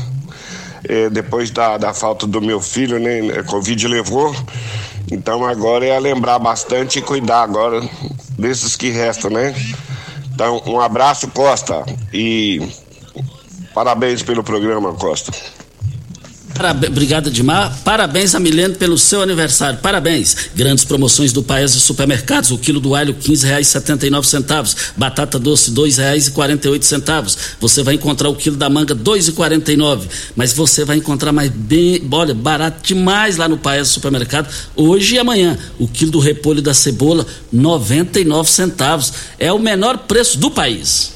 É, 0.89 1.09
depois 1.11 1.51
da, 1.51 1.79
da 1.79 1.95
falta 1.95 2.27
do 2.27 2.43
meu 2.43 2.61
filho, 2.61 2.99
né? 2.99 3.21
A 3.39 3.45
Covid 3.45 3.87
levou. 3.87 4.35
Então 5.11 5.45
agora 5.45 5.87
é 5.87 5.99
lembrar 5.99 6.41
bastante 6.41 6.99
e 6.99 7.03
cuidar 7.03 7.43
agora 7.43 7.81
desses 8.37 8.75
que 8.75 8.91
restam, 8.91 9.31
né? 9.31 9.55
Então, 10.35 10.62
um 10.67 10.81
abraço, 10.81 11.29
Costa. 11.29 11.83
E 12.12 12.61
parabéns 13.77 14.22
pelo 14.22 14.43
programa, 14.43 14.95
Costa. 14.95 15.31
Parabéns, 16.55 16.91
obrigado, 16.91 17.27
Edmar. 17.29 17.79
Parabéns 17.85 18.35
a 18.35 18.41
Milene 18.41 18.74
pelo 18.74 18.97
seu 18.97 19.20
aniversário. 19.20 19.79
Parabéns. 19.81 20.35
Grandes 20.55 20.83
promoções 20.83 21.31
do 21.31 21.43
Paes 21.43 21.74
e 21.74 21.81
Supermercados. 21.81 22.51
O 22.51 22.57
quilo 22.57 22.81
do 22.81 22.95
alho, 22.95 23.12
quinze 23.12 23.47
reais 23.47 23.68
setenta 23.68 24.07
e 24.07 24.11
nove 24.11 24.27
centavos. 24.27 24.74
Batata 24.97 25.39
doce, 25.39 25.70
dois 25.70 25.99
reais 25.99 26.29
e 26.29 26.31
quarenta 26.31 26.66
e 26.66 26.70
oito 26.70 26.87
centavos. 26.87 27.37
Você 27.61 27.83
vai 27.83 27.97
encontrar 27.97 28.31
o 28.31 28.35
quilo 28.35 28.57
da 28.57 28.70
manga, 28.70 28.95
dois 28.95 29.29
e 29.29 29.33
quarenta 29.33 29.70
e 29.70 29.77
nove. 29.77 30.09
Mas 30.35 30.55
você 30.55 30.83
vai 30.83 30.97
encontrar 30.97 31.31
mais 31.31 31.51
bem, 31.51 32.03
olha, 32.11 32.33
barato 32.33 32.83
demais 32.83 33.37
lá 33.37 33.47
no 33.47 33.59
Paes 33.59 33.89
Supermercado. 33.89 34.49
Hoje 34.74 35.16
e 35.16 35.18
amanhã. 35.18 35.59
O 35.79 35.87
quilo 35.87 36.12
do 36.12 36.18
repolho 36.18 36.62
da 36.62 36.72
cebola, 36.72 37.27
noventa 37.53 38.18
e 38.18 38.24
nove 38.24 38.51
centavos. 38.51 39.12
É 39.39 39.53
o 39.53 39.59
menor 39.59 39.99
preço 39.99 40.39
do 40.39 40.51
país. 40.51 41.16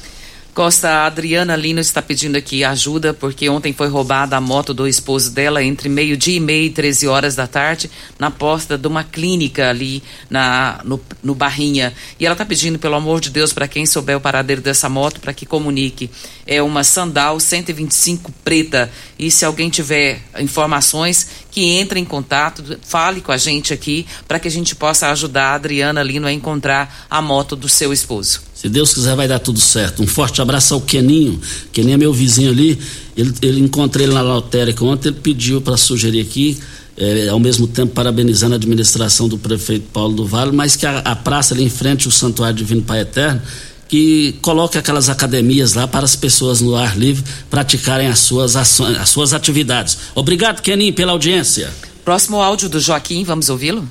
Costa, 0.53 0.89
a 0.89 1.05
Adriana 1.05 1.55
Lino 1.55 1.79
está 1.79 2.01
pedindo 2.01 2.35
aqui 2.35 2.61
ajuda 2.61 3.13
porque 3.13 3.47
ontem 3.47 3.71
foi 3.71 3.87
roubada 3.87 4.35
a 4.35 4.41
moto 4.41 4.73
do 4.73 4.85
esposo 4.85 5.31
dela 5.31 5.63
entre 5.63 5.87
meio-dia 5.87 6.35
e 6.35 6.39
meia 6.41 6.65
e 6.65 6.69
13 6.69 7.07
horas 7.07 7.35
da 7.35 7.47
tarde 7.47 7.89
na 8.19 8.29
porta 8.29 8.77
de 8.77 8.85
uma 8.85 9.01
clínica 9.01 9.69
ali 9.69 10.03
na, 10.29 10.81
no, 10.83 10.99
no 11.23 11.33
Barrinha. 11.33 11.93
E 12.19 12.25
ela 12.25 12.33
está 12.33 12.45
pedindo, 12.45 12.77
pelo 12.77 12.95
amor 12.95 13.21
de 13.21 13.29
Deus, 13.29 13.53
para 13.53 13.65
quem 13.65 13.85
souber 13.85 14.17
o 14.17 14.21
paradeiro 14.21 14.61
dessa 14.61 14.89
moto, 14.89 15.21
para 15.21 15.33
que 15.33 15.45
comunique. 15.45 16.11
É 16.45 16.61
uma 16.61 16.83
Sandal 16.83 17.39
125 17.39 18.29
preta. 18.43 18.91
E 19.17 19.31
se 19.31 19.45
alguém 19.45 19.69
tiver 19.69 20.21
informações, 20.37 21.29
que 21.49 21.63
entre 21.63 21.97
em 21.97 22.05
contato, 22.05 22.77
fale 22.83 23.21
com 23.21 23.31
a 23.31 23.37
gente 23.37 23.73
aqui 23.73 24.05
para 24.27 24.37
que 24.37 24.49
a 24.49 24.51
gente 24.51 24.75
possa 24.75 25.09
ajudar 25.11 25.51
a 25.51 25.55
Adriana 25.55 26.03
Lino 26.03 26.27
a 26.27 26.33
encontrar 26.33 27.07
a 27.09 27.21
moto 27.21 27.55
do 27.55 27.69
seu 27.69 27.93
esposo. 27.93 28.50
Se 28.61 28.69
Deus 28.69 28.93
quiser, 28.93 29.15
vai 29.15 29.27
dar 29.27 29.39
tudo 29.39 29.59
certo. 29.59 30.03
Um 30.03 30.07
forte 30.07 30.39
abraço 30.39 30.75
ao 30.75 30.81
Keninho. 30.81 31.41
Keninho 31.73 31.95
é 31.95 31.97
meu 31.97 32.13
vizinho 32.13 32.51
ali. 32.51 32.77
Ele, 33.17 33.33
ele 33.41 33.59
encontrei 33.59 34.05
ele 34.05 34.13
na 34.13 34.21
lotérica 34.21 34.85
ontem. 34.85 35.09
Ele 35.09 35.17
pediu 35.19 35.61
para 35.61 35.75
sugerir 35.75 36.21
aqui, 36.21 36.59
é, 36.95 37.29
ao 37.29 37.39
mesmo 37.39 37.65
tempo 37.65 37.91
parabenizando 37.91 38.53
a 38.53 38.57
administração 38.57 39.27
do 39.27 39.35
prefeito 39.35 39.87
Paulo 39.91 40.13
do 40.13 40.27
Vale, 40.27 40.51
mas 40.51 40.75
que 40.75 40.85
a, 40.85 40.99
a 40.99 41.15
praça 41.15 41.55
ali 41.55 41.63
em 41.63 41.71
frente 41.71 42.05
ao 42.05 42.11
Santuário 42.11 42.55
Divino 42.55 42.83
Pai 42.83 42.99
Eterno 42.99 43.41
que 43.87 44.33
coloque 44.43 44.77
aquelas 44.77 45.09
academias 45.09 45.73
lá 45.73 45.87
para 45.87 46.05
as 46.05 46.15
pessoas 46.15 46.61
no 46.61 46.75
ar 46.75 46.95
livre 46.95 47.25
praticarem 47.49 48.07
as 48.07 48.19
suas 48.19 48.55
ações, 48.55 48.95
as 48.95 49.09
suas 49.09 49.33
atividades. 49.33 49.97
Obrigado, 50.13 50.61
Kenin, 50.61 50.93
pela 50.93 51.13
audiência. 51.13 51.67
Próximo 52.05 52.39
áudio 52.39 52.69
do 52.69 52.79
Joaquim, 52.79 53.23
vamos 53.23 53.49
ouvi-lo? 53.49 53.89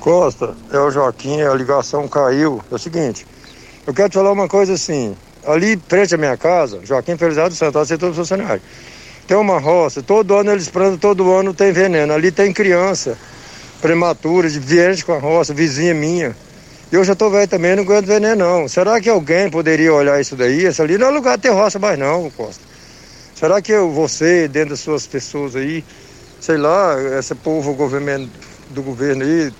Costa, 0.00 0.56
é 0.72 0.80
o 0.80 0.90
Joaquim, 0.90 1.40
a 1.42 1.54
ligação 1.54 2.08
caiu. 2.08 2.60
É 2.72 2.74
o 2.74 2.78
seguinte, 2.78 3.24
eu 3.88 3.94
quero 3.94 4.10
te 4.10 4.14
falar 4.16 4.32
uma 4.32 4.46
coisa 4.46 4.74
assim. 4.74 5.16
Ali, 5.46 5.80
frente 5.88 6.14
à 6.14 6.18
minha 6.18 6.36
casa, 6.36 6.78
Joaquim 6.84 7.16
Felizardo 7.16 7.54
Santos, 7.54 7.88
setor 7.88 8.12
funcionário. 8.12 8.60
Tem 9.26 9.34
uma 9.34 9.58
roça, 9.58 10.02
todo 10.02 10.34
ano 10.34 10.52
eles 10.52 10.68
plantam, 10.68 10.98
todo 10.98 11.32
ano 11.32 11.54
tem 11.54 11.72
veneno. 11.72 12.12
Ali 12.12 12.30
tem 12.30 12.52
criança 12.52 13.16
prematura, 13.80 14.50
de 14.50 14.60
viente 14.60 15.02
com 15.02 15.14
a 15.14 15.18
roça, 15.18 15.54
vizinha 15.54 15.94
minha. 15.94 16.36
Eu 16.92 17.02
já 17.02 17.14
tô 17.14 17.30
velho 17.30 17.48
também, 17.48 17.76
não 17.76 17.82
aguento 17.82 18.04
veneno 18.04 18.44
não. 18.44 18.68
Será 18.68 19.00
que 19.00 19.08
alguém 19.08 19.48
poderia 19.48 19.94
olhar 19.94 20.20
isso 20.20 20.36
daí? 20.36 20.66
Essa 20.66 20.82
ali 20.82 20.98
não 20.98 21.06
é 21.06 21.10
lugar 21.10 21.38
de 21.38 21.44
ter 21.44 21.50
roça 21.50 21.78
mais 21.78 21.98
não, 21.98 22.28
Costa. 22.32 22.62
Será 23.34 23.62
que 23.62 23.72
eu, 23.72 23.90
você, 23.90 24.48
dentro 24.48 24.70
das 24.70 24.80
suas 24.80 25.06
pessoas 25.06 25.56
aí, 25.56 25.82
sei 26.38 26.58
lá, 26.58 26.94
esse 27.18 27.34
povo 27.34 27.72
governo, 27.72 28.28
do 28.68 28.82
governo 28.82 29.24
aí, 29.24 29.50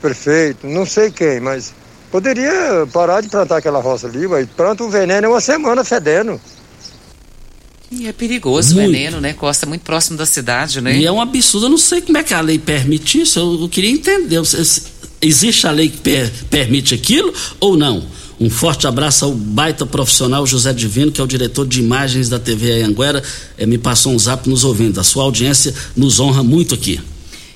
prefeito, 0.00 0.68
não 0.68 0.86
sei 0.86 1.10
quem, 1.10 1.40
mas 1.40 1.74
Poderia 2.16 2.88
parar 2.94 3.20
de 3.20 3.28
plantar 3.28 3.58
aquela 3.58 3.78
roça 3.78 4.06
ali, 4.06 4.26
mas 4.26 4.48
planta 4.56 4.82
o 4.82 4.88
veneno 4.88 5.26
é 5.26 5.28
uma 5.28 5.40
semana 5.40 5.84
fedendo. 5.84 6.40
E 7.92 8.08
é 8.08 8.12
perigoso 8.12 8.72
o 8.72 8.76
veneno, 8.78 9.20
né? 9.20 9.34
Costa 9.34 9.66
muito 9.66 9.82
próximo 9.82 10.16
da 10.16 10.24
cidade, 10.24 10.80
né? 10.80 10.96
E 10.96 11.04
é 11.04 11.12
um 11.12 11.20
absurdo, 11.20 11.66
eu 11.66 11.70
não 11.70 11.76
sei 11.76 12.00
como 12.00 12.16
é 12.16 12.22
que 12.22 12.32
a 12.32 12.40
lei 12.40 12.58
permite 12.58 13.20
isso, 13.20 13.38
eu, 13.38 13.60
eu 13.60 13.68
queria 13.68 13.90
entender. 13.90 14.40
Existe 15.20 15.66
a 15.66 15.70
lei 15.70 15.90
que 15.90 15.98
per, 15.98 16.32
permite 16.48 16.94
aquilo 16.94 17.34
ou 17.60 17.76
não? 17.76 18.02
Um 18.40 18.48
forte 18.48 18.86
abraço 18.86 19.26
ao 19.26 19.32
baita 19.32 19.84
profissional 19.84 20.46
José 20.46 20.72
Divino, 20.72 21.12
que 21.12 21.20
é 21.20 21.24
o 21.24 21.26
diretor 21.26 21.66
de 21.66 21.80
imagens 21.80 22.30
da 22.30 22.38
TV 22.38 22.80
Anguera, 22.80 23.22
é, 23.58 23.66
me 23.66 23.76
passou 23.76 24.14
um 24.14 24.18
zap 24.18 24.48
nos 24.48 24.64
ouvindo. 24.64 24.98
A 24.98 25.04
sua 25.04 25.24
audiência 25.24 25.74
nos 25.94 26.18
honra 26.18 26.42
muito 26.42 26.74
aqui. 26.74 26.98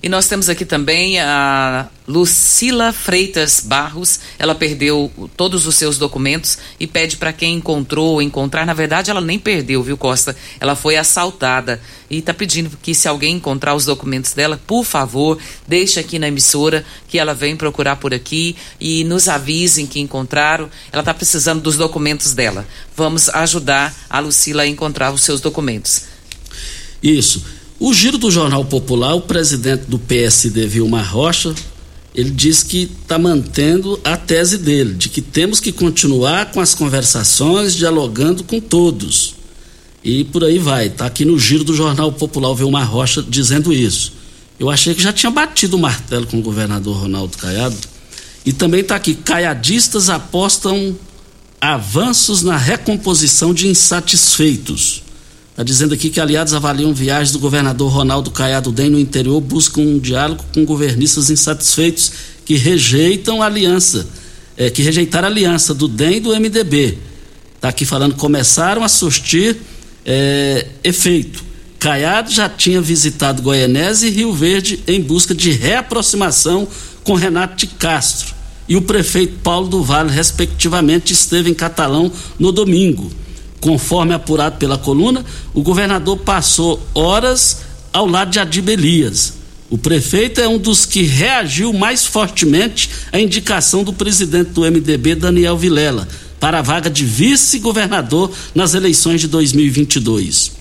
E 0.03 0.09
nós 0.09 0.27
temos 0.27 0.49
aqui 0.49 0.65
também 0.65 1.21
a 1.21 1.89
Lucila 2.09 2.91
Freitas 2.91 3.61
Barros. 3.61 4.19
Ela 4.39 4.55
perdeu 4.55 5.13
todos 5.37 5.67
os 5.67 5.75
seus 5.75 5.99
documentos 5.99 6.57
e 6.79 6.87
pede 6.87 7.19
para 7.19 7.35
quem 7.35 7.57
encontrou 7.57 8.23
encontrar. 8.23 8.65
Na 8.65 8.73
verdade, 8.73 9.11
ela 9.11 9.21
nem 9.21 9.39
perdeu, 9.39 9.83
viu, 9.83 9.99
Costa? 9.99 10.35
Ela 10.59 10.75
foi 10.75 10.97
assaltada 10.97 11.83
e 12.09 12.19
está 12.19 12.33
pedindo 12.33 12.71
que 12.83 12.95
se 12.95 13.09
alguém 13.09 13.37
encontrar 13.37 13.75
os 13.75 13.85
documentos 13.85 14.33
dela, 14.33 14.59
por 14.67 14.85
favor, 14.85 15.39
deixe 15.69 16.01
aqui 16.01 16.19
na 16.19 16.29
emissora 16.29 16.83
que 17.07 17.19
ela 17.19 17.35
vem 17.35 17.55
procurar 17.55 17.97
por 17.97 18.15
aqui 18.15 18.57
e 18.81 19.05
nos 19.05 19.29
avisem 19.29 19.87
que 19.87 20.01
encontraram. 20.01 20.71
Ela 20.91 21.03
está 21.03 21.13
precisando 21.13 21.61
dos 21.61 21.77
documentos 21.77 22.33
dela. 22.33 22.67
Vamos 22.97 23.29
ajudar 23.29 23.95
a 24.09 24.19
Lucila 24.19 24.63
a 24.63 24.67
encontrar 24.67 25.13
os 25.13 25.23
seus 25.23 25.43
documentos. 25.43 26.05
Isso. 27.03 27.60
O 27.81 27.95
giro 27.95 28.19
do 28.19 28.31
Jornal 28.31 28.63
Popular, 28.63 29.15
o 29.15 29.23
presidente 29.23 29.85
do 29.87 29.99
PSD, 29.99 30.67
Vilmar 30.67 31.11
Rocha, 31.11 31.55
ele 32.15 32.29
diz 32.29 32.63
que 32.63 32.83
está 32.83 33.19
mantendo 33.19 33.99
a 34.05 34.19
tese 34.19 34.59
dele, 34.59 34.93
de 34.93 35.09
que 35.09 35.23
temos 35.23 35.61
que 35.61 35.73
continuar 35.73 36.51
com 36.51 36.61
as 36.61 36.75
conversações, 36.75 37.75
dialogando 37.75 38.45
com 38.45 38.61
todos. 38.61 39.35
E 40.05 40.25
por 40.25 40.45
aí 40.45 40.59
vai. 40.59 40.89
Está 40.89 41.07
aqui 41.07 41.25
no 41.25 41.39
giro 41.39 41.65
do 41.65 41.75
Jornal 41.75 42.13
Popular, 42.13 42.51
o 42.51 42.55
Vilmar 42.55 42.87
Rocha 42.87 43.25
dizendo 43.27 43.73
isso. 43.73 44.13
Eu 44.59 44.69
achei 44.69 44.95
que 44.95 45.03
já 45.03 45.11
tinha 45.11 45.31
batido 45.31 45.79
o 45.79 45.81
martelo 45.81 46.27
com 46.27 46.39
o 46.39 46.43
governador 46.43 46.95
Ronaldo 46.99 47.39
Caiado. 47.39 47.79
E 48.45 48.53
também 48.53 48.83
está 48.83 48.97
aqui: 48.97 49.15
caiadistas 49.15 50.11
apostam 50.11 50.95
avanços 51.59 52.43
na 52.43 52.59
recomposição 52.59 53.55
de 53.55 53.69
insatisfeitos. 53.69 55.03
Está 55.61 55.65
dizendo 55.67 55.93
aqui 55.93 56.09
que 56.09 56.19
aliados 56.19 56.55
avaliam 56.55 56.95
viagens 56.95 57.33
do 57.33 57.39
governador 57.39 57.93
Ronaldo 57.93 58.31
Caiado 58.31 58.73
Dem 58.73 58.89
no 58.89 58.99
interior, 58.99 59.39
buscam 59.43 59.83
um 59.83 59.99
diálogo 59.99 60.43
com 60.55 60.65
governistas 60.65 61.29
insatisfeitos 61.29 62.13
que 62.47 62.57
rejeitam 62.57 63.43
aliança, 63.43 64.09
é, 64.57 64.71
que 64.71 64.81
rejeitaram 64.81 65.29
a 65.29 65.31
aliança 65.31 65.75
do 65.75 65.87
DEM 65.87 66.17
e 66.17 66.21
do 66.21 66.31
MDB. 66.35 66.97
Está 67.57 67.69
aqui 67.69 67.85
falando 67.85 68.15
começaram 68.15 68.83
a 68.83 68.89
surtir 68.89 69.59
é, 70.07 70.67
efeito. 70.83 71.45
Caiado 71.79 72.31
já 72.31 72.49
tinha 72.49 72.81
visitado 72.81 73.43
Goianese 73.43 74.07
e 74.07 74.11
Rio 74.11 74.33
Verde 74.33 74.83
em 74.89 74.99
busca 74.99 75.35
de 75.35 75.51
reaproximação 75.51 76.67
com 77.05 77.13
Renato 77.13 77.57
de 77.57 77.67
Castro. 77.67 78.35
E 78.67 78.77
o 78.77 78.83
prefeito 78.83 79.35
Paulo 79.43 79.69
do 79.69 79.85
Vale, 79.85 80.11
respectivamente, 80.11 81.13
esteve 81.13 81.51
em 81.51 81.55
Catalão 81.55 82.11
no 82.39 82.51
domingo. 82.51 83.13
Conforme 83.61 84.15
apurado 84.15 84.57
pela 84.57 84.79
coluna, 84.79 85.25
o 85.53 85.63
governador 85.63 86.17
passou 86.19 86.81
horas 86.95 87.59
ao 87.93 88.07
lado 88.07 88.31
de 88.31 88.39
Adib 88.39 88.69
Elias. 88.69 89.35
O 89.69 89.79
prefeito 89.79 90.41
é 90.41 90.49
um 90.49 90.59
dos 90.59 90.85
que 90.87 91.03
reagiu 91.03 91.73
mais 91.73 92.05
fortemente 92.05 92.91
à 93.13 93.21
indicação 93.21 93.85
do 93.85 93.93
presidente 93.93 94.51
do 94.51 94.63
MDB, 94.63 95.15
Daniel 95.15 95.57
Vilela, 95.57 96.09
para 96.41 96.59
a 96.59 96.63
vaga 96.63 96.91
de 96.91 97.05
vice-governador 97.05 98.33
nas 98.55 98.75
eleições 98.75 99.21
de 99.21 99.29
2022. 99.29 100.53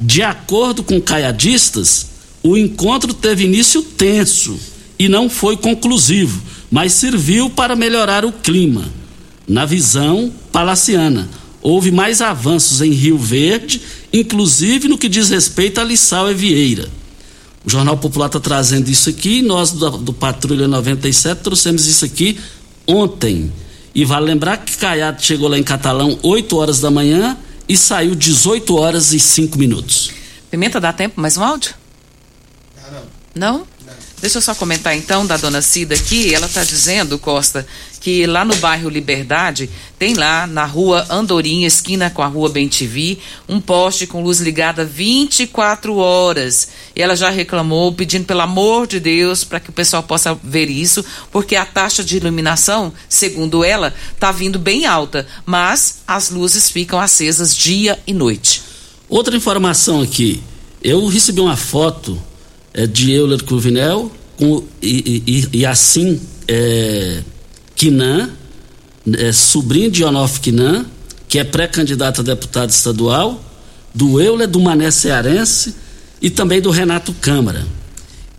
De 0.00 0.22
acordo 0.22 0.82
com 0.82 1.00
caiadistas, 1.00 2.06
o 2.42 2.56
encontro 2.56 3.14
teve 3.14 3.44
início 3.44 3.82
tenso 3.82 4.58
e 4.98 5.08
não 5.08 5.28
foi 5.28 5.56
conclusivo, 5.56 6.42
mas 6.70 6.92
serviu 6.92 7.50
para 7.50 7.76
melhorar 7.76 8.24
o 8.24 8.32
clima. 8.32 8.84
Na 9.46 9.64
visão 9.64 10.32
palaciana, 10.50 11.28
houve 11.66 11.90
mais 11.90 12.20
avanços 12.20 12.80
em 12.80 12.92
Rio 12.92 13.18
Verde, 13.18 13.82
inclusive 14.12 14.86
no 14.86 14.96
que 14.96 15.08
diz 15.08 15.30
respeito 15.30 15.80
a 15.80 15.84
Lissau 15.84 16.30
e 16.30 16.34
Vieira. 16.34 16.88
O 17.64 17.68
Jornal 17.68 17.98
Popular 17.98 18.26
está 18.26 18.38
trazendo 18.38 18.88
isso 18.88 19.10
aqui, 19.10 19.42
nós 19.42 19.72
do, 19.72 19.90
do 19.98 20.12
Patrulha 20.12 20.68
97 20.68 21.40
trouxemos 21.42 21.88
isso 21.88 22.04
aqui 22.04 22.38
ontem. 22.86 23.52
E 23.92 24.04
vale 24.04 24.26
lembrar 24.26 24.58
que 24.58 24.76
Caiado 24.76 25.20
chegou 25.20 25.48
lá 25.48 25.58
em 25.58 25.64
Catalão 25.64 26.16
8 26.22 26.56
horas 26.56 26.80
da 26.80 26.88
manhã 26.88 27.36
e 27.68 27.76
saiu 27.76 28.14
18 28.14 28.76
horas 28.76 29.12
e 29.12 29.18
5 29.18 29.58
minutos. 29.58 30.12
Pimenta, 30.48 30.80
dá 30.80 30.92
tempo 30.92 31.20
mais 31.20 31.36
um 31.36 31.42
áudio? 31.42 31.74
Não? 33.34 33.50
não. 33.50 33.58
não? 33.58 33.66
Deixa 34.20 34.38
eu 34.38 34.42
só 34.42 34.54
comentar 34.54 34.96
então 34.96 35.26
da 35.26 35.36
dona 35.36 35.60
Cida 35.60 35.96
aqui. 35.96 36.32
Ela 36.32 36.46
está 36.46 36.62
dizendo, 36.62 37.18
Costa, 37.18 37.66
que 38.06 38.24
lá 38.24 38.44
no 38.44 38.54
bairro 38.58 38.88
Liberdade 38.88 39.68
tem 39.98 40.14
lá 40.14 40.46
na 40.46 40.64
rua 40.64 41.04
Andorinha, 41.10 41.66
esquina 41.66 42.08
com 42.08 42.22
a 42.22 42.28
rua 42.28 42.48
Bentivi, 42.48 43.18
um 43.48 43.60
poste 43.60 44.06
com 44.06 44.22
luz 44.22 44.38
ligada 44.38 44.84
24 44.84 45.96
horas. 45.96 46.68
E 46.94 47.02
ela 47.02 47.16
já 47.16 47.30
reclamou, 47.30 47.92
pedindo 47.92 48.24
pelo 48.24 48.42
amor 48.42 48.86
de 48.86 49.00
Deus 49.00 49.42
para 49.42 49.58
que 49.58 49.70
o 49.70 49.72
pessoal 49.72 50.04
possa 50.04 50.38
ver 50.40 50.70
isso, 50.70 51.04
porque 51.32 51.56
a 51.56 51.66
taxa 51.66 52.04
de 52.04 52.16
iluminação, 52.16 52.92
segundo 53.08 53.64
ela, 53.64 53.92
está 54.14 54.30
vindo 54.30 54.56
bem 54.56 54.86
alta, 54.86 55.26
mas 55.44 56.02
as 56.06 56.30
luzes 56.30 56.70
ficam 56.70 57.00
acesas 57.00 57.56
dia 57.56 57.98
e 58.06 58.14
noite. 58.14 58.62
Outra 59.08 59.36
informação 59.36 60.00
aqui. 60.00 60.40
Eu 60.80 61.04
recebi 61.08 61.40
uma 61.40 61.56
foto 61.56 62.22
é, 62.72 62.86
de 62.86 63.10
Euler 63.10 63.42
Cruvinel 63.42 64.12
com, 64.36 64.62
e, 64.80 65.24
e, 65.26 65.58
e 65.58 65.66
assim 65.66 66.20
é, 66.46 67.24
Quinan, 67.76 68.30
é, 69.18 69.30
sobrinho 69.30 69.90
de 69.90 70.02
Onof 70.02 70.40
Quinan, 70.40 70.86
que 71.28 71.38
é 71.38 71.44
pré-candidato 71.44 72.22
a 72.22 72.24
deputado 72.24 72.70
estadual, 72.70 73.40
do 73.94 74.20
Euler 74.20 74.48
do 74.48 74.58
Mané 74.58 74.90
Cearense 74.90 75.74
e 76.20 76.30
também 76.30 76.60
do 76.60 76.70
Renato 76.70 77.12
Câmara. 77.14 77.64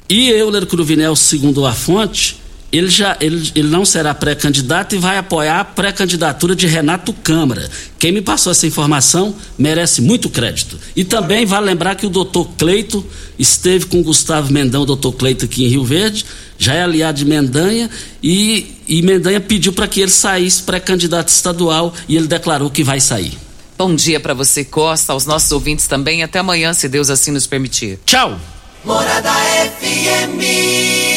E 0.10 0.30
Euler 0.30 0.66
Cruvinel, 0.66 1.16
segundo 1.16 1.66
a 1.66 1.74
fonte, 1.74 2.40
ele 2.72 2.90
já 2.90 3.16
ele, 3.20 3.52
ele 3.56 3.68
não 3.70 3.86
será 3.86 4.14
pré-candidato 4.14 4.94
e 4.96 4.98
vai 4.98 5.18
apoiar 5.18 5.62
a 5.62 5.66
pré-candidatura 5.66 6.56
de 6.56 6.68
Renato 6.68 7.14
Câmara. 7.14 7.70
Quem 7.98 8.12
me 8.12 8.22
passou 8.22 8.52
essa 8.52 8.68
informação 8.68 9.36
merece 9.58 10.02
muito 10.02 10.30
crédito. 10.30 10.78
E 10.96 11.04
também 11.04 11.46
vale 11.46 11.68
lembrar 11.68 11.96
que 11.96 12.06
o 12.06 12.10
doutor 12.10 12.50
Cleito 12.58 13.06
esteve 13.40 13.86
com 13.86 14.00
o 14.00 14.04
Gustavo 14.04 14.52
Mendão, 14.52 14.82
o 14.82 14.86
doutor 14.86 15.14
Cleito 15.14 15.46
aqui 15.46 15.66
em 15.66 15.70
Rio 15.70 15.84
Verde, 15.84 16.26
já 16.58 16.74
é 16.74 16.84
aliado 16.84 17.20
de 17.20 17.26
Mendanha, 17.26 17.90
e, 18.22 18.76
e 18.88 19.02
Mendanha 19.02 19.40
pediu 19.40 19.72
para 19.72 19.88
que 19.88 20.02
ele 20.02 20.12
saísse 20.12 20.64
pré-candidato 20.64 21.30
estadual 21.30 21.94
e 22.08 22.18
ele 22.18 22.28
declarou 22.28 22.70
que 22.70 22.84
vai 22.84 23.00
sair. 23.00 23.38
Bom 23.78 23.96
dia 23.96 24.20
para 24.20 24.34
você, 24.34 24.66
Costa, 24.66 25.14
aos 25.14 25.26
nossos 25.26 25.52
ouvintes 25.52 25.88
também. 25.88 26.24
Até 26.24 26.40
amanhã, 26.40 26.74
se 26.74 26.90
Deus 26.90 27.10
assim 27.10 27.32
nos 27.32 27.46
permitir. 27.46 28.00
Tchau! 28.06 28.40
Morada 28.84 29.32
FM. 29.80 31.17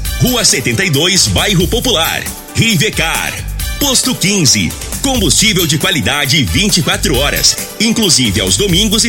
Rua 0.21 0.45
72, 0.45 1.29
Bairro 1.29 1.67
Popular. 1.67 2.23
Rivecar. 2.53 3.33
Posto 3.79 4.13
15. 4.13 4.71
Combustível 5.01 5.65
de 5.65 5.79
qualidade 5.79 6.43
24 6.43 7.17
horas, 7.17 7.57
inclusive 7.79 8.39
aos 8.39 8.55
domingos 8.55 8.97
e 8.97 8.99